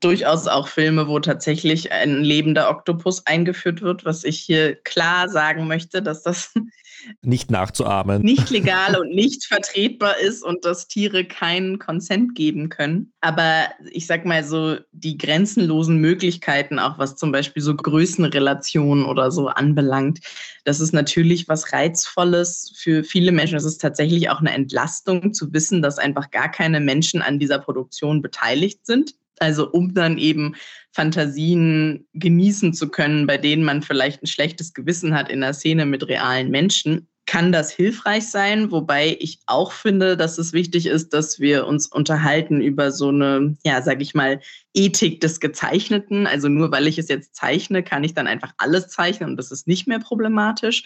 durchaus 0.00 0.46
auch 0.46 0.68
Filme, 0.68 1.08
wo 1.08 1.20
tatsächlich 1.20 1.90
ein 1.90 2.22
lebender 2.22 2.68
Oktopus 2.70 3.26
eingeführt 3.26 3.80
wird, 3.80 4.04
was 4.04 4.24
ich 4.24 4.40
hier 4.40 4.76
klar 4.76 5.28
sagen 5.28 5.66
möchte, 5.66 6.02
dass 6.02 6.22
das 6.22 6.52
nicht 7.22 7.50
nachzuahmen. 7.50 8.22
Nicht 8.22 8.50
legal 8.50 8.96
und 9.00 9.14
nicht 9.14 9.46
vertretbar 9.46 10.18
ist 10.18 10.42
und 10.42 10.64
dass 10.64 10.88
Tiere 10.88 11.24
keinen 11.24 11.78
Konsent 11.78 12.34
geben 12.34 12.68
können. 12.68 13.12
Aber 13.20 13.68
ich 13.90 14.06
sag 14.06 14.26
mal 14.26 14.44
so, 14.44 14.76
die 14.92 15.16
grenzenlosen 15.16 15.98
Möglichkeiten, 15.98 16.78
auch 16.78 16.98
was 16.98 17.16
zum 17.16 17.32
Beispiel 17.32 17.62
so 17.62 17.74
Größenrelationen 17.74 19.04
oder 19.06 19.30
so 19.30 19.48
anbelangt, 19.48 20.20
das 20.64 20.80
ist 20.80 20.92
natürlich 20.92 21.48
was 21.48 21.72
Reizvolles 21.72 22.72
für 22.76 23.02
viele 23.02 23.32
Menschen. 23.32 23.56
Es 23.56 23.64
ist 23.64 23.80
tatsächlich 23.80 24.28
auch 24.28 24.40
eine 24.40 24.52
Entlastung 24.52 25.32
zu 25.32 25.52
wissen, 25.52 25.80
dass 25.80 25.98
einfach 25.98 26.30
gar 26.30 26.50
keine 26.50 26.80
Menschen 26.80 27.22
an 27.22 27.38
dieser 27.38 27.58
Produktion 27.58 28.20
beteiligt 28.20 28.84
sind. 28.84 29.14
Also 29.38 29.70
um 29.70 29.94
dann 29.94 30.18
eben 30.18 30.54
Fantasien 30.92 32.06
genießen 32.14 32.72
zu 32.72 32.88
können, 32.88 33.26
bei 33.26 33.38
denen 33.38 33.64
man 33.64 33.82
vielleicht 33.82 34.22
ein 34.22 34.26
schlechtes 34.26 34.72
Gewissen 34.72 35.14
hat 35.14 35.28
in 35.28 35.42
der 35.42 35.52
Szene 35.52 35.86
mit 35.86 36.08
realen 36.08 36.50
Menschen, 36.50 37.08
kann 37.26 37.50
das 37.50 37.72
hilfreich 37.72 38.28
sein, 38.28 38.70
wobei 38.70 39.16
ich 39.18 39.40
auch 39.46 39.72
finde, 39.72 40.16
dass 40.16 40.38
es 40.38 40.52
wichtig 40.52 40.86
ist, 40.86 41.12
dass 41.12 41.40
wir 41.40 41.66
uns 41.66 41.88
unterhalten 41.88 42.60
über 42.60 42.92
so 42.92 43.08
eine, 43.08 43.56
ja, 43.64 43.82
sag 43.82 44.00
ich 44.00 44.14
mal, 44.14 44.40
Ethik 44.74 45.20
des 45.20 45.40
Gezeichneten. 45.40 46.28
Also 46.28 46.48
nur 46.48 46.70
weil 46.70 46.86
ich 46.86 46.98
es 46.98 47.08
jetzt 47.08 47.34
zeichne, 47.34 47.82
kann 47.82 48.04
ich 48.04 48.14
dann 48.14 48.28
einfach 48.28 48.52
alles 48.58 48.88
zeichnen 48.88 49.30
und 49.30 49.36
das 49.36 49.50
ist 49.50 49.66
nicht 49.66 49.88
mehr 49.88 49.98
problematisch. 49.98 50.84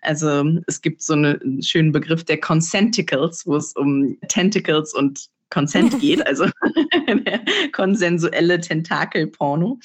Also 0.00 0.44
es 0.66 0.80
gibt 0.80 1.02
so 1.02 1.12
einen 1.12 1.62
schönen 1.62 1.92
Begriff 1.92 2.24
der 2.24 2.40
Consenticles, 2.40 3.46
wo 3.46 3.56
es 3.56 3.74
um 3.74 4.16
Tentacles 4.28 4.94
und 4.94 5.28
Consent 5.52 5.98
geht, 6.00 6.26
also 6.26 6.46
konsensuelle 7.72 8.60
Tentakelporno. 8.60 9.78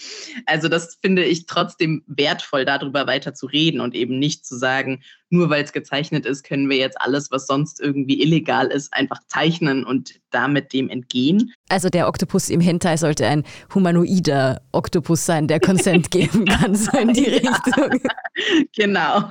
Also 0.46 0.70
das 0.70 0.98
finde 1.02 1.24
ich 1.24 1.46
trotzdem 1.46 2.04
wertvoll, 2.08 2.66
darüber 2.66 3.06
weiter 3.06 3.34
zu 3.34 3.46
reden 3.46 3.82
und 3.82 3.94
eben 3.94 4.18
nicht 4.18 4.46
zu 4.46 4.58
sagen, 4.58 5.04
nur 5.30 5.50
weil 5.50 5.64
es 5.64 5.74
gezeichnet 5.74 6.26
ist, 6.26 6.44
können 6.44 6.70
wir 6.70 6.78
jetzt 6.78 7.00
alles, 7.02 7.32
was 7.32 7.48
sonst 7.48 7.80
irgendwie 7.80 8.22
illegal 8.22 8.68
ist, 8.68 8.94
einfach 8.94 9.20
zeichnen 9.28 9.84
und 9.84 10.20
damit 10.32 10.74
dem 10.74 10.90
entgehen. 10.90 11.54
Also 11.70 11.90
der 11.90 12.08
Oktopus 12.08 12.50
im 12.50 12.62
Hentai 12.62 12.98
sollte 12.98 13.28
ein 13.28 13.44
humanoider 13.74 14.62
Oktopus 14.72 15.26
sein, 15.26 15.48
der 15.48 15.60
Konsent 15.60 16.12
geben 16.12 16.46
kann, 16.46 16.76
so 16.76 16.98
in 16.98 17.14
die 17.14 17.26
Richtung. 17.26 18.02
genau. 18.76 19.28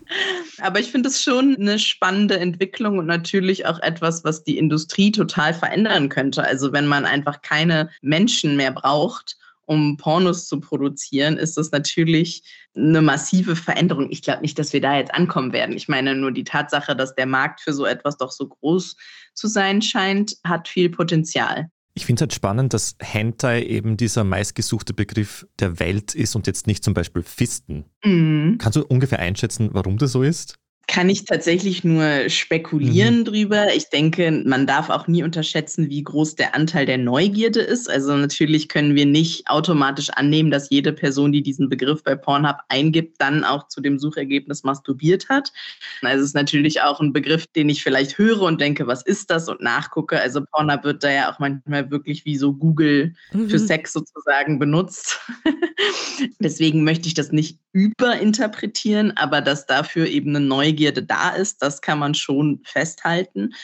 Aber 0.60 0.80
ich 0.80 0.90
finde 0.90 1.08
es 1.08 1.22
schon 1.22 1.56
eine 1.56 1.78
spannende 1.78 2.38
Entwicklung 2.38 2.98
und 2.98 3.06
natürlich 3.06 3.66
auch 3.66 3.80
etwas, 3.80 4.24
was 4.24 4.44
die 4.44 4.58
Industrie 4.58 5.12
total 5.12 5.54
verändern 5.54 6.08
könnte. 6.08 6.44
Also 6.44 6.72
wenn 6.72 6.86
man 6.86 7.04
einfach 7.04 7.42
keine 7.42 7.90
Menschen 8.02 8.56
mehr 8.56 8.72
braucht, 8.72 9.36
um 9.68 9.98
Pornos 9.98 10.46
zu 10.46 10.60
produzieren, 10.60 11.36
ist 11.36 11.58
das 11.58 11.70
natürlich 11.70 12.42
eine 12.74 13.02
massive 13.02 13.54
Veränderung. 13.54 14.08
Ich 14.10 14.22
glaube 14.22 14.40
nicht, 14.40 14.58
dass 14.58 14.72
wir 14.72 14.80
da 14.80 14.96
jetzt 14.96 15.12
ankommen 15.12 15.52
werden. 15.52 15.76
Ich 15.76 15.88
meine, 15.88 16.14
nur 16.14 16.32
die 16.32 16.44
Tatsache, 16.44 16.96
dass 16.96 17.14
der 17.14 17.26
Markt 17.26 17.60
für 17.60 17.74
so 17.74 17.84
etwas 17.84 18.16
doch 18.16 18.30
so 18.30 18.48
groß 18.48 18.96
zu 19.34 19.46
sein 19.46 19.82
scheint, 19.82 20.36
hat 20.42 20.68
viel 20.68 20.88
Potenzial. 20.88 21.68
Ich 21.92 22.06
finde 22.06 22.20
es 22.20 22.22
halt 22.22 22.32
spannend, 22.32 22.72
dass 22.72 22.96
Hentai 23.00 23.62
eben 23.64 23.98
dieser 23.98 24.24
meistgesuchte 24.24 24.94
Begriff 24.94 25.46
der 25.58 25.78
Welt 25.80 26.14
ist 26.14 26.34
und 26.34 26.46
jetzt 26.46 26.66
nicht 26.66 26.82
zum 26.82 26.94
Beispiel 26.94 27.22
Fisten. 27.22 27.84
Mhm. 28.04 28.56
Kannst 28.58 28.76
du 28.76 28.86
ungefähr 28.86 29.18
einschätzen, 29.18 29.68
warum 29.72 29.98
das 29.98 30.12
so 30.12 30.22
ist? 30.22 30.58
Kann 30.88 31.10
ich 31.10 31.26
tatsächlich 31.26 31.84
nur 31.84 32.30
spekulieren 32.30 33.18
mhm. 33.18 33.24
drüber. 33.26 33.74
Ich 33.74 33.90
denke, 33.90 34.42
man 34.46 34.66
darf 34.66 34.88
auch 34.88 35.06
nie 35.06 35.22
unterschätzen, 35.22 35.90
wie 35.90 36.02
groß 36.02 36.34
der 36.34 36.54
Anteil 36.54 36.86
der 36.86 36.96
Neugierde 36.96 37.60
ist. 37.60 37.90
Also 37.90 38.16
natürlich 38.16 38.68
können 38.68 38.94
wir 38.94 39.04
nicht 39.04 39.48
automatisch 39.50 40.08
annehmen, 40.08 40.50
dass 40.50 40.70
jede 40.70 40.94
Person, 40.94 41.30
die 41.30 41.42
diesen 41.42 41.68
Begriff 41.68 42.02
bei 42.02 42.16
Pornhub 42.16 42.56
eingibt, 42.68 43.20
dann 43.20 43.44
auch 43.44 43.68
zu 43.68 43.82
dem 43.82 43.98
Suchergebnis 43.98 44.64
masturbiert 44.64 45.28
hat. 45.28 45.52
Also 46.00 46.22
es 46.22 46.28
ist 46.30 46.34
natürlich 46.34 46.80
auch 46.80 47.00
ein 47.00 47.12
Begriff, 47.12 47.46
den 47.48 47.68
ich 47.68 47.82
vielleicht 47.82 48.16
höre 48.16 48.40
und 48.40 48.58
denke, 48.58 48.86
was 48.86 49.02
ist 49.02 49.30
das 49.30 49.48
und 49.50 49.60
nachgucke. 49.60 50.18
Also 50.18 50.42
Pornhub 50.50 50.84
wird 50.84 51.04
da 51.04 51.10
ja 51.10 51.30
auch 51.30 51.38
manchmal 51.38 51.90
wirklich 51.90 52.24
wie 52.24 52.38
so 52.38 52.54
Google 52.54 53.14
mhm. 53.32 53.50
für 53.50 53.58
Sex 53.58 53.92
sozusagen 53.92 54.58
benutzt. 54.58 55.20
Deswegen 56.40 56.84
möchte 56.84 57.08
ich 57.08 57.14
das 57.14 57.32
nicht 57.32 57.58
überinterpretieren, 57.72 59.16
aber 59.16 59.40
dass 59.40 59.66
dafür 59.66 60.06
eben 60.06 60.34
eine 60.34 60.44
Neugierde 60.44 61.02
da 61.02 61.30
ist, 61.30 61.62
das 61.62 61.80
kann 61.80 61.98
man 61.98 62.14
schon 62.14 62.60
festhalten. 62.64 63.54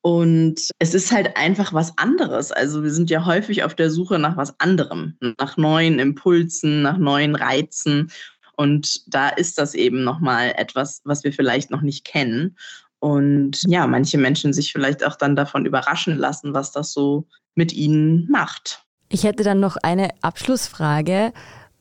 Und 0.00 0.70
es 0.78 0.94
ist 0.94 1.12
halt 1.12 1.36
einfach 1.36 1.72
was 1.72 1.96
anderes. 1.98 2.52
Also 2.52 2.82
wir 2.82 2.90
sind 2.90 3.10
ja 3.10 3.24
häufig 3.24 3.64
auf 3.64 3.74
der 3.74 3.90
Suche 3.90 4.18
nach 4.18 4.36
was 4.36 4.58
anderem, 4.60 5.16
nach 5.38 5.56
neuen 5.56 5.98
Impulsen, 5.98 6.82
nach 6.82 6.98
neuen 6.98 7.34
Reizen. 7.34 8.10
Und 8.56 9.02
da 9.12 9.28
ist 9.30 9.58
das 9.58 9.74
eben 9.74 10.04
nochmal 10.04 10.54
etwas, 10.56 11.00
was 11.04 11.24
wir 11.24 11.32
vielleicht 11.32 11.70
noch 11.70 11.82
nicht 11.82 12.04
kennen. 12.04 12.56
Und 13.00 13.60
ja, 13.66 13.86
manche 13.86 14.18
Menschen 14.18 14.52
sich 14.52 14.72
vielleicht 14.72 15.04
auch 15.04 15.16
dann 15.16 15.36
davon 15.36 15.66
überraschen 15.66 16.16
lassen, 16.16 16.54
was 16.54 16.70
das 16.70 16.92
so 16.92 17.26
mit 17.54 17.72
ihnen 17.72 18.28
macht. 18.30 18.84
Ich 19.08 19.24
hätte 19.24 19.44
dann 19.44 19.60
noch 19.60 19.76
eine 19.76 20.10
Abschlussfrage 20.22 21.32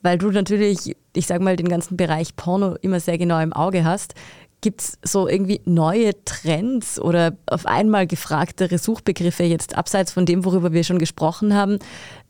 weil 0.03 0.19
du 0.19 0.29
natürlich, 0.29 0.95
ich 1.15 1.27
sag 1.27 1.41
mal, 1.41 1.55
den 1.55 1.69
ganzen 1.69 1.97
Bereich 1.97 2.35
Porno 2.35 2.75
immer 2.81 2.99
sehr 2.99 3.17
genau 3.17 3.39
im 3.39 3.53
Auge 3.53 3.83
hast. 3.83 4.13
Gibt 4.61 4.81
es 4.81 4.99
so 5.03 5.27
irgendwie 5.27 5.61
neue 5.65 6.11
Trends 6.23 6.99
oder 6.99 7.35
auf 7.47 7.65
einmal 7.65 8.05
gefragtere 8.05 8.77
Suchbegriffe 8.77 9.43
jetzt 9.43 9.75
abseits 9.75 10.13
von 10.13 10.25
dem, 10.25 10.45
worüber 10.45 10.71
wir 10.71 10.83
schon 10.83 10.99
gesprochen 10.99 11.53
haben, 11.53 11.79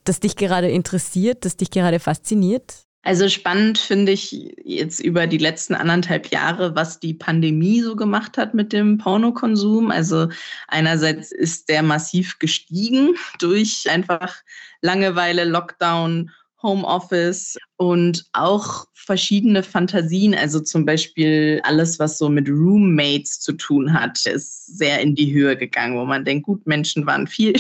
das 0.03 0.19
dich 0.19 0.35
gerade 0.35 0.69
interessiert, 0.69 1.45
das 1.45 1.57
dich 1.57 1.69
gerade 1.69 1.99
fasziniert? 1.99 2.85
Also 3.05 3.27
spannend 3.27 3.77
finde 3.77 4.13
ich 4.13 4.55
jetzt 4.63 5.01
über 5.01 5.27
die 5.27 5.37
letzten 5.37 5.75
anderthalb 5.75 6.31
Jahre, 6.31 6.73
was 6.73 7.01
die 7.01 7.13
Pandemie 7.13 7.81
so 7.81 7.97
gemacht 7.97 8.37
hat 8.37 8.53
mit 8.53 8.71
dem 8.71 8.97
Pornokonsum. 8.97 9.91
Also 9.91 10.29
einerseits 10.69 11.33
ist 11.33 11.67
der 11.67 11.83
massiv 11.83 12.39
gestiegen 12.39 13.15
durch 13.39 13.89
einfach 13.89 14.33
Langeweile, 14.81 15.43
Lockdown 15.43 16.31
Homeoffice 16.63 17.57
und 17.77 18.25
auch 18.31 18.85
verschiedene 18.93 19.61
Fantasien, 19.63 20.33
also 20.33 20.61
zum 20.61 20.85
Beispiel 20.85 21.61
alles, 21.63 21.99
was 21.99 22.17
so 22.17 22.29
mit 22.29 22.47
Roommates 22.47 23.41
zu 23.41 23.53
tun 23.53 23.93
hat, 23.93 24.25
ist 24.25 24.77
sehr 24.77 25.01
in 25.01 25.13
die 25.13 25.33
Höhe 25.33 25.57
gegangen, 25.57 25.97
wo 25.97 26.05
man 26.05 26.25
denkt, 26.25 26.45
gut, 26.45 26.65
Menschen 26.65 27.05
waren 27.05 27.27
viel 27.27 27.53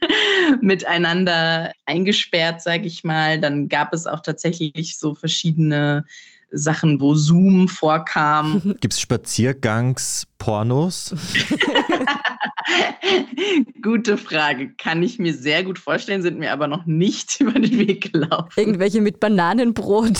miteinander 0.62 1.72
eingesperrt, 1.84 2.62
sage 2.62 2.86
ich 2.86 3.04
mal. 3.04 3.38
Dann 3.38 3.68
gab 3.68 3.92
es 3.92 4.06
auch 4.06 4.20
tatsächlich 4.20 4.98
so 4.98 5.14
verschiedene 5.14 6.06
Sachen, 6.50 7.00
wo 7.00 7.14
Zoom 7.14 7.68
vorkam. 7.68 8.60
Gibt 8.80 8.94
es 8.94 9.00
Spaziergangspornos? 9.00 11.14
Gute 13.82 14.18
Frage. 14.18 14.74
Kann 14.76 15.02
ich 15.02 15.18
mir 15.18 15.34
sehr 15.34 15.64
gut 15.64 15.78
vorstellen, 15.78 16.22
sind 16.22 16.38
mir 16.38 16.52
aber 16.52 16.68
noch 16.68 16.86
nicht 16.86 17.40
über 17.40 17.52
den 17.52 17.78
Weg 17.78 18.12
gelaufen. 18.12 18.52
Irgendwelche 18.56 19.00
mit 19.00 19.20
Bananenbrot. 19.20 20.18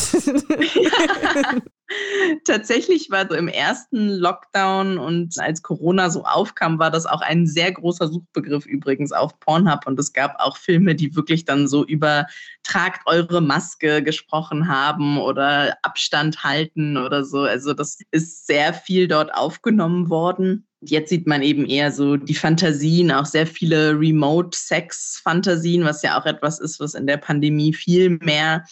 Tatsächlich 2.44 3.10
war 3.10 3.26
so 3.28 3.34
im 3.34 3.48
ersten 3.48 4.08
Lockdown 4.08 4.98
und 4.98 5.38
als 5.38 5.62
Corona 5.62 6.10
so 6.10 6.24
aufkam, 6.24 6.78
war 6.78 6.90
das 6.90 7.06
auch 7.06 7.22
ein 7.22 7.46
sehr 7.46 7.72
großer 7.72 8.08
Suchbegriff 8.08 8.66
übrigens 8.66 9.12
auf 9.12 9.38
Pornhub. 9.40 9.86
Und 9.86 9.98
es 9.98 10.12
gab 10.12 10.38
auch 10.38 10.58
Filme, 10.58 10.94
die 10.94 11.16
wirklich 11.16 11.46
dann 11.46 11.66
so 11.66 11.86
über 11.86 12.26
tragt 12.62 13.06
eure 13.06 13.40
Maske 13.40 14.02
gesprochen 14.02 14.68
haben 14.68 15.18
oder 15.18 15.78
Abstand 15.82 16.44
halten 16.44 16.98
oder 16.98 17.24
so. 17.24 17.40
Also 17.40 17.72
das 17.72 17.98
ist 18.10 18.46
sehr 18.46 18.74
viel 18.74 19.08
dort 19.08 19.32
aufgenommen 19.34 20.10
worden. 20.10 20.66
Jetzt 20.80 21.08
sieht 21.08 21.26
man 21.26 21.42
eben 21.42 21.64
eher 21.64 21.90
so 21.90 22.16
die 22.16 22.34
Fantasien, 22.34 23.10
auch 23.10 23.24
sehr 23.24 23.46
viele 23.46 23.98
Remote-Sex-Fantasien, 23.98 25.84
was 25.84 26.02
ja 26.02 26.20
auch 26.20 26.26
etwas 26.26 26.60
ist, 26.60 26.78
was 26.78 26.94
in 26.94 27.06
der 27.06 27.16
Pandemie 27.16 27.72
viel 27.72 28.10
mehr 28.10 28.64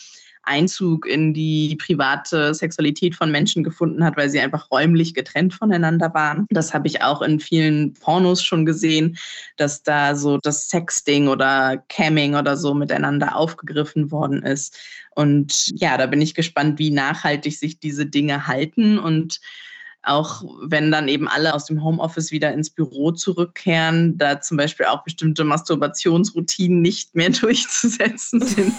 Einzug 0.47 1.07
in 1.07 1.35
die 1.35 1.77
private 1.77 2.55
Sexualität 2.55 3.15
von 3.15 3.31
Menschen 3.31 3.65
gefunden 3.65 4.05
hat, 4.05 4.17
weil 4.17 4.31
sie 4.31 4.41
einfach 4.41 4.71
räumlich 4.71 5.15
getrennt 5.15 5.55
voneinander 5.55 6.15
waren. 6.15 6.47
Das 6.51 6.73
habe 6.73 6.87
ich 6.89 7.03
auch 7.03 7.23
in 7.23 7.41
vielen 7.41 7.95
Pornos 7.95 8.43
schon 8.43 8.65
gesehen, 8.65 9.19
dass 9.57 9.83
da 9.83 10.15
so 10.15 10.39
das 10.39 10.69
Sexting 10.69 11.29
oder 11.29 11.83
Camming 11.89 12.35
oder 12.35 12.57
so 12.57 12.75
miteinander 12.75 13.37
aufgegriffen 13.37 14.11
worden 14.11 14.43
ist. 14.43 14.79
Und 15.15 15.73
ja, 15.81 15.97
da 15.97 16.07
bin 16.07 16.21
ich 16.21 16.35
gespannt, 16.35 16.79
wie 16.79 16.91
nachhaltig 16.91 17.59
sich 17.59 17.79
diese 17.79 18.07
Dinge 18.07 18.47
halten 18.47 18.99
und 18.99 19.41
auch 20.07 20.45
wenn 20.63 20.91
dann 20.91 21.09
eben 21.09 21.29
alle 21.29 21.53
aus 21.55 21.65
dem 21.67 21.83
Homeoffice 21.83 22.31
wieder 22.31 22.53
ins 22.53 22.71
Büro 22.71 23.11
zurückkehren, 23.11 24.17
da 24.17 24.41
zum 24.41 24.57
Beispiel 24.57 24.87
auch 24.87 25.03
bestimmte 25.03 25.45
Masturbationsroutinen 25.45 26.81
nicht 26.81 27.15
mehr 27.15 27.31
durchzusetzen 27.41 28.41
sind, 28.41 28.75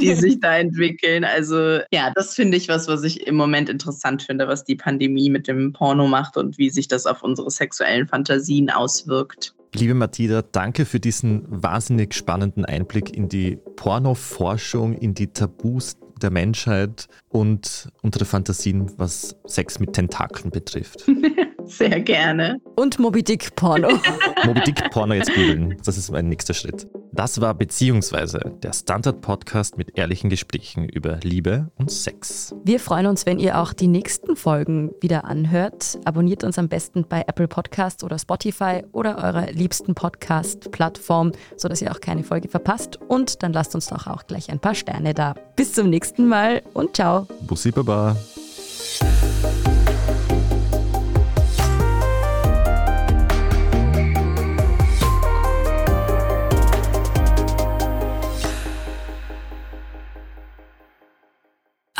die 0.00 0.14
sich 0.14 0.40
da 0.40 0.56
entwickeln. 0.56 1.24
Also 1.24 1.80
ja, 1.92 2.12
das 2.14 2.34
finde 2.34 2.56
ich 2.56 2.68
was, 2.68 2.88
was 2.88 3.02
ich 3.02 3.26
im 3.26 3.34
Moment 3.34 3.68
interessant 3.68 4.22
finde, 4.22 4.46
was 4.48 4.64
die 4.64 4.76
Pandemie 4.76 5.30
mit 5.30 5.48
dem 5.48 5.72
Porno 5.72 6.06
macht 6.06 6.36
und 6.36 6.56
wie 6.58 6.70
sich 6.70 6.88
das 6.88 7.06
auf 7.06 7.22
unsere 7.22 7.50
sexuellen 7.50 8.06
Fantasien 8.06 8.70
auswirkt. 8.70 9.54
Liebe 9.74 9.94
Mathilda, 9.94 10.42
danke 10.42 10.84
für 10.84 10.98
diesen 10.98 11.44
wahnsinnig 11.48 12.14
spannenden 12.14 12.64
Einblick 12.64 13.16
in 13.16 13.28
die 13.28 13.56
Pornoforschung, 13.76 14.94
in 14.94 15.14
die 15.14 15.28
Tabus 15.28 15.96
der 16.22 16.30
Menschheit 16.30 17.08
und 17.28 17.90
unsere 18.02 18.24
Fantasien, 18.24 18.90
was 18.96 19.36
Sex 19.46 19.78
mit 19.80 19.92
Tentakeln 19.92 20.50
betrifft. 20.50 21.04
Sehr 21.70 22.00
gerne. 22.00 22.58
Und 22.76 22.98
Moby 22.98 23.22
Dick 23.22 23.54
Porno. 23.54 23.88
Moby 24.44 24.60
Dick 24.60 24.90
Porno 24.90 25.14
jetzt 25.14 25.32
googeln. 25.32 25.76
Das 25.84 25.96
ist 25.96 26.10
mein 26.10 26.28
nächster 26.28 26.52
Schritt. 26.52 26.88
Das 27.12 27.40
war 27.40 27.54
beziehungsweise 27.54 28.52
der 28.62 28.72
Standard-Podcast 28.72 29.78
mit 29.78 29.96
ehrlichen 29.96 30.30
Gesprächen 30.30 30.88
über 30.88 31.18
Liebe 31.22 31.70
und 31.76 31.90
Sex. 31.90 32.54
Wir 32.64 32.80
freuen 32.80 33.06
uns, 33.06 33.24
wenn 33.24 33.38
ihr 33.38 33.60
auch 33.60 33.72
die 33.72 33.86
nächsten 33.86 34.36
Folgen 34.36 34.90
wieder 35.00 35.24
anhört. 35.24 35.98
Abonniert 36.04 36.44
uns 36.44 36.58
am 36.58 36.68
besten 36.68 37.04
bei 37.08 37.22
Apple 37.26 37.48
Podcasts 37.48 38.02
oder 38.02 38.18
Spotify 38.18 38.82
oder 38.92 39.18
eurer 39.18 39.52
liebsten 39.52 39.94
Podcast-Plattform, 39.94 41.32
sodass 41.56 41.82
ihr 41.82 41.92
auch 41.92 42.00
keine 42.00 42.24
Folge 42.24 42.48
verpasst. 42.48 42.98
Und 43.08 43.42
dann 43.42 43.52
lasst 43.52 43.74
uns 43.74 43.86
doch 43.86 44.06
auch 44.06 44.26
gleich 44.26 44.50
ein 44.50 44.58
paar 44.58 44.74
Sterne 44.74 45.14
da. 45.14 45.34
Bis 45.56 45.72
zum 45.72 45.88
nächsten 45.88 46.26
Mal 46.26 46.62
und 46.74 46.96
ciao. 46.96 47.28
Bussi 47.42 47.70
Baba. 47.70 48.16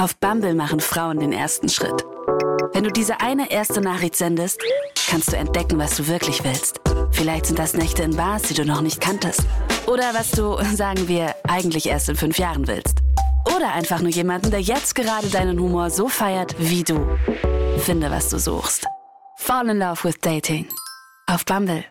Auf 0.00 0.16
Bumble 0.16 0.54
machen 0.54 0.80
Frauen 0.80 1.18
den 1.18 1.30
ersten 1.30 1.68
Schritt. 1.68 2.06
Wenn 2.72 2.84
du 2.84 2.90
diese 2.90 3.20
eine 3.20 3.50
erste 3.50 3.82
Nachricht 3.82 4.16
sendest, 4.16 4.58
kannst 5.10 5.30
du 5.30 5.36
entdecken, 5.36 5.78
was 5.78 5.96
du 5.96 6.08
wirklich 6.08 6.42
willst. 6.42 6.80
Vielleicht 7.10 7.44
sind 7.44 7.58
das 7.58 7.74
Nächte 7.74 8.04
in 8.04 8.16
Bars, 8.16 8.44
die 8.44 8.54
du 8.54 8.64
noch 8.64 8.80
nicht 8.80 9.02
kanntest. 9.02 9.42
Oder 9.86 10.14
was 10.14 10.30
du, 10.30 10.56
sagen 10.74 11.06
wir, 11.06 11.34
eigentlich 11.46 11.84
erst 11.84 12.08
in 12.08 12.16
fünf 12.16 12.38
Jahren 12.38 12.66
willst. 12.66 13.00
Oder 13.54 13.74
einfach 13.74 14.00
nur 14.00 14.08
jemanden, 14.08 14.50
der 14.50 14.62
jetzt 14.62 14.94
gerade 14.94 15.28
deinen 15.28 15.60
Humor 15.60 15.90
so 15.90 16.08
feiert 16.08 16.54
wie 16.58 16.82
du. 16.82 17.06
Finde, 17.80 18.10
was 18.10 18.30
du 18.30 18.38
suchst. 18.38 18.86
Fall 19.36 19.68
in 19.68 19.80
Love 19.80 20.02
with 20.04 20.18
Dating. 20.22 20.66
Auf 21.26 21.44
Bumble. 21.44 21.84